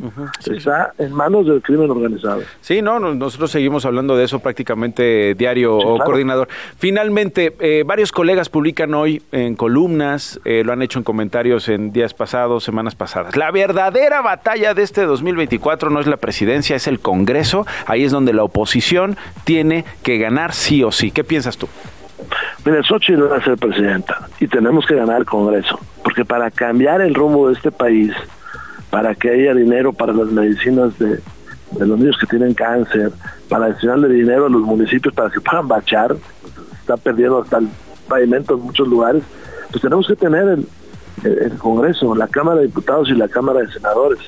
está 0.51 0.93
en 0.97 1.13
manos 1.13 1.45
del 1.47 1.61
crimen 1.61 1.89
organizado. 1.89 2.41
Sí, 2.61 2.81
no, 2.81 2.99
nosotros 2.99 3.51
seguimos 3.51 3.85
hablando 3.85 4.15
de 4.15 4.25
eso 4.25 4.39
prácticamente 4.39 5.33
diario, 5.35 5.77
o 5.77 5.97
coordinador. 5.97 6.47
Finalmente, 6.77 7.55
eh, 7.59 7.83
varios 7.85 8.11
colegas 8.11 8.49
publican 8.49 8.93
hoy 8.93 9.23
en 9.31 9.55
columnas, 9.55 10.39
eh, 10.45 10.63
lo 10.63 10.73
han 10.73 10.81
hecho 10.81 10.99
en 10.99 11.03
comentarios 11.03 11.69
en 11.69 11.91
días 11.91 12.13
pasados, 12.13 12.63
semanas 12.63 12.95
pasadas. 12.95 13.35
La 13.35 13.51
verdadera 13.51 14.21
batalla 14.21 14.73
de 14.73 14.83
este 14.83 15.03
2024 15.03 15.89
no 15.89 15.99
es 15.99 16.07
la 16.07 16.17
presidencia, 16.17 16.75
es 16.75 16.87
el 16.87 16.99
Congreso, 16.99 17.65
ahí 17.85 18.03
es 18.03 18.11
donde 18.11 18.33
la 18.33 18.43
oposición 18.43 19.17
tiene 19.45 19.85
que 20.03 20.17
ganar 20.17 20.53
sí 20.53 20.83
o 20.83 20.91
sí. 20.91 21.11
¿Qué 21.11 21.23
piensas 21.23 21.57
tú? 21.57 21.67
Mira, 22.65 22.81
Xochitl 22.83 23.31
va 23.31 23.37
a 23.37 23.43
ser 23.43 23.57
presidenta 23.57 24.27
y 24.39 24.47
tenemos 24.47 24.85
que 24.85 24.95
ganar 24.95 25.19
el 25.19 25.25
Congreso, 25.25 25.79
porque 26.03 26.25
para 26.25 26.49
cambiar 26.49 27.01
el 27.01 27.13
rumbo 27.13 27.47
de 27.47 27.53
este 27.53 27.71
país, 27.71 28.11
para 28.89 29.13
que 29.13 29.29
haya 29.29 29.53
dinero 29.53 29.93
para 29.93 30.13
las 30.13 30.27
medicinas 30.27 30.97
de, 30.97 31.19
los 31.79 31.99
niños 31.99 32.17
que 32.19 32.25
tienen 32.27 32.53
cáncer, 32.53 33.11
para 33.49 33.67
destinarle 33.67 34.07
dinero 34.09 34.45
a 34.45 34.49
los 34.49 34.61
municipios 34.61 35.13
para 35.13 35.29
que 35.29 35.41
puedan 35.41 35.67
bachar, 35.67 36.15
está 36.79 36.97
perdiendo 36.97 37.41
hasta 37.41 37.57
el 37.57 37.67
pavimento 38.07 38.55
en 38.55 38.61
muchos 38.61 38.87
lugares, 38.87 39.23
pues 39.69 39.81
tenemos 39.81 40.07
que 40.07 40.15
tener 40.15 40.59
el, 41.23 41.57
Congreso, 41.57 42.15
la 42.15 42.27
Cámara 42.27 42.59
de 42.59 42.67
Diputados 42.67 43.09
y 43.09 43.13
la 43.13 43.27
Cámara 43.27 43.61
de 43.61 43.71
Senadores. 43.71 44.19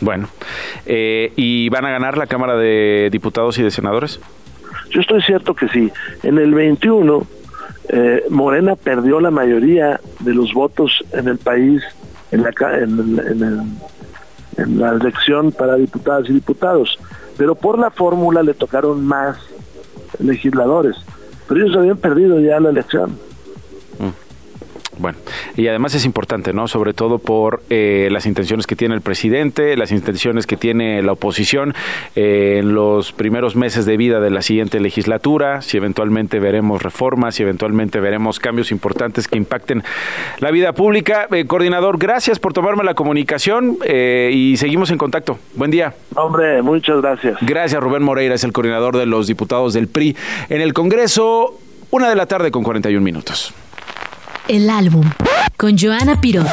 Bueno, 0.00 0.28
eh, 0.84 1.32
¿y 1.36 1.68
van 1.68 1.84
a 1.84 1.90
ganar 1.90 2.18
la 2.18 2.26
Cámara 2.26 2.56
de 2.56 3.08
Diputados 3.10 3.58
y 3.58 3.62
de 3.62 3.70
Senadores? 3.70 4.20
Yo 4.90 5.00
estoy 5.00 5.22
cierto 5.22 5.54
que 5.54 5.68
sí. 5.68 5.90
En 6.22 6.38
el 6.38 6.54
21, 6.54 7.26
eh, 7.88 8.24
Morena 8.30 8.76
perdió 8.76 9.20
la 9.20 9.30
mayoría 9.30 10.00
de 10.20 10.34
los 10.34 10.52
votos 10.52 11.04
en 11.12 11.28
el 11.28 11.38
país 11.38 11.82
en 12.32 12.42
la, 12.42 12.50
en, 12.78 13.78
en, 14.56 14.80
la 14.80 14.90
elección 14.90 15.52
para 15.52 15.76
diputadas 15.76 16.28
y 16.28 16.32
diputados, 16.32 16.98
pero 17.36 17.54
por 17.54 17.78
la 17.78 17.90
fórmula 17.90 18.42
le 18.42 18.54
tocaron 18.54 19.04
más 19.04 19.36
legisladores, 20.18 20.96
pero 21.46 21.64
ellos 21.64 21.76
habían 21.76 21.98
perdido 21.98 22.40
ya 22.40 22.58
la 22.58 22.70
elección. 22.70 23.25
Bueno, 24.98 25.18
y 25.56 25.66
además 25.68 25.94
es 25.94 26.04
importante, 26.04 26.52
¿no? 26.52 26.68
Sobre 26.68 26.94
todo 26.94 27.18
por 27.18 27.62
eh, 27.68 28.08
las 28.10 28.26
intenciones 28.26 28.66
que 28.66 28.76
tiene 28.76 28.94
el 28.94 29.02
presidente, 29.02 29.76
las 29.76 29.92
intenciones 29.92 30.46
que 30.46 30.56
tiene 30.56 31.02
la 31.02 31.12
oposición 31.12 31.74
eh, 32.14 32.58
en 32.60 32.74
los 32.74 33.12
primeros 33.12 33.56
meses 33.56 33.84
de 33.84 33.96
vida 33.96 34.20
de 34.20 34.30
la 34.30 34.42
siguiente 34.42 34.80
legislatura, 34.80 35.60
si 35.60 35.76
eventualmente 35.76 36.40
veremos 36.40 36.82
reformas, 36.82 37.34
si 37.34 37.42
eventualmente 37.42 38.00
veremos 38.00 38.40
cambios 38.40 38.70
importantes 38.70 39.28
que 39.28 39.36
impacten 39.36 39.82
la 40.38 40.50
vida 40.50 40.72
pública. 40.72 41.28
Eh, 41.30 41.44
coordinador, 41.46 41.98
gracias 41.98 42.38
por 42.38 42.52
tomarme 42.52 42.84
la 42.84 42.94
comunicación 42.94 43.78
y 43.86 44.56
seguimos 44.56 44.90
en 44.90 44.98
contacto. 44.98 45.38
Buen 45.54 45.70
día. 45.70 45.94
Hombre, 46.14 46.62
muchas 46.62 47.00
gracias. 47.00 47.36
Gracias, 47.42 47.82
Rubén 47.82 48.02
Moreira, 48.02 48.34
es 48.34 48.44
el 48.44 48.52
coordinador 48.52 48.96
de 48.96 49.06
los 49.06 49.26
diputados 49.26 49.74
del 49.74 49.88
PRI 49.88 50.16
en 50.48 50.60
el 50.60 50.72
Congreso. 50.72 51.58
Una 51.90 52.08
de 52.08 52.16
la 52.16 52.26
tarde 52.26 52.50
con 52.50 52.62
41 52.62 53.02
minutos. 53.02 53.54
El 54.48 54.70
álbum 54.70 55.04
con 55.56 55.76
Joana 55.76 56.20
Pirot. 56.20 56.46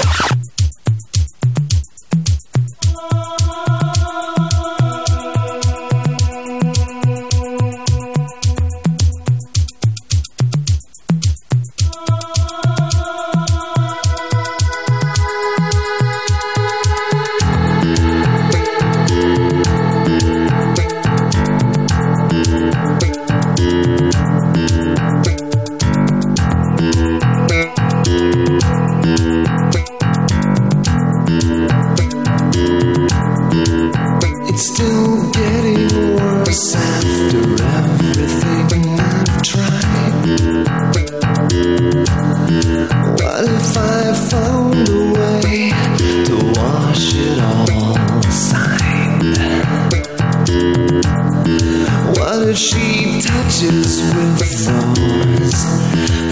she 52.63 53.19
touches 53.19 54.01
with 54.15 54.39
thorns, 54.63 55.59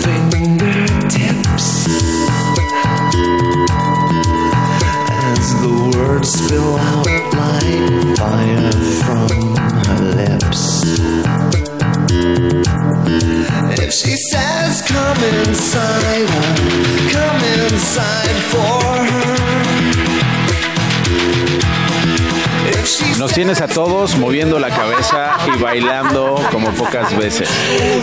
fingertips. 0.05 1.67
Nos 23.21 23.33
tienes 23.33 23.61
a 23.61 23.67
todos 23.67 24.17
moviendo 24.17 24.57
la 24.57 24.71
cabeza 24.71 25.37
y 25.55 25.61
bailando 25.61 26.43
como 26.49 26.71
pocas 26.71 27.15
veces. 27.15 27.47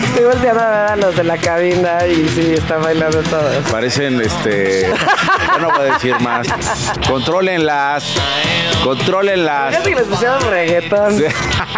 Estoy 0.01 0.23
volteando 0.23 0.61
a 0.61 0.69
ver 0.69 0.91
a 0.91 0.95
los 0.95 1.13
de 1.13 1.25
la 1.25 1.37
cabina 1.37 2.07
y 2.07 2.25
sí, 2.29 2.53
están 2.53 2.81
bailando 2.81 3.21
todos. 3.23 3.57
Parecen, 3.69 4.21
este, 4.21 4.87
yo 4.87 5.59
no 5.59 5.71
voy 5.71 5.89
a 5.89 5.93
decir 5.95 6.17
más. 6.21 6.47
Contrólenlas, 7.05 8.15
contrólenlas. 8.81 9.71
Fíjate 9.71 9.89
que 9.89 9.95
les 9.97 10.07
pusieron 10.07 10.41
reggaetón. 10.49 11.17
Sí. 11.17 11.25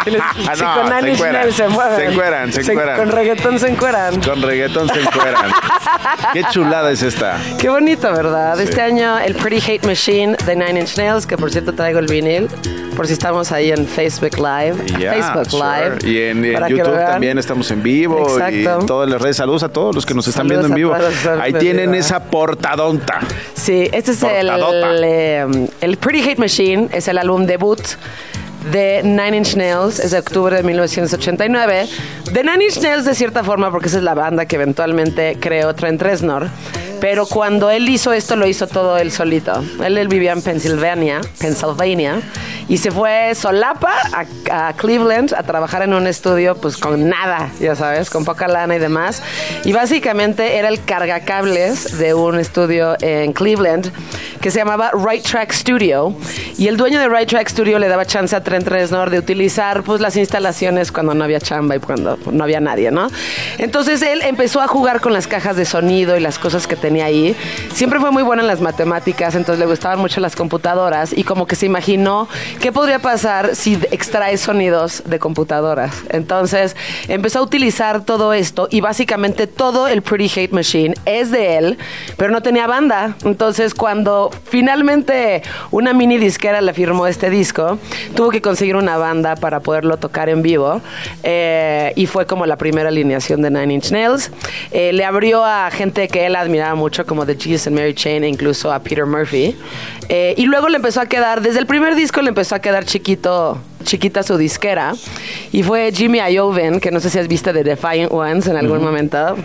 Les, 0.06 0.20
no, 0.60 0.76
con 0.76 1.02
se 1.02 1.52
se 1.52 1.68
mueven. 1.68 1.96
Se 1.98 2.06
encueran, 2.06 2.54
se 2.54 2.62
encueran. 2.62 2.98
Con 2.98 3.10
reggaetón 3.10 3.60
se 3.60 3.70
encueran. 3.70 4.22
Con 4.22 4.42
reggaetón 4.44 4.88
se 4.88 5.02
encueran. 5.02 5.52
Qué 6.34 6.44
chulada 6.52 6.92
es 6.92 7.02
esta. 7.04 7.38
Qué 7.60 7.70
bonito, 7.70 8.12
¿verdad? 8.12 8.56
Sí. 8.58 8.64
Este 8.64 8.82
año 8.82 9.18
el 9.20 9.36
Pretty 9.36 9.60
Hate 9.72 9.86
Machine 9.88 10.36
de 10.46 10.56
Nine 10.56 10.82
Inch 10.82 10.98
Nails, 10.98 11.26
que 11.28 11.38
por 11.38 11.52
cierto 11.52 11.74
traigo 11.74 12.00
el 12.00 12.08
vinil, 12.08 12.48
por 12.96 13.08
si 13.08 13.14
estamos 13.14 13.52
ahí 13.52 13.72
en 13.72 13.86
Facebook 13.88 14.38
Live. 14.38 14.76
Ya, 15.00 15.14
Facebook 15.14 15.50
sure. 15.50 15.64
Live. 15.64 15.98
Y 16.10 16.22
en, 16.30 16.46
en 16.46 16.68
YouTube 16.68 16.96
también 17.06 17.38
estamos 17.38 17.70
en 17.72 17.84
vivo. 17.84 18.22
Exacto. 18.22 18.56
Y 18.56 18.66
en 18.66 18.86
todas 18.86 19.10
las 19.10 19.22
redes. 19.22 19.38
Saludos 19.38 19.64
a 19.64 19.70
todos 19.70 19.96
los 19.96 20.06
que 20.06 20.14
nos 20.14 20.28
están 20.28 20.48
Saludos 20.48 20.70
viendo 20.70 20.92
en 20.92 21.00
vivo. 21.00 21.42
Ahí 21.42 21.52
en 21.54 21.60
tienen 21.60 21.92
vivo. 21.92 22.00
esa 22.04 22.24
portadonta. 22.24 23.20
Sí, 23.54 23.90
este 23.92 24.12
es 24.12 24.24
el, 24.24 24.48
Portadota. 24.48 24.92
eh, 25.04 25.68
el 25.82 25.98
Pretty 25.98 26.30
Hate 26.30 26.40
Machine, 26.40 26.90
es 26.92 27.08
el 27.08 27.18
álbum 27.18 27.46
debut 27.46 27.82
de 28.72 29.02
Nine 29.04 29.38
Inch 29.38 29.56
Nails, 29.56 30.00
es 30.00 30.12
de 30.12 30.20
octubre 30.20 30.56
de 30.56 30.64
1989. 30.64 31.88
De 32.32 32.44
Nine 32.44 32.66
Inch 32.66 32.80
Nails 32.82 33.06
de 33.06 33.16
cierta 33.16 33.44
forma, 33.44 33.72
porque 33.72 33.88
esa 33.88 33.98
es 33.98 34.04
la 34.04 34.14
banda 34.14 34.46
que 34.46 34.56
eventualmente 34.56 35.38
creó 35.40 35.74
Trent 35.74 36.02
Reznor. 36.02 36.48
Pero 37.02 37.26
cuando 37.26 37.72
él 37.72 37.90
hizo 37.90 38.14
esto, 38.14 38.36
lo 38.36 38.48
hizo 38.48 38.68
todo 38.68 38.98
él 38.98 39.12
solito. 39.12 39.64
Él, 39.84 39.98
él 39.98 40.08
vivía 40.08 40.34
en 40.34 40.42
Pennsylvania, 40.44 41.20
Pennsylvania, 41.40 42.22
y 42.70 42.78
se 42.78 42.92
fue 42.92 43.34
solapa 43.34 43.92
a, 44.14 44.68
a 44.68 44.74
Cleveland 44.74 45.34
a 45.34 45.42
trabajar 45.42 45.82
en 45.82 45.94
un 45.94 46.06
estudio, 46.06 46.56
pues 46.56 46.78
con 46.78 47.10
nada, 47.10 47.50
ya 47.60 47.76
sabes, 47.76 48.10
con 48.12 48.24
poca 48.24 48.48
lana 48.48 48.76
y 48.76 48.80
demás. 48.80 49.24
Y 49.66 49.74
básicamente 49.74 50.58
era 50.58 50.70
el 50.70 50.84
cargacables 50.84 51.98
de 51.98 52.14
un 52.14 52.40
estudio 52.40 52.96
en 53.02 53.34
Cleveland 53.34 53.92
que 54.42 54.52
se 54.52 54.60
llamaba 54.60 54.92
Right 54.94 55.24
Track 55.24 55.52
Studio. 55.54 56.16
Y 56.58 56.68
el 56.68 56.78
dueño 56.78 57.00
de 57.00 57.10
Right 57.10 57.28
Track 57.28 57.50
Studio 57.50 57.80
le 57.80 57.88
daba 57.88 58.06
chance 58.06 58.36
a 58.36 58.44
Trent 58.44 58.68
Reznor 58.68 59.10
de 59.10 59.20
utilizar 59.20 59.84
pues 59.84 60.02
las 60.02 60.16
instalaciones 60.18 60.92
cuando 60.92 61.14
no 61.14 61.24
había 61.24 61.40
chamba 61.40 61.76
y 61.76 61.80
cuando 61.80 62.18
no 62.32 62.44
había 62.44 62.60
nadie, 62.60 62.92
¿no? 62.92 63.10
Entonces 63.58 64.02
él 64.02 64.22
empezó 64.24 64.62
a 64.62 64.68
jugar 64.68 65.02
con 65.02 65.14
las 65.14 65.28
cajas 65.28 65.56
de 65.56 65.66
sonido 65.66 66.16
y 66.16 66.20
las 66.20 66.38
cosas 66.40 66.68
que 66.68 66.76
tenía 66.76 66.91
ahí. 67.00 67.36
Siempre 67.74 68.02
fue 68.02 68.12
muy 68.12 68.24
bueno 68.24 68.42
en 68.42 68.48
las 68.48 68.60
matemáticas, 68.60 69.36
entonces 69.36 69.60
le 69.60 69.66
gustaban 69.66 70.00
mucho 70.00 70.20
las 70.20 70.36
computadoras 70.36 71.14
y 71.16 71.24
como 71.24 71.48
que 71.48 71.56
se 71.56 71.66
imaginó 71.66 72.28
qué 72.60 72.74
podría 72.74 73.00
pasar 73.00 73.56
si 73.56 73.76
extraes 73.92 74.42
sonidos 74.42 75.04
de 75.06 75.20
computadoras. 75.20 76.04
Entonces 76.10 76.76
empezó 77.08 77.40
a 77.40 77.42
utilizar 77.44 78.04
todo 78.04 78.34
esto 78.34 78.68
y 78.70 78.82
básicamente 78.82 79.48
todo 79.48 79.88
el 79.88 80.02
Pretty 80.02 80.40
Hate 80.40 80.52
Machine 80.52 80.96
es 81.06 81.32
de 81.32 81.58
él, 81.58 81.78
pero 82.18 82.32
no 82.32 82.42
tenía 82.42 82.68
banda. 82.68 83.16
Entonces 83.24 83.74
cuando 83.74 84.32
finalmente 84.44 85.44
una 85.72 85.94
mini 85.94 86.18
disquera 86.18 86.60
le 86.60 86.74
firmó 86.74 87.08
este 87.08 87.30
disco, 87.30 87.80
tuvo 88.16 88.30
que 88.30 88.42
conseguir 88.42 88.76
una 88.76 88.98
banda 88.98 89.36
para 89.36 89.60
poderlo 89.60 89.98
tocar 89.98 90.30
en 90.30 90.42
vivo 90.42 90.82
eh, 91.24 91.94
y 91.96 92.06
fue 92.08 92.26
como 92.26 92.46
la 92.46 92.58
primera 92.58 92.90
alineación 92.90 93.42
de 93.42 93.52
Nine 93.52 93.76
Inch 93.76 93.92
Nails. 93.92 94.32
Eh, 94.72 94.94
le 94.94 95.06
abrió 95.06 95.46
a 95.46 95.70
gente 95.72 96.08
que 96.08 96.26
él 96.26 96.36
admiraba 96.36 96.76
mucho 96.82 97.06
como 97.06 97.26
The 97.26 97.36
Jesus 97.40 97.68
and 97.68 97.76
Mary 97.76 97.94
Chain 97.94 98.24
e 98.24 98.28
incluso 98.28 98.74
a 98.74 98.80
Peter 98.80 99.06
Murphy. 99.06 99.56
Eh, 100.10 100.34
y 100.36 100.46
luego 100.46 100.68
le 100.68 100.78
empezó 100.78 101.00
a 101.02 101.06
quedar, 101.06 101.42
desde 101.42 101.60
el 101.60 101.68
primer 101.68 101.94
disco 101.96 102.22
le 102.22 102.30
empezó 102.30 102.56
a 102.56 102.60
quedar 102.60 102.86
chiquito 102.86 103.60
chiquita 103.82 104.24
su 104.24 104.38
disquera 104.38 104.94
y 105.52 105.64
fue 105.64 105.92
Jimmy 105.94 106.20
Iovine 106.20 106.80
que 106.80 106.92
no 106.92 107.00
sé 107.00 107.10
si 107.10 107.20
has 107.20 107.28
visto 107.28 107.54
de 107.54 107.64
Defiant 107.64 108.12
Ones 108.12 108.48
en 108.48 108.58
algún 108.58 108.82
momento. 108.84 109.36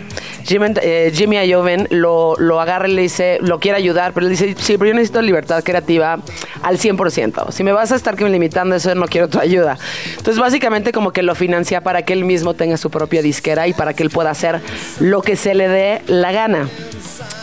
Jimmy, 0.43 0.67
eh, 0.81 1.11
Jimmy 1.13 1.37
Iovine 1.45 1.87
lo, 1.89 2.35
lo 2.37 2.61
agarra 2.61 2.87
y 2.87 2.93
le 2.93 3.01
dice 3.01 3.37
lo 3.41 3.59
quiere 3.59 3.77
ayudar 3.77 4.13
pero 4.13 4.25
él 4.25 4.31
dice 4.31 4.55
sí 4.57 4.77
pero 4.77 4.89
yo 4.89 4.93
necesito 4.93 5.21
libertad 5.21 5.63
creativa 5.63 6.19
al 6.61 6.77
100% 6.77 7.51
si 7.51 7.63
me 7.63 7.71
vas 7.71 7.91
a 7.91 7.95
estar 7.95 8.15
que 8.15 8.23
me 8.23 8.29
limitando 8.29 8.75
eso 8.75 8.95
no 8.95 9.07
quiero 9.07 9.27
tu 9.27 9.39
ayuda 9.39 9.77
entonces 10.17 10.39
básicamente 10.39 10.91
como 10.91 11.11
que 11.11 11.21
lo 11.21 11.35
financia 11.35 11.81
para 11.81 12.03
que 12.03 12.13
él 12.13 12.25
mismo 12.25 12.53
tenga 12.53 12.77
su 12.77 12.89
propia 12.89 13.21
disquera 13.21 13.67
y 13.67 13.73
para 13.73 13.93
que 13.93 14.03
él 14.03 14.09
pueda 14.09 14.29
hacer 14.29 14.61
lo 14.99 15.21
que 15.21 15.35
se 15.35 15.53
le 15.53 15.67
dé 15.67 16.01
la 16.07 16.31
gana. 16.31 16.67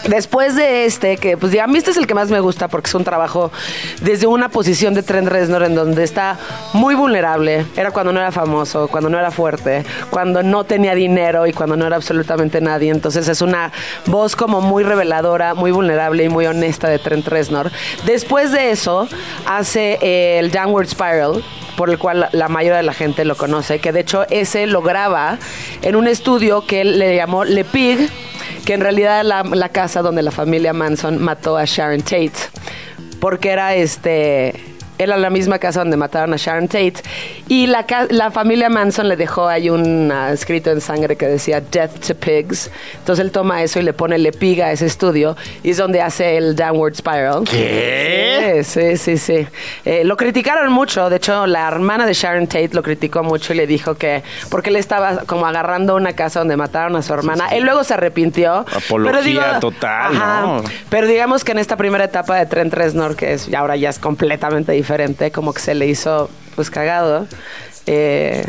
Después 0.08 0.54
de 0.54 0.84
este, 0.84 1.16
que 1.16 1.38
pues 1.38 1.50
ya 1.50 1.64
a 1.64 1.66
mí 1.66 1.78
este 1.78 1.90
es 1.90 1.96
el 1.96 2.06
que 2.06 2.12
más 2.12 2.28
me 2.30 2.40
gusta 2.40 2.68
porque 2.68 2.88
es 2.88 2.94
un 2.94 3.04
trabajo 3.04 3.50
desde 4.02 4.26
una 4.26 4.50
posición 4.50 4.92
de 4.92 5.02
Trent 5.02 5.28
Reznor 5.28 5.62
en 5.62 5.74
donde 5.74 6.04
está 6.04 6.38
muy 6.74 6.83
vulnerable. 6.94 7.64
Era 7.74 7.90
cuando 7.90 8.12
no 8.12 8.20
era 8.20 8.30
famoso, 8.30 8.88
cuando 8.88 9.08
no 9.08 9.18
era 9.18 9.30
fuerte, 9.30 9.82
cuando 10.10 10.42
no 10.42 10.64
tenía 10.64 10.94
dinero 10.94 11.46
y 11.46 11.54
cuando 11.54 11.76
no 11.76 11.86
era 11.86 11.96
absolutamente 11.96 12.60
nadie. 12.60 12.90
Entonces 12.90 13.26
es 13.28 13.40
una 13.40 13.72
voz 14.06 14.36
como 14.36 14.60
muy 14.60 14.84
reveladora, 14.84 15.54
muy 15.54 15.70
vulnerable 15.70 16.24
y 16.24 16.28
muy 16.28 16.46
honesta 16.46 16.88
de 16.88 16.98
Trent 16.98 17.26
Reznor. 17.26 17.70
Después 18.04 18.52
de 18.52 18.70
eso 18.70 19.08
hace 19.46 19.98
eh, 20.02 20.38
el 20.38 20.50
Downward 20.50 20.88
Spiral, 20.88 21.42
por 21.76 21.88
el 21.88 21.98
cual 21.98 22.28
la 22.32 22.48
mayoría 22.48 22.76
de 22.76 22.82
la 22.82 22.92
gente 22.92 23.24
lo 23.24 23.36
conoce, 23.36 23.78
que 23.78 23.92
de 23.92 24.00
hecho 24.00 24.26
ese 24.28 24.66
lo 24.66 24.82
graba 24.82 25.38
en 25.80 25.96
un 25.96 26.06
estudio 26.06 26.66
que 26.66 26.82
él 26.82 26.98
le 26.98 27.16
llamó 27.16 27.44
Le 27.44 27.64
Pig, 27.64 28.10
que 28.66 28.74
en 28.74 28.80
realidad 28.80 29.26
era 29.26 29.44
la 29.44 29.68
casa 29.70 30.02
donde 30.02 30.22
la 30.22 30.30
familia 30.30 30.72
Manson 30.72 31.22
mató 31.22 31.56
a 31.56 31.64
Sharon 31.64 32.02
Tate, 32.02 32.32
porque 33.20 33.50
era 33.50 33.74
este 33.74 34.73
era 34.98 35.16
la 35.16 35.30
misma 35.30 35.58
casa 35.58 35.80
donde 35.80 35.96
mataron 35.96 36.32
a 36.32 36.36
Sharon 36.36 36.68
Tate 36.68 36.94
y 37.48 37.66
la, 37.66 37.84
la 38.10 38.30
familia 38.30 38.68
Manson 38.68 39.08
le 39.08 39.16
dejó 39.16 39.48
ahí 39.48 39.68
un 39.68 40.10
ah, 40.12 40.32
escrito 40.32 40.70
en 40.70 40.80
sangre 40.80 41.16
que 41.16 41.26
decía 41.26 41.60
Death 41.60 42.06
to 42.06 42.14
Pigs. 42.14 42.70
Entonces 42.98 43.24
él 43.24 43.32
toma 43.32 43.62
eso 43.62 43.80
y 43.80 43.82
le 43.82 43.92
pone 43.92 44.18
le 44.18 44.32
piga 44.32 44.66
a 44.66 44.72
ese 44.72 44.86
estudio 44.86 45.36
y 45.62 45.70
es 45.70 45.76
donde 45.76 46.00
hace 46.00 46.36
el 46.36 46.54
Downward 46.54 46.94
Spiral. 46.94 47.44
¿Qué? 47.44 48.62
Sí, 48.64 48.96
sí, 48.96 48.96
sí. 48.96 49.18
sí. 49.18 49.48
Eh, 49.84 50.04
lo 50.04 50.16
criticaron 50.16 50.72
mucho. 50.72 51.10
De 51.10 51.16
hecho, 51.16 51.46
la 51.46 51.66
hermana 51.66 52.06
de 52.06 52.14
Sharon 52.14 52.46
Tate 52.46 52.70
lo 52.72 52.82
criticó 52.82 53.22
mucho 53.22 53.52
y 53.52 53.56
le 53.56 53.66
dijo 53.66 53.94
que 53.96 54.22
porque 54.48 54.70
él 54.70 54.76
estaba 54.76 55.24
como 55.26 55.46
agarrando 55.46 55.96
una 55.96 56.12
casa 56.12 56.38
donde 56.38 56.56
mataron 56.56 56.96
a 56.96 57.02
su 57.02 57.12
hermana. 57.12 57.48
Él 57.48 57.64
luego 57.64 57.84
se 57.84 57.94
arrepintió. 57.94 58.64
Apología 58.74 59.58
total, 59.60 60.14
¿no? 60.14 60.64
Pero 60.88 61.06
digamos 61.06 61.44
que 61.44 61.52
en 61.52 61.58
esta 61.58 61.76
primera 61.76 62.04
etapa 62.04 62.36
de 62.36 62.46
Trent 62.46 62.72
Reznor, 62.72 63.16
que 63.16 63.34
es, 63.34 63.52
ahora 63.52 63.76
ya 63.76 63.90
es 63.90 63.98
completamente 63.98 64.72
diferente, 64.72 64.84
como 65.32 65.52
que 65.52 65.60
se 65.60 65.74
le 65.74 65.86
hizo 65.86 66.30
pues 66.54 66.70
cagado. 66.70 67.26
eh, 67.86 68.44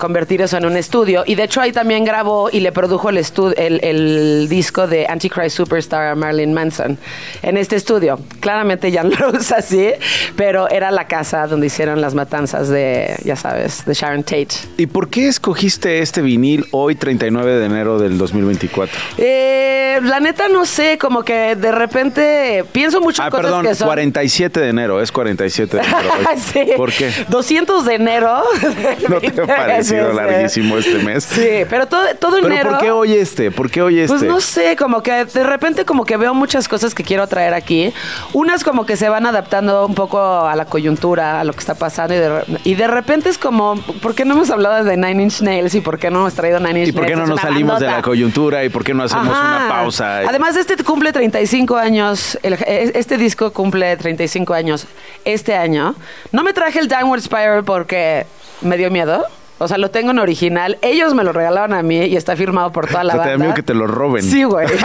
convertir 0.00 0.42
eso 0.42 0.56
en 0.56 0.66
un 0.66 0.76
estudio 0.76 1.22
y 1.26 1.36
de 1.36 1.44
hecho 1.44 1.60
ahí 1.60 1.70
también 1.70 2.04
grabó 2.04 2.50
y 2.50 2.58
le 2.58 2.72
produjo 2.72 3.10
el, 3.10 3.18
el, 3.18 3.80
el 3.84 4.48
disco 4.48 4.88
de 4.88 5.06
Antichrist 5.06 5.56
Superstar 5.56 6.08
a 6.08 6.14
Marilyn 6.16 6.52
Manson 6.52 6.98
en 7.42 7.56
este 7.56 7.76
estudio 7.76 8.18
claramente 8.40 8.90
ya 8.90 9.04
no 9.04 9.16
lo 9.16 9.30
usa 9.38 9.58
así 9.58 9.90
pero 10.34 10.68
era 10.68 10.90
la 10.90 11.06
casa 11.06 11.46
donde 11.46 11.68
hicieron 11.68 12.00
las 12.00 12.14
matanzas 12.14 12.68
de 12.68 13.14
ya 13.24 13.36
sabes 13.36 13.84
de 13.84 13.94
Sharon 13.94 14.24
Tate 14.24 14.48
¿Y 14.76 14.86
por 14.86 15.08
qué 15.10 15.28
escogiste 15.28 16.00
este 16.00 16.22
vinil 16.22 16.64
hoy, 16.72 16.94
39 16.94 17.58
de 17.58 17.66
enero 17.66 17.98
del 17.98 18.16
2024? 18.18 18.98
Eh, 19.18 20.00
la 20.02 20.20
neta 20.20 20.48
no 20.48 20.64
sé, 20.64 20.96
como 20.98 21.22
que 21.22 21.54
de 21.56 21.70
repente 21.72 22.64
pienso 22.72 23.00
mucho 23.00 23.20
en 23.22 23.28
Ah, 23.28 23.30
cosas 23.30 23.44
perdón, 23.44 23.66
que 23.66 23.74
son... 23.74 23.86
47 23.86 24.60
de 24.60 24.68
enero, 24.68 25.02
es 25.02 25.12
47 25.12 25.76
de 25.76 25.82
enero. 25.82 25.98
hoy. 26.18 26.38
Sí. 26.38 26.72
¿Por 26.76 26.92
qué? 26.92 27.10
200 27.28 27.84
de 27.84 27.94
enero. 27.94 28.42
¿No 29.08 29.20
te 29.20 29.42
ha 29.42 29.82
Sí, 29.90 29.96
sí. 30.10 30.16
larguísimo 30.16 30.78
este 30.78 30.98
mes? 31.04 31.24
Sí, 31.24 31.48
pero 31.68 31.86
todo, 31.86 32.02
todo 32.18 32.36
¿Pero 32.40 32.46
enero... 32.46 32.70
por 32.70 32.78
qué 32.80 32.90
hoy 32.90 33.12
este? 33.14 33.50
¿Por 33.50 33.70
qué 33.70 33.82
hoy 33.82 34.00
este? 34.00 34.08
Pues 34.16 34.22
no 34.22 34.40
sé, 34.40 34.76
como 34.76 35.02
que 35.02 35.24
de 35.24 35.42
repente 35.44 35.84
como 35.84 36.04
que 36.04 36.16
veo 36.16 36.34
muchas 36.34 36.68
cosas 36.68 36.94
que 36.94 37.02
quiero 37.04 37.26
traer 37.26 37.54
aquí. 37.54 37.92
Unas 38.32 38.64
como 38.64 38.86
que 38.86 38.96
se 38.96 39.08
van 39.08 39.26
adaptando 39.26 39.86
un 39.86 39.94
poco 39.94 40.20
a 40.20 40.54
la 40.56 40.64
coyuntura, 40.66 41.40
a 41.40 41.44
lo 41.44 41.52
que 41.52 41.58
está 41.60 41.74
pasando 41.74 42.14
y 42.14 42.18
de, 42.18 42.42
y 42.64 42.74
de 42.74 42.86
repente 42.86 43.28
es 43.28 43.38
como, 43.38 43.76
¿por 44.02 44.14
qué 44.14 44.24
no 44.24 44.34
hemos 44.34 44.50
hablado 44.50 44.84
de 44.84 44.96
Nine 44.96 45.22
Inch 45.24 45.40
Nails 45.42 45.74
y 45.74 45.80
por 45.80 45.98
qué 45.98 46.10
no 46.10 46.20
hemos 46.20 46.34
traído 46.34 46.60
Nine 46.60 46.80
Inch 46.80 46.88
¿Y 46.88 46.92
por 46.92 47.06
qué 47.06 47.14
Nails? 47.16 47.28
no 47.28 47.34
nos 47.34 47.40
salimos 47.42 47.80
de 47.80 47.86
bandota. 47.86 47.96
la 47.96 48.02
coyuntura? 48.02 48.64
¿Y 48.64 48.68
por 48.68 48.84
qué 48.84 48.94
no 48.94 49.02
hacemos 49.04 49.28
Ajá. 49.36 49.56
una 49.56 49.68
pausa? 49.68 50.18
Además, 50.18 50.56
este 50.56 50.76
cumple 50.82 51.12
35 51.12 51.76
años. 51.76 52.38
el- 52.42 52.54
este 52.66 53.16
disco 53.16 53.52
cumple 53.52 53.96
35 53.96 54.54
años 54.54 54.86
este 55.24 55.54
año. 55.56 55.94
No 56.32 56.42
me 56.42 56.52
traje 56.52 56.78
el 56.78 56.88
Downward 56.88 57.20
Spiral 57.20 57.64
porque 57.64 58.26
me 58.60 58.76
dio 58.76 58.90
miedo. 58.90 59.24
O 59.62 59.68
sea, 59.68 59.76
lo 59.76 59.90
tengo 59.90 60.10
en 60.10 60.18
original. 60.18 60.78
Ellos 60.80 61.12
me 61.14 61.22
lo 61.22 61.32
regalaron 61.32 61.74
a 61.74 61.82
mí 61.82 61.98
y 61.98 62.16
está 62.16 62.34
firmado 62.34 62.72
por 62.72 62.86
toda 62.86 63.04
la 63.04 63.14
banda. 63.14 63.24
Te 63.24 63.30
da 63.32 63.36
miedo 63.36 63.54
que 63.54 63.62
te 63.62 63.74
lo 63.74 63.86
roben. 63.86 64.22
Sí, 64.22 64.42
güey. 64.44 64.66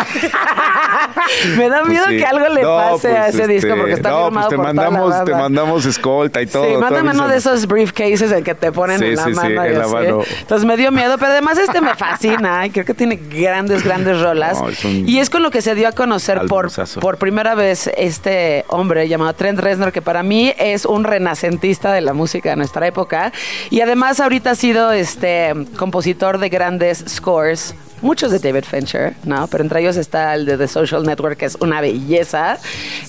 me 1.57 1.69
da 1.69 1.84
miedo 1.84 2.05
pues 2.05 2.17
que 2.17 2.26
algo 2.26 2.53
le 2.53 2.61
pase 2.63 3.07
a 3.09 3.28
ese 3.28 3.41
este, 3.41 3.53
disco 3.53 3.76
porque 3.76 3.93
está 3.93 4.09
no, 4.09 4.32
pues 4.32 4.47
te 4.47 4.55
por 4.55 4.65
mandamos, 4.65 5.01
toda 5.01 5.19
la. 5.19 5.26
Te 5.26 5.32
mandamos 5.32 5.86
escolta 5.86 6.41
y 6.41 6.47
todo. 6.47 6.65
Sí, 6.65 6.78
mándame 6.78 7.11
uno 7.11 7.28
de 7.28 7.38
esos 7.38 7.67
briefcases 7.67 8.32
en 8.32 8.43
que 8.43 8.55
te 8.55 8.71
ponen 8.71 9.01
en, 9.01 9.15
la, 9.15 9.28
mano 9.28 9.63
en 9.63 9.80
la 9.80 9.88
mano. 9.88 10.21
Entonces 10.39 10.65
me 10.65 10.78
dio 10.78 10.91
miedo, 10.91 11.17
pero 11.17 11.32
además 11.32 11.57
este 11.57 11.82
me 11.82 11.95
fascina. 11.95 12.65
y 12.65 12.69
creo 12.71 12.86
que 12.86 12.93
tiene 12.93 13.15
grandes, 13.15 13.84
grandes 13.84 14.21
rolas. 14.21 14.61
y 14.84 15.19
es 15.19 15.30
con 15.30 15.43
lo 15.43 15.51
que 15.51 15.61
se 15.61 15.76
dio 15.76 15.88
a 15.88 15.91
conocer 15.91 16.41
por, 16.47 16.69
por 16.99 17.17
primera 17.17 17.55
vez 17.55 17.89
este 17.97 18.65
hombre 18.67 19.07
llamado 19.07 19.34
Trent 19.34 19.59
Reznor, 19.59 19.91
que 19.91 20.01
para 20.01 20.23
mí 20.23 20.53
es 20.57 20.86
un 20.86 21.03
renacentista 21.03 21.93
de 21.93 22.01
la 22.01 22.13
música 22.13 22.49
de 22.49 22.55
nuestra 22.55 22.88
época. 22.88 23.32
Y 23.69 23.82
además 23.82 24.19
ahorita 24.19 24.51
ha 24.51 24.55
sido 24.55 24.91
este 24.91 25.53
compositor 25.78 26.38
de 26.38 26.49
grandes 26.49 27.03
scores 27.07 27.76
muchos 28.01 28.31
de 28.31 28.39
David 28.39 28.65
Fincher, 28.65 29.15
¿no? 29.23 29.47
Pero 29.47 29.63
entre 29.63 29.81
ellos 29.81 29.97
está 29.97 30.33
el 30.33 30.45
de 30.45 30.57
The 30.57 30.67
Social 30.67 31.03
Network, 31.03 31.37
que 31.37 31.45
es 31.45 31.55
una 31.59 31.81
belleza. 31.81 32.57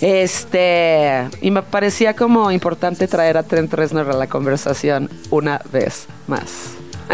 Este, 0.01 1.29
y 1.41 1.51
me 1.51 1.63
parecía 1.63 2.15
como 2.15 2.51
importante 2.51 3.09
traer 3.09 3.37
a 3.37 3.43
Trent 3.43 3.73
Reznor 3.73 4.11
a 4.11 4.15
la 4.15 4.27
conversación 4.27 5.11
una 5.31 5.61
vez 5.73 6.07
más. 6.27 6.77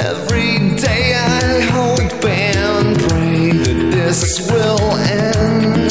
Every 0.00 0.74
day 0.80 1.14
I 1.14 1.62
hope 1.70 2.24
and 2.26 2.98
pray 3.08 3.52
that 3.52 3.92
this 3.92 4.50
will 4.50 4.78
end. 4.98 5.84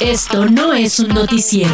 Esto 0.00 0.46
no 0.46 0.74
es 0.74 0.98
un 0.98 1.08
noticiero. 1.08 1.70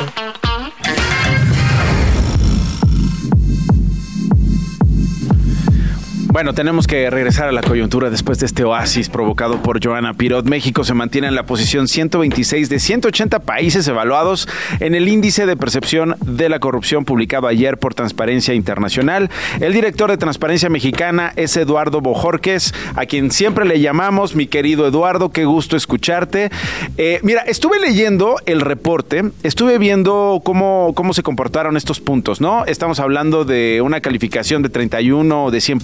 Bueno, 6.39 6.55
tenemos 6.55 6.87
que 6.87 7.11
regresar 7.11 7.49
a 7.49 7.53
la 7.53 7.63
coyuntura 7.63 8.11
después 8.11 8.39
de 8.39 8.47
este 8.47 8.63
oasis 8.63 9.09
provocado 9.09 9.61
por 9.61 9.85
Joana 9.85 10.15
Pirot. 10.15 10.47
México 10.47 10.85
se 10.85 10.95
mantiene 10.95 11.27
en 11.27 11.35
la 11.35 11.43
posición 11.43 11.89
126 11.89 12.69
de 12.69 12.79
180 12.79 13.41
países 13.41 13.89
evaluados 13.89 14.49
en 14.79 14.95
el 14.95 15.09
índice 15.09 15.47
de 15.47 15.57
percepción 15.57 16.15
de 16.25 16.49
la 16.49 16.61
corrupción 16.61 17.05
publicado 17.05 17.49
ayer 17.49 17.77
por 17.77 17.95
Transparencia 17.95 18.55
Internacional. 18.55 19.31
El 19.59 19.73
director 19.73 20.13
de 20.13 20.17
Transparencia 20.17 20.69
Mexicana 20.69 21.33
es 21.35 21.57
Eduardo 21.57 22.01
Bojorques, 22.01 22.73
a 22.95 23.05
quien 23.07 23.33
siempre 23.33 23.65
le 23.65 23.81
llamamos, 23.81 24.37
mi 24.37 24.47
querido 24.47 24.87
Eduardo, 24.87 25.31
qué 25.31 25.45
gusto 25.45 25.77
escucharte. 25.77 26.53
Eh, 26.99 27.19
mira, 27.25 27.41
estuve 27.43 27.81
leyendo 27.81 28.37
el 28.47 28.61
reporte, 28.61 29.25
estuve 29.43 29.79
viendo 29.79 30.41
cómo, 30.45 30.93
cómo 30.95 31.15
se 31.15 31.25
comportaron 31.25 31.77
estos 31.77 31.99
puntos, 31.99 32.41
¿no? 32.41 32.65
Estamos 32.67 33.01
hablando 33.01 33.45
de 33.45 33.81
una 33.83 34.01
calificación 34.01 34.63
de 34.63 34.69
31 34.69 35.51
de 35.51 35.61
100 35.61 35.81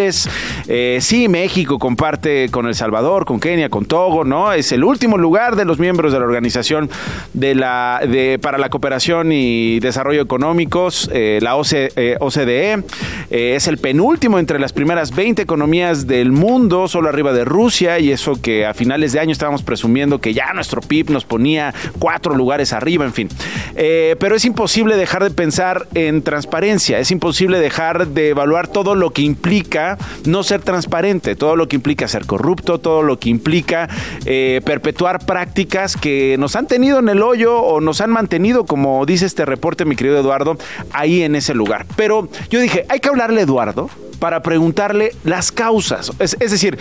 eh, 0.00 0.98
sí, 1.00 1.28
México 1.28 1.78
comparte 1.78 2.48
con 2.50 2.66
El 2.66 2.74
Salvador, 2.74 3.24
con 3.24 3.40
Kenia, 3.40 3.68
con 3.68 3.84
Togo, 3.84 4.24
¿no? 4.24 4.52
Es 4.52 4.70
el 4.72 4.84
último 4.84 5.18
lugar 5.18 5.56
de 5.56 5.64
los 5.64 5.78
miembros 5.78 6.12
de 6.12 6.20
la 6.20 6.24
Organización 6.24 6.90
de 7.32 7.54
la, 7.54 8.00
para 8.40 8.58
la 8.58 8.68
Cooperación 8.68 9.32
y 9.32 9.80
Desarrollo 9.80 10.22
Económicos, 10.22 11.10
eh, 11.12 11.38
la 11.42 11.56
OCDE. 11.56 12.84
Eh, 13.30 13.54
es 13.56 13.66
el 13.66 13.78
penúltimo 13.78 14.38
entre 14.38 14.58
las 14.58 14.72
primeras 14.72 15.14
20 15.14 15.42
economías 15.42 16.06
del 16.06 16.32
mundo, 16.32 16.88
solo 16.88 17.08
arriba 17.08 17.32
de 17.32 17.44
Rusia, 17.44 17.98
y 17.98 18.12
eso 18.12 18.40
que 18.40 18.66
a 18.66 18.74
finales 18.74 19.12
de 19.12 19.20
año 19.20 19.32
estábamos 19.32 19.62
presumiendo 19.62 20.20
que 20.20 20.32
ya 20.32 20.52
nuestro 20.52 20.80
PIB 20.80 21.10
nos 21.10 21.24
ponía 21.24 21.74
cuatro 21.98 22.34
lugares 22.34 22.72
arriba, 22.72 23.04
en 23.04 23.12
fin. 23.12 23.28
pero 23.74 24.36
es 24.36 24.44
imposible 24.44 24.96
dejar 24.96 25.24
de 25.24 25.30
pensar 25.30 25.86
en 25.94 26.22
transparencia, 26.22 26.98
es 26.98 27.10
imposible 27.10 27.58
dejar 27.58 28.08
de 28.08 28.30
evaluar 28.30 28.68
todo 28.68 28.94
lo 28.94 29.10
que 29.10 29.22
implica 29.22 29.77
no 30.24 30.42
ser 30.42 30.62
transparente, 30.62 31.36
todo 31.36 31.56
lo 31.56 31.68
que 31.68 31.76
implica 31.76 32.08
ser 32.08 32.26
corrupto, 32.26 32.78
todo 32.78 33.02
lo 33.02 33.18
que 33.18 33.28
implica 33.28 33.88
eh, 34.24 34.60
perpetuar 34.64 35.24
prácticas 35.24 35.96
que 35.96 36.36
nos 36.38 36.56
han 36.56 36.66
tenido 36.66 36.98
en 36.98 37.08
el 37.08 37.22
hoyo 37.22 37.56
o 37.56 37.80
nos 37.80 38.00
han 38.00 38.10
mantenido, 38.10 38.66
como 38.66 39.04
dice 39.06 39.26
este 39.26 39.44
reporte, 39.44 39.84
mi 39.84 39.96
querido 39.96 40.18
Eduardo, 40.18 40.56
ahí 40.92 41.22
en 41.22 41.34
ese 41.34 41.54
lugar. 41.54 41.86
Pero 41.96 42.28
yo 42.50 42.60
dije, 42.60 42.84
hay 42.88 43.00
que 43.00 43.08
hablarle 43.08 43.40
a 43.40 43.44
Eduardo 43.44 43.90
para 44.18 44.42
preguntarle 44.42 45.12
las 45.24 45.52
causas. 45.52 46.12
Es, 46.18 46.36
decir, 46.38 46.78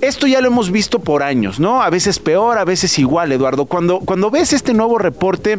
esto 0.00 0.26
ya 0.26 0.40
lo 0.40 0.48
hemos 0.48 0.70
visto 0.70 1.00
por 1.00 1.22
años, 1.22 1.58
¿no? 1.58 1.82
A 1.82 1.90
veces 1.90 2.18
peor, 2.18 2.58
a 2.58 2.64
veces 2.64 2.98
igual, 2.98 3.32
Eduardo. 3.32 3.66
Cuando, 3.66 4.00
cuando 4.00 4.30
ves 4.30 4.52
este 4.52 4.72
nuevo 4.72 4.98
reporte, 4.98 5.58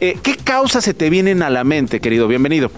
eh, 0.00 0.18
¿qué 0.22 0.36
causas 0.36 0.84
se 0.84 0.94
te 0.94 1.10
vienen 1.10 1.42
a 1.42 1.50
la 1.50 1.64
mente, 1.64 2.00
querido? 2.00 2.28
Bienvenido 2.28 2.70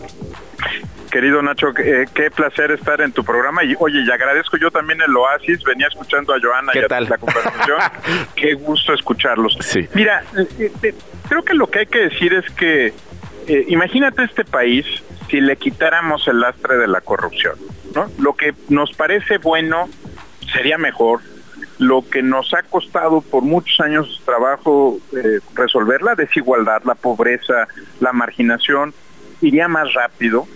querido 1.15 1.41
Nacho, 1.43 1.69
eh, 1.79 2.07
qué 2.13 2.29
placer 2.29 2.73
estar 2.73 3.01
en 3.01 3.13
tu 3.13 3.23
programa. 3.23 3.63
Y 3.63 3.77
oye, 3.79 4.01
y 4.05 4.11
agradezco 4.11 4.57
yo 4.57 4.73
también 4.73 5.01
el 5.01 5.17
Oasis, 5.17 5.63
venía 5.63 5.87
escuchando 5.87 6.35
a 6.35 6.41
Joana 6.41 6.73
y 6.75 6.79
a 6.79 7.01
la 7.03 7.19
conversación. 7.19 7.79
qué 8.35 8.55
gusto 8.55 8.93
escucharlos. 8.93 9.57
Mira, 9.95 10.25
eh, 10.37 10.73
eh, 10.83 10.95
creo 11.29 11.45
que 11.45 11.55
lo 11.55 11.69
que 11.69 11.79
hay 11.79 11.87
que 11.87 12.01
decir 12.01 12.35
es 12.35 12.51
que 12.55 12.93
imagínate 13.69 14.25
este 14.25 14.45
país 14.45 14.85
si 15.31 15.41
le 15.41 15.57
quitáramos 15.57 16.27
el 16.27 16.41
lastre 16.41 16.79
de 16.79 16.89
la 16.89 17.01
corrupción. 17.01 17.55
¿no? 17.95 18.11
Lo 18.19 18.35
que 18.35 18.53
nos 18.69 18.93
parece 18.93 19.39
bueno 19.39 19.89
sería 20.53 20.79
mejor. 20.79 21.21
Lo 21.79 22.09
que 22.11 22.23
nos 22.23 22.53
ha 22.55 22.65
costado 22.65 23.21
por 23.21 23.45
muchos 23.45 23.79
años 23.79 24.21
trabajo 24.25 24.99
resolver 25.55 26.03
la 26.03 26.17
desigualdad, 26.17 26.83
la 26.85 26.97
pobreza, 26.97 27.69
la 28.01 28.13
marginación, 28.13 28.93
iría 29.41 29.69
más 29.69 29.95
rápido 29.95 30.49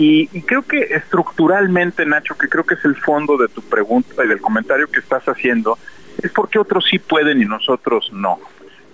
y, 0.00 0.28
creo 0.42 0.62
que 0.62 0.78
estructuralmente, 0.78 2.06
Nacho, 2.06 2.38
que 2.38 2.48
creo 2.48 2.62
que 2.62 2.74
es 2.74 2.84
el 2.84 2.94
fondo 2.94 3.36
de 3.36 3.48
tu 3.48 3.62
pregunta 3.62 4.24
y 4.24 4.28
del 4.28 4.40
comentario 4.40 4.88
que 4.88 5.00
estás 5.00 5.24
haciendo, 5.24 5.76
es 6.22 6.30
porque 6.30 6.60
otros 6.60 6.86
sí 6.88 7.00
pueden 7.00 7.42
y 7.42 7.44
nosotros 7.44 8.08
no, 8.12 8.38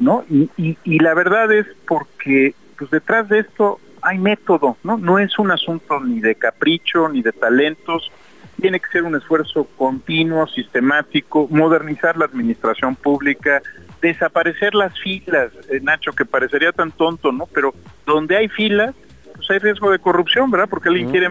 ¿no? 0.00 0.24
Y, 0.56 0.98
la 0.98 1.12
verdad 1.12 1.52
es 1.52 1.66
porque 1.86 2.54
pues 2.78 2.90
detrás 2.90 3.28
de 3.28 3.40
esto 3.40 3.80
hay 4.00 4.16
método, 4.16 4.78
¿no? 4.82 4.96
No 4.96 5.18
es 5.18 5.38
un 5.38 5.50
asunto 5.50 6.00
ni 6.00 6.20
de 6.20 6.36
capricho 6.36 7.10
ni 7.10 7.20
de 7.20 7.32
talentos, 7.32 8.10
tiene 8.58 8.80
que 8.80 8.88
ser 8.88 9.02
un 9.02 9.14
esfuerzo 9.14 9.68
continuo, 9.76 10.46
sistemático, 10.46 11.48
modernizar 11.50 12.16
la 12.16 12.24
administración 12.24 12.96
pública, 12.96 13.60
desaparecer 14.00 14.74
las 14.74 14.98
filas, 14.98 15.52
eh, 15.68 15.80
Nacho, 15.82 16.12
que 16.12 16.24
parecería 16.24 16.72
tan 16.72 16.92
tonto, 16.92 17.30
¿no? 17.30 17.46
Pero 17.52 17.74
donde 18.06 18.38
hay 18.38 18.48
filas, 18.48 18.94
pues 19.34 19.50
hay 19.50 19.58
riesgo 19.58 19.90
de 19.90 19.98
corrupción, 19.98 20.50
¿verdad? 20.50 20.68
Porque 20.68 20.88
alguien 20.88 21.10
quiere 21.10 21.28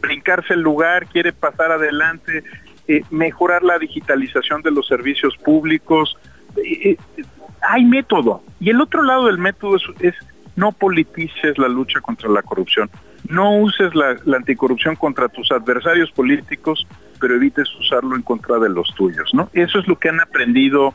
brincarse 0.00 0.54
el 0.54 0.60
lugar, 0.60 1.06
quiere 1.06 1.32
pasar 1.32 1.72
adelante, 1.72 2.44
eh, 2.88 3.02
mejorar 3.10 3.62
la 3.62 3.78
digitalización 3.78 4.62
de 4.62 4.70
los 4.70 4.86
servicios 4.86 5.36
públicos. 5.38 6.16
Eh, 6.56 6.90
eh, 6.90 7.24
hay 7.62 7.84
método. 7.84 8.42
Y 8.60 8.70
el 8.70 8.80
otro 8.80 9.02
lado 9.02 9.26
del 9.26 9.38
método 9.38 9.76
es, 10.00 10.14
no 10.54 10.72
politices 10.72 11.58
la 11.58 11.68
lucha 11.68 12.00
contra 12.00 12.28
la 12.28 12.42
corrupción. 12.42 12.88
No 13.28 13.56
uses 13.56 13.94
la, 13.94 14.16
la, 14.24 14.36
anticorrupción 14.36 14.94
contra 14.94 15.28
tus 15.28 15.50
adversarios 15.50 16.12
políticos, 16.12 16.86
pero 17.20 17.34
evites 17.34 17.68
usarlo 17.74 18.14
en 18.14 18.22
contra 18.22 18.58
de 18.58 18.68
los 18.68 18.94
tuyos, 18.94 19.34
¿no? 19.34 19.50
Eso 19.52 19.80
es 19.80 19.88
lo 19.88 19.98
que 19.98 20.10
han 20.10 20.20
aprendido 20.20 20.94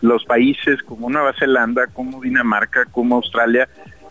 los 0.00 0.24
países 0.24 0.82
como 0.82 1.08
Nueva 1.10 1.32
Zelanda, 1.38 1.86
como 1.88 2.20
Dinamarca, 2.20 2.84
como 2.86 3.16
Australia, 3.16 3.68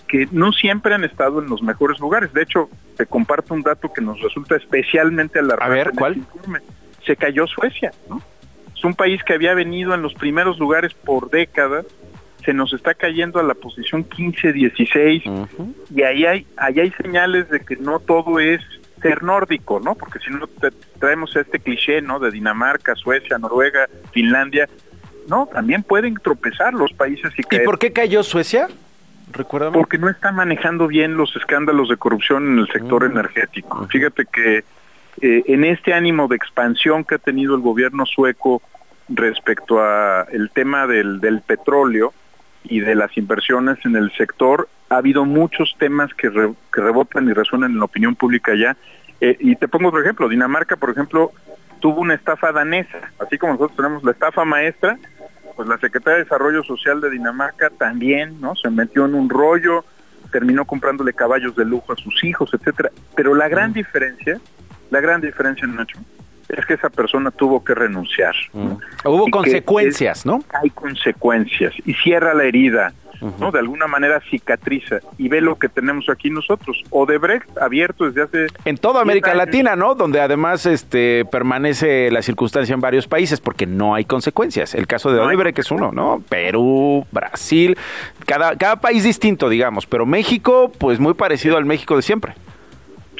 que 0.07 0.27
no 0.31 0.51
siempre 0.51 0.93
han 0.95 1.03
estado 1.03 1.41
en 1.41 1.49
los 1.49 1.61
mejores 1.61 1.99
lugares. 1.99 2.33
De 2.33 2.41
hecho, 2.41 2.69
te 2.95 3.05
comparto 3.05 3.53
un 3.53 3.61
dato 3.61 3.91
que 3.91 4.01
nos 4.01 4.19
resulta 4.21 4.55
especialmente 4.55 5.39
alarmante. 5.39 5.81
A 5.81 5.83
ver, 5.83 5.91
¿cuál? 5.95 6.21
Se 7.05 7.15
cayó 7.15 7.47
Suecia, 7.47 7.91
¿no? 8.09 8.21
Es 8.75 8.83
un 8.83 8.93
país 8.93 9.23
que 9.23 9.33
había 9.33 9.53
venido 9.53 9.93
en 9.93 10.01
los 10.01 10.13
primeros 10.13 10.59
lugares 10.59 10.93
por 10.93 11.29
décadas, 11.29 11.85
se 12.45 12.53
nos 12.53 12.71
está 12.73 12.93
cayendo 12.93 13.39
a 13.39 13.43
la 13.43 13.55
posición 13.55 14.03
15, 14.03 14.53
16, 14.53 15.23
y 15.93 16.01
ahí 16.03 16.25
hay, 16.25 16.47
ahí 16.57 16.79
hay 16.79 16.91
señales 16.91 17.49
de 17.49 17.59
que 17.59 17.75
no 17.75 17.99
todo 17.99 18.39
es 18.39 18.61
ser 19.01 19.23
nórdico, 19.23 19.79
¿no? 19.79 19.95
Porque 19.95 20.19
si 20.19 20.31
no 20.31 20.47
traemos 20.99 21.35
este 21.35 21.59
cliché, 21.59 22.01
¿no? 22.01 22.19
De 22.19 22.31
Dinamarca, 22.31 22.95
Suecia, 22.95 23.37
Noruega, 23.37 23.87
Finlandia, 24.11 24.69
no, 25.27 25.47
también 25.47 25.83
pueden 25.83 26.15
tropezar 26.15 26.73
los 26.73 26.93
países 26.93 27.31
y 27.37 27.55
¿Y 27.55 27.59
por 27.59 27.79
qué 27.79 27.91
cayó 27.91 28.23
Suecia? 28.23 28.67
Porque 29.71 29.97
no 29.97 30.09
está 30.09 30.31
manejando 30.31 30.87
bien 30.87 31.17
los 31.17 31.35
escándalos 31.35 31.89
de 31.89 31.97
corrupción 31.97 32.53
en 32.53 32.59
el 32.59 32.67
sector 32.67 33.03
mm. 33.03 33.11
energético. 33.11 33.87
Fíjate 33.87 34.25
que 34.25 34.63
eh, 35.21 35.43
en 35.47 35.63
este 35.63 35.93
ánimo 35.93 36.27
de 36.27 36.35
expansión 36.35 37.03
que 37.03 37.15
ha 37.15 37.19
tenido 37.19 37.55
el 37.55 37.61
gobierno 37.61 38.05
sueco 38.05 38.61
respecto 39.09 39.81
a 39.81 40.27
el 40.31 40.49
tema 40.51 40.87
del, 40.87 41.19
del 41.19 41.41
petróleo 41.41 42.13
y 42.63 42.79
de 42.79 42.95
las 42.95 43.15
inversiones 43.17 43.77
en 43.85 43.95
el 43.95 44.11
sector, 44.13 44.67
ha 44.89 44.97
habido 44.97 45.25
muchos 45.25 45.75
temas 45.77 46.13
que, 46.13 46.29
que 46.29 46.81
rebotan 46.81 47.27
y 47.27 47.33
resuenan 47.33 47.71
en 47.71 47.79
la 47.79 47.85
opinión 47.85 48.15
pública 48.15 48.53
ya. 48.55 48.75
Eh, 49.21 49.37
y 49.39 49.55
te 49.55 49.67
pongo 49.67 49.89
otro 49.89 50.01
ejemplo, 50.01 50.29
Dinamarca, 50.29 50.75
por 50.75 50.89
ejemplo, 50.89 51.31
tuvo 51.79 52.01
una 52.01 52.13
estafa 52.13 52.51
danesa, 52.51 53.11
así 53.19 53.37
como 53.37 53.53
nosotros 53.53 53.77
tenemos 53.77 54.03
la 54.03 54.11
estafa 54.11 54.45
maestra, 54.45 54.97
pues 55.57 55.67
la 55.67 55.77
Secretaría 55.79 56.19
de 56.19 56.23
Desarrollo 56.23 56.63
Social 56.63 57.01
de 57.01 57.09
Dinamarca 57.09 57.71
también, 57.71 58.39
¿no? 58.39 58.55
Se 58.55 58.69
metió 58.69 59.05
en 59.05 59.15
un 59.15 59.27
rollo, 59.27 59.83
terminó 60.31 60.65
comprándole 60.65 61.13
caballos 61.13 61.55
de 61.55 61.65
lujo 61.65 61.93
a 61.93 61.95
sus 61.95 62.23
hijos, 62.23 62.51
etcétera. 62.53 62.91
Pero 63.15 63.33
la 63.33 63.49
gran 63.49 63.73
diferencia, 63.73 64.39
la 64.91 65.01
gran 65.01 65.19
diferencia, 65.19 65.67
Nacho, 65.67 65.97
es 66.47 66.63
que 66.65 66.75
esa 66.75 66.91
persona 66.91 67.31
tuvo 67.31 67.63
que 67.63 67.73
renunciar. 67.73 68.35
Hubo 69.03 69.29
consecuencias, 69.31 70.27
¿no? 70.27 70.43
Hay 70.61 70.69
consecuencias 70.69 71.73
y 71.85 71.93
cierra 71.95 72.35
la 72.35 72.43
herida. 72.43 72.93
¿No? 73.39 73.51
De 73.51 73.59
alguna 73.59 73.87
manera 73.87 74.21
cicatriza 74.29 74.99
y 75.17 75.29
ve 75.29 75.41
lo 75.41 75.57
que 75.57 75.69
tenemos 75.69 76.09
aquí 76.09 76.29
nosotros. 76.29 76.83
Odebrecht 76.89 77.57
abierto 77.57 78.05
desde 78.05 78.21
hace... 78.23 78.47
En 78.65 78.77
toda 78.77 79.01
América 79.01 79.33
Latina, 79.33 79.75
¿no? 79.75 79.95
Donde 79.95 80.21
además 80.21 80.65
este 80.65 81.25
permanece 81.25 82.11
la 82.11 82.21
circunstancia 82.21 82.73
en 82.73 82.81
varios 82.81 83.07
países 83.07 83.41
porque 83.41 83.65
no 83.65 83.95
hay 83.95 84.05
consecuencias. 84.05 84.75
El 84.75 84.87
caso 84.87 85.11
de 85.11 85.19
Odebrecht 85.19 85.59
es 85.59 85.71
uno, 85.71 85.91
¿no? 85.91 86.21
Perú, 86.27 87.05
Brasil, 87.11 87.77
cada, 88.25 88.55
cada 88.55 88.77
país 88.77 89.03
distinto, 89.03 89.49
digamos, 89.49 89.85
pero 89.85 90.05
México, 90.05 90.71
pues 90.77 90.99
muy 90.99 91.13
parecido 91.13 91.57
al 91.57 91.65
México 91.65 91.95
de 91.95 92.01
siempre. 92.01 92.33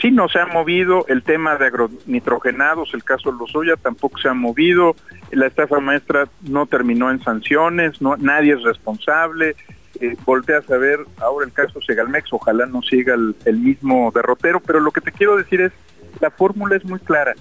Sí, 0.02 0.12
no 0.12 0.30
se 0.30 0.40
ha 0.40 0.46
movido 0.46 1.06
el 1.08 1.24
tema 1.24 1.56
de 1.56 1.68
agronitrogenados, 1.68 2.94
el 2.94 3.04
caso 3.04 3.32
de 3.32 3.38
Lozoya 3.40 3.76
tampoco 3.78 4.20
se 4.20 4.30
ha 4.30 4.34
movido, 4.34 4.96
la 5.32 5.48
estafa 5.48 5.80
maestra 5.80 6.28
no 6.44 6.68
terminó 6.68 7.10
en 7.10 7.22
sanciones, 7.24 8.00
no, 8.00 8.16
nadie 8.16 8.54
es 8.54 8.62
responsable, 8.62 9.56
eh, 10.02 10.16
volteas 10.26 10.70
a 10.70 10.78
ver 10.78 11.00
ahora 11.20 11.46
el 11.46 11.54
caso 11.54 11.82
Segalmex, 11.82 12.32
ojalá 12.32 12.66
no 12.66 12.82
siga 12.82 13.16
el, 13.16 13.58
mismo 13.58 14.12
derrotero, 14.14 14.60
pero 14.60 14.80
lo 14.80 14.92
que 14.92 15.02
te 15.02 15.12
quiero 15.12 15.38
decir 15.38 15.62
es, 15.62 15.72
la 16.20 16.32
fórmula 16.32 16.76
es 16.76 16.86
muy 16.86 17.00
clara, 17.00 17.34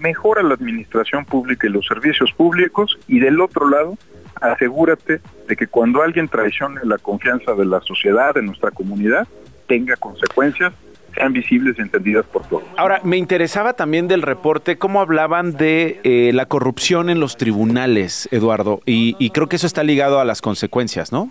mejora 0.00 0.42
la 0.42 0.54
administración 0.54 1.24
pública 1.24 1.66
y 1.66 1.70
los 1.70 1.86
servicios 1.86 2.32
públicos 2.32 2.98
y 3.06 3.20
del 3.20 3.40
otro 3.40 3.68
lado, 3.68 3.96
asegúrate 4.40 5.20
de 5.46 5.56
que 5.56 5.66
cuando 5.66 6.02
alguien 6.02 6.28
traicione 6.28 6.80
la 6.84 6.98
confianza 6.98 7.54
de 7.54 7.64
la 7.64 7.80
sociedad, 7.80 8.34
de 8.34 8.42
nuestra 8.42 8.70
comunidad, 8.70 9.28
tenga 9.66 9.96
consecuencias 9.96 10.72
sean 11.14 11.32
visibles 11.32 11.76
y 11.78 11.82
entendidas 11.82 12.24
por 12.26 12.42
todos. 12.46 12.64
Ahora, 12.76 13.00
me 13.04 13.16
interesaba 13.16 13.74
también 13.74 14.08
del 14.08 14.22
reporte 14.22 14.76
cómo 14.76 15.00
hablaban 15.00 15.52
de 15.56 16.00
eh, 16.04 16.32
la 16.34 16.46
corrupción 16.46 17.08
en 17.08 17.20
los 17.20 17.36
tribunales, 17.36 18.28
Eduardo, 18.30 18.80
y, 18.84 19.30
creo 19.30 19.48
que 19.48 19.56
eso 19.56 19.66
está 19.66 19.82
ligado 19.82 20.20
a 20.20 20.24
las 20.24 20.42
consecuencias, 20.42 21.12
¿no? 21.12 21.30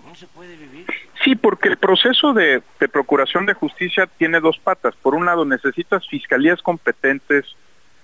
Sí, 1.24 1.36
porque 1.36 1.70
el 1.70 1.78
proceso 1.78 2.34
de, 2.34 2.62
procuración 2.92 3.46
de 3.46 3.54
justicia 3.54 4.06
tiene 4.18 4.40
dos 4.40 4.58
patas. 4.58 4.94
Por 4.96 5.14
un 5.14 5.24
lado, 5.24 5.46
necesitas 5.46 6.06
fiscalías 6.06 6.60
competentes 6.60 7.46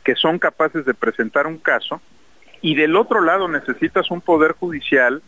que 0.03 0.17
son 0.17 0.39
capaces 0.39 0.87
de 0.87 0.95
presentar 0.95 1.47
un 1.47 1.59
caso, 1.59 2.01
y 2.63 2.75
del 2.75 2.97
otro 2.97 3.21
lado 3.21 3.49
necesitas 3.49 4.11
un 4.11 4.23
poder 4.23 4.53
judicial 4.53 5.23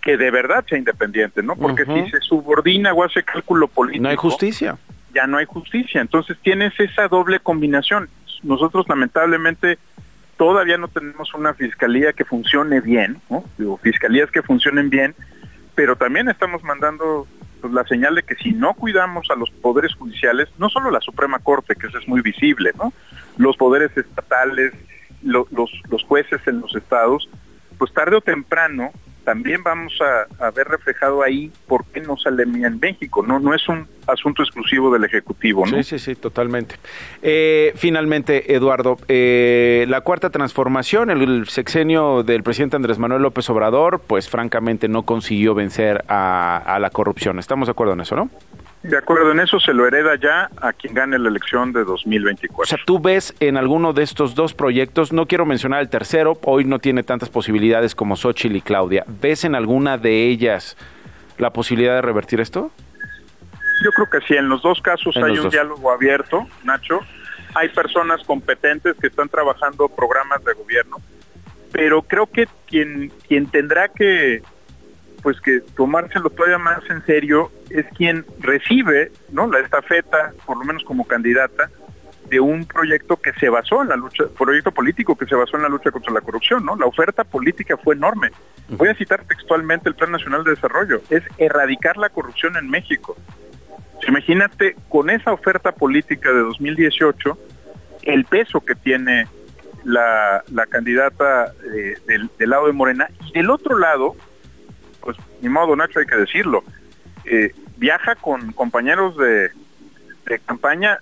que 0.00 0.16
de 0.16 0.30
verdad 0.30 0.64
sea 0.66 0.78
independiente, 0.78 1.42
¿no? 1.42 1.56
Porque 1.56 1.84
si 1.84 2.10
se 2.10 2.20
subordina 2.20 2.92
o 2.92 3.04
hace 3.04 3.22
cálculo 3.22 3.68
político, 3.68 4.02
no 4.02 4.08
hay 4.08 4.16
justicia. 4.16 4.78
Ya 5.14 5.26
no 5.26 5.38
hay 5.38 5.46
justicia. 5.46 6.00
Entonces 6.00 6.36
tienes 6.42 6.78
esa 6.78 7.08
doble 7.08 7.40
combinación. 7.40 8.08
Nosotros 8.42 8.86
lamentablemente 8.88 9.78
todavía 10.36 10.76
no 10.76 10.88
tenemos 10.88 11.32
una 11.34 11.54
fiscalía 11.54 12.12
que 12.12 12.24
funcione 12.24 12.80
bien, 12.80 13.20
¿no? 13.30 13.44
Digo, 13.56 13.78
fiscalías 13.78 14.30
que 14.30 14.42
funcionen 14.42 14.90
bien 14.90 15.14
pero 15.74 15.96
también 15.96 16.28
estamos 16.28 16.62
mandando 16.62 17.26
pues, 17.60 17.72
la 17.72 17.84
señal 17.86 18.14
de 18.14 18.22
que 18.22 18.34
si 18.36 18.52
no 18.52 18.74
cuidamos 18.74 19.30
a 19.30 19.34
los 19.34 19.50
poderes 19.50 19.94
judiciales, 19.94 20.48
no 20.58 20.68
solo 20.68 20.90
la 20.90 21.00
Suprema 21.00 21.38
Corte, 21.38 21.74
que 21.74 21.86
eso 21.86 21.98
es 21.98 22.08
muy 22.08 22.20
visible, 22.20 22.72
¿no? 22.76 22.92
Los 23.36 23.56
poderes 23.56 23.96
estatales, 23.96 24.72
los, 25.22 25.46
los 25.50 26.04
jueces 26.04 26.40
en 26.46 26.60
los 26.60 26.74
estados, 26.76 27.28
pues 27.78 27.92
tarde 27.92 28.16
o 28.16 28.20
temprano 28.20 28.92
también 29.24 29.62
vamos 29.62 29.98
a, 30.00 30.50
ver 30.50 30.68
reflejado 30.68 31.22
ahí 31.22 31.50
por 31.66 31.84
qué 31.86 32.00
no 32.00 32.16
sale 32.16 32.44
en 32.44 32.78
México. 32.78 33.24
No, 33.26 33.38
no 33.38 33.54
es 33.54 33.66
un 33.68 33.86
asunto 34.06 34.42
exclusivo 34.42 34.92
del 34.92 35.04
Ejecutivo. 35.04 35.64
¿no? 35.66 35.76
Sí, 35.76 35.82
sí, 35.82 35.98
sí, 35.98 36.14
totalmente. 36.14 36.76
Eh, 37.22 37.72
finalmente, 37.76 38.54
Eduardo, 38.54 38.98
eh, 39.08 39.86
la 39.88 40.02
cuarta 40.02 40.30
transformación, 40.30 41.10
el, 41.10 41.48
sexenio 41.48 42.22
del 42.22 42.42
presidente 42.42 42.76
Andrés 42.76 42.98
Manuel 42.98 43.22
López 43.22 43.48
Obrador, 43.50 44.00
pues 44.06 44.28
francamente 44.28 44.88
no 44.88 45.02
consiguió 45.02 45.54
vencer 45.54 46.04
a, 46.08 46.58
a 46.58 46.78
la 46.78 46.90
corrupción. 46.90 47.38
¿Estamos 47.38 47.68
de 47.68 47.72
acuerdo 47.72 47.94
en 47.94 48.00
eso, 48.00 48.16
no? 48.16 48.30
De 48.84 48.98
acuerdo, 48.98 49.32
en 49.32 49.40
eso 49.40 49.58
se 49.60 49.72
lo 49.72 49.86
hereda 49.86 50.14
ya 50.16 50.50
a 50.60 50.74
quien 50.74 50.92
gane 50.92 51.18
la 51.18 51.30
elección 51.30 51.72
de 51.72 51.84
2024. 51.84 52.62
O 52.62 52.66
sea, 52.66 52.78
tú 52.84 53.00
ves 53.00 53.34
en 53.40 53.56
alguno 53.56 53.94
de 53.94 54.02
estos 54.02 54.34
dos 54.34 54.52
proyectos, 54.52 55.10
no 55.10 55.24
quiero 55.24 55.46
mencionar 55.46 55.80
el 55.80 55.88
tercero, 55.88 56.38
hoy 56.42 56.66
no 56.66 56.78
tiene 56.78 57.02
tantas 57.02 57.30
posibilidades 57.30 57.94
como 57.94 58.14
Xochitl 58.14 58.56
y 58.56 58.60
Claudia. 58.60 59.04
¿Ves 59.06 59.46
en 59.46 59.54
alguna 59.54 59.96
de 59.96 60.26
ellas 60.26 60.76
la 61.38 61.50
posibilidad 61.50 61.94
de 61.94 62.02
revertir 62.02 62.42
esto? 62.42 62.70
Yo 63.82 63.90
creo 63.92 64.10
que 64.10 64.26
sí, 64.26 64.34
en 64.34 64.50
los 64.50 64.60
dos 64.60 64.82
casos 64.82 65.16
hay 65.16 65.38
un 65.38 65.48
diálogo 65.48 65.90
abierto, 65.90 66.46
Nacho. 66.62 67.00
Hay 67.54 67.70
personas 67.70 68.22
competentes 68.24 68.96
que 69.00 69.06
están 69.06 69.30
trabajando 69.30 69.88
programas 69.88 70.44
de 70.44 70.52
gobierno, 70.52 70.98
pero 71.72 72.02
creo 72.02 72.26
que 72.26 72.48
quien, 72.66 73.10
quien 73.26 73.46
tendrá 73.46 73.88
que 73.88 74.42
pues 75.24 75.40
que 75.40 75.60
tomárselo 75.74 76.28
todavía 76.28 76.58
más 76.58 76.82
en 76.90 77.04
serio 77.06 77.50
es 77.70 77.86
quien 77.96 78.26
recibe 78.40 79.10
no 79.32 79.50
la 79.50 79.60
estafeta 79.60 80.34
por 80.44 80.58
lo 80.58 80.64
menos 80.64 80.84
como 80.84 81.06
candidata 81.06 81.70
de 82.28 82.40
un 82.40 82.66
proyecto 82.66 83.16
que 83.16 83.32
se 83.32 83.48
basó 83.48 83.80
en 83.80 83.88
la 83.88 83.96
lucha 83.96 84.24
proyecto 84.38 84.70
político 84.70 85.16
que 85.16 85.24
se 85.24 85.34
basó 85.34 85.56
en 85.56 85.62
la 85.62 85.70
lucha 85.70 85.90
contra 85.90 86.12
la 86.12 86.20
corrupción 86.20 86.66
no 86.66 86.76
la 86.76 86.84
oferta 86.84 87.24
política 87.24 87.78
fue 87.78 87.94
enorme. 87.94 88.32
Voy 88.68 88.88
a 88.88 88.94
citar 88.94 89.24
textualmente 89.24 89.88
el 89.88 89.94
plan 89.94 90.12
nacional 90.12 90.44
de 90.44 90.50
desarrollo 90.50 91.00
es 91.08 91.22
erradicar 91.38 91.96
la 91.96 92.10
corrupción 92.10 92.58
en 92.58 92.68
México. 92.68 93.16
Imagínate 94.06 94.76
con 94.90 95.08
esa 95.08 95.32
oferta 95.32 95.72
política 95.72 96.32
de 96.32 96.40
2018 96.40 97.38
el 98.02 98.26
peso 98.26 98.60
que 98.60 98.74
tiene 98.74 99.26
la, 99.84 100.44
la 100.52 100.66
candidata 100.66 101.50
eh, 101.74 101.96
del, 102.06 102.28
del 102.38 102.50
lado 102.50 102.66
de 102.66 102.72
Morena 102.74 103.08
y 103.24 103.32
del 103.32 103.48
otro 103.48 103.78
lado 103.78 104.14
pues 104.14 104.33
ni 105.44 105.50
modo 105.50 105.76
Nacho 105.76 106.00
hay 106.00 106.06
que 106.06 106.16
decirlo, 106.16 106.64
eh, 107.26 107.54
viaja 107.76 108.14
con 108.14 108.52
compañeros 108.52 109.14
de, 109.18 109.50
campaña, 110.46 110.98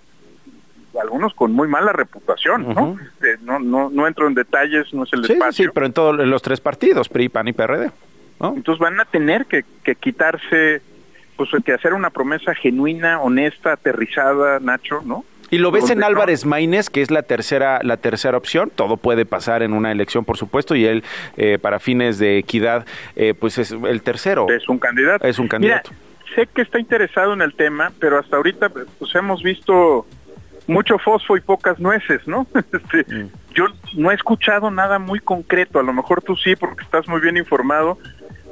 algunos 1.01 1.33
con 1.35 1.53
muy 1.53 1.69
mala 1.69 1.93
reputación, 1.93 2.99
este, 3.01 3.39
¿no? 3.43 3.61
¿no? 3.61 3.89
¿no? 3.89 4.07
entro 4.09 4.27
en 4.27 4.35
detalles, 4.35 4.93
no 4.93 5.05
es 5.05 5.13
el 5.13 5.25
espacio. 5.25 5.67
Sí, 5.67 5.71
pero 5.73 5.87
en 5.87 5.93
todos 5.93 6.27
los 6.27 6.43
tres 6.43 6.61
partidos, 6.61 7.09
PRI, 7.09 7.29
PAN 7.29 7.49
y 7.49 7.53
PRD. 7.53 7.91
Entonces 8.41 8.81
van 8.81 8.99
a 8.99 9.05
tener 9.05 9.47
que, 9.47 9.65
que 9.85 9.95
quitarse, 9.95 10.83
pues 11.37 11.51
que 11.65 11.73
hacer 11.73 11.95
una 11.95 12.11
promesa 12.11 12.53
genuina, 12.57 13.21
honesta, 13.21 13.75
aterrizada, 13.75 14.59
Nacho, 14.59 15.03
¿no? 15.05 15.25
Y 15.53 15.59
lo 15.59 15.71
ves 15.71 15.91
en 15.91 16.03
Álvarez 16.03 16.47
Maínez, 16.47 16.89
que 16.89 17.03
es 17.03 17.11
la 17.11 17.23
tercera, 17.23 17.81
la 17.83 17.99
tercera 17.99 18.39
opción. 18.39 18.73
Todo 18.75 18.97
puede 18.97 19.27
pasar 19.27 19.63
en 19.63 19.75
una 19.75 19.93
elección, 19.93 20.25
por 20.25 20.39
supuesto, 20.39 20.75
y 20.75 20.87
él, 20.87 21.05
eh, 21.37 21.59
para 21.61 21.79
fines 21.79 22.19
de 22.19 22.39
equidad, 22.39 22.87
eh, 23.17 23.35
pues 23.39 23.59
es 23.59 23.71
el 23.71 24.01
tercero. 24.01 24.47
Es 24.49 24.67
un 24.71 24.79
candidato. 24.79 25.27
Es 25.27 25.39
un 25.39 25.49
candidato. 25.49 25.91
sé 26.35 26.49
que 26.55 26.63
está 26.63 26.81
interesado 26.81 27.35
en 27.35 27.43
el 27.43 27.53
tema, 27.53 27.93
pero 27.99 28.19
hasta 28.19 28.39
ahorita 28.39 28.71
pues 28.71 29.15
hemos 29.15 29.43
visto 29.43 30.07
mucho 30.69 30.97
fosfo 30.99 31.37
y 31.37 31.43
pocas 31.43 31.79
nueces, 31.79 32.27
¿no? 32.27 32.47
Este, 32.73 33.05
mm. 33.15 33.29
Yo 33.53 33.67
no 33.95 34.11
he 34.11 34.15
escuchado 34.15 34.71
nada 34.71 34.99
muy 34.99 35.21
concreto, 35.21 35.79
a 35.79 35.83
lo 35.83 35.93
mejor 35.93 36.23
tú 36.23 36.35
sí, 36.35 36.57
porque 36.57 36.83
estás 36.83 37.07
muy 37.09 37.21
bien 37.21 37.37
informado, 37.37 37.99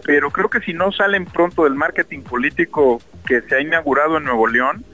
pero 0.05 0.30
creo 0.30 0.51
que 0.51 0.61
si 0.61 0.74
no 0.74 0.92
salen 0.92 1.24
pronto 1.24 1.64
del 1.64 1.76
marketing 1.76 2.20
político 2.20 3.01
que 3.26 3.40
se 3.40 3.55
ha 3.55 3.61
inaugurado 3.62 4.18
en 4.18 4.24
Nuevo 4.24 4.46
León, 4.46 4.84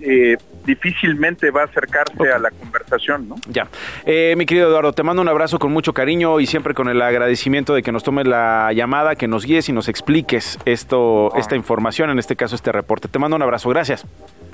eh, 0.00 0.36
difícilmente 0.64 1.50
va 1.50 1.62
a 1.62 1.64
acercarse 1.64 2.30
a 2.30 2.38
la 2.38 2.50
conversación, 2.50 3.28
¿no? 3.28 3.36
Ya. 3.48 3.68
Eh, 4.04 4.34
mi 4.36 4.46
querido 4.46 4.68
Eduardo, 4.68 4.92
te 4.92 5.02
mando 5.02 5.22
un 5.22 5.28
abrazo 5.28 5.58
con 5.58 5.72
mucho 5.72 5.92
cariño 5.92 6.40
y 6.40 6.46
siempre 6.46 6.74
con 6.74 6.88
el 6.88 7.00
agradecimiento 7.02 7.74
de 7.74 7.82
que 7.82 7.92
nos 7.92 8.02
tomes 8.02 8.26
la 8.26 8.72
llamada, 8.72 9.16
que 9.16 9.28
nos 9.28 9.44
guíes 9.44 9.68
y 9.68 9.72
nos 9.72 9.88
expliques 9.88 10.58
esto, 10.64 11.34
esta 11.36 11.56
información, 11.56 12.10
en 12.10 12.18
este 12.18 12.36
caso 12.36 12.54
este 12.54 12.72
reporte. 12.72 13.08
Te 13.08 13.18
mando 13.18 13.36
un 13.36 13.42
abrazo, 13.42 13.68
gracias. 13.68 14.06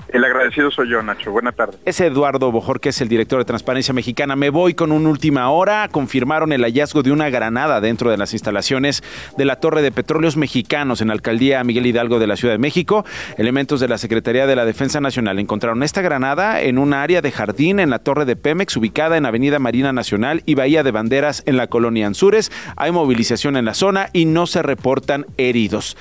El 0.08 0.24
agradecido 0.24 0.70
soy 0.70 0.88
yo, 0.88 1.02
Nacho. 1.02 1.30
Buena 1.30 1.52
tarde. 1.52 1.76
Es 1.84 2.00
Eduardo 2.00 2.52
que 2.80 2.88
es 2.88 3.00
el 3.02 3.08
director 3.08 3.38
de 3.38 3.44
Transparencia 3.44 3.92
Mexicana. 3.92 4.36
Me 4.36 4.48
voy 4.48 4.72
con 4.72 4.90
una 4.90 5.08
última 5.10 5.50
hora. 5.50 5.88
Confirmaron 5.88 6.52
el 6.52 6.62
hallazgo 6.62 7.02
de 7.02 7.12
una 7.12 7.28
granada 7.28 7.80
dentro 7.80 8.10
de 8.10 8.16
las 8.16 8.32
instalaciones 8.32 9.02
de 9.36 9.44
la 9.44 9.56
Torre 9.56 9.82
de 9.82 9.92
Petróleos 9.92 10.36
Mexicanos 10.36 11.02
en 11.02 11.08
la 11.08 11.14
alcaldía 11.14 11.62
Miguel 11.62 11.86
Hidalgo 11.86 12.18
de 12.18 12.26
la 12.26 12.36
Ciudad 12.36 12.54
de 12.54 12.58
México. 12.58 13.04
Elementos 13.36 13.80
de 13.80 13.88
la 13.88 13.98
Secretaría 13.98 14.46
de 14.46 14.56
la 14.56 14.64
Defensa 14.64 15.00
Nacional 15.00 15.38
encontraron 15.38 15.82
esta 15.82 16.00
granada 16.00 16.62
en 16.62 16.78
un 16.78 16.94
área 16.94 17.20
de 17.20 17.30
jardín 17.30 17.78
en 17.78 17.90
la 17.90 17.98
Torre 17.98 18.24
de 18.24 18.36
Pemex, 18.36 18.76
ubicada 18.78 19.18
en 19.18 19.26
Avenida 19.26 19.58
Marina 19.58 19.92
Nacional 19.92 20.42
y 20.46 20.54
Bahía 20.54 20.82
de 20.82 20.90
Banderas 20.90 21.42
en 21.44 21.58
la 21.58 21.66
colonia 21.66 22.06
Anzures. 22.06 22.50
Hay 22.76 22.92
movilización 22.92 23.56
en 23.56 23.66
la 23.66 23.74
zona 23.74 24.08
y 24.14 24.24
no 24.24 24.46
se 24.46 24.62
reportan 24.62 25.26
heridos. 25.36 25.98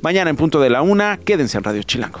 Mañana 0.00 0.30
en 0.30 0.36
punto 0.36 0.60
de 0.60 0.70
la 0.70 0.80
una, 0.80 1.18
quédense 1.18 1.58
en 1.58 1.64
Radio 1.64 1.82
Chilango. 1.82 2.20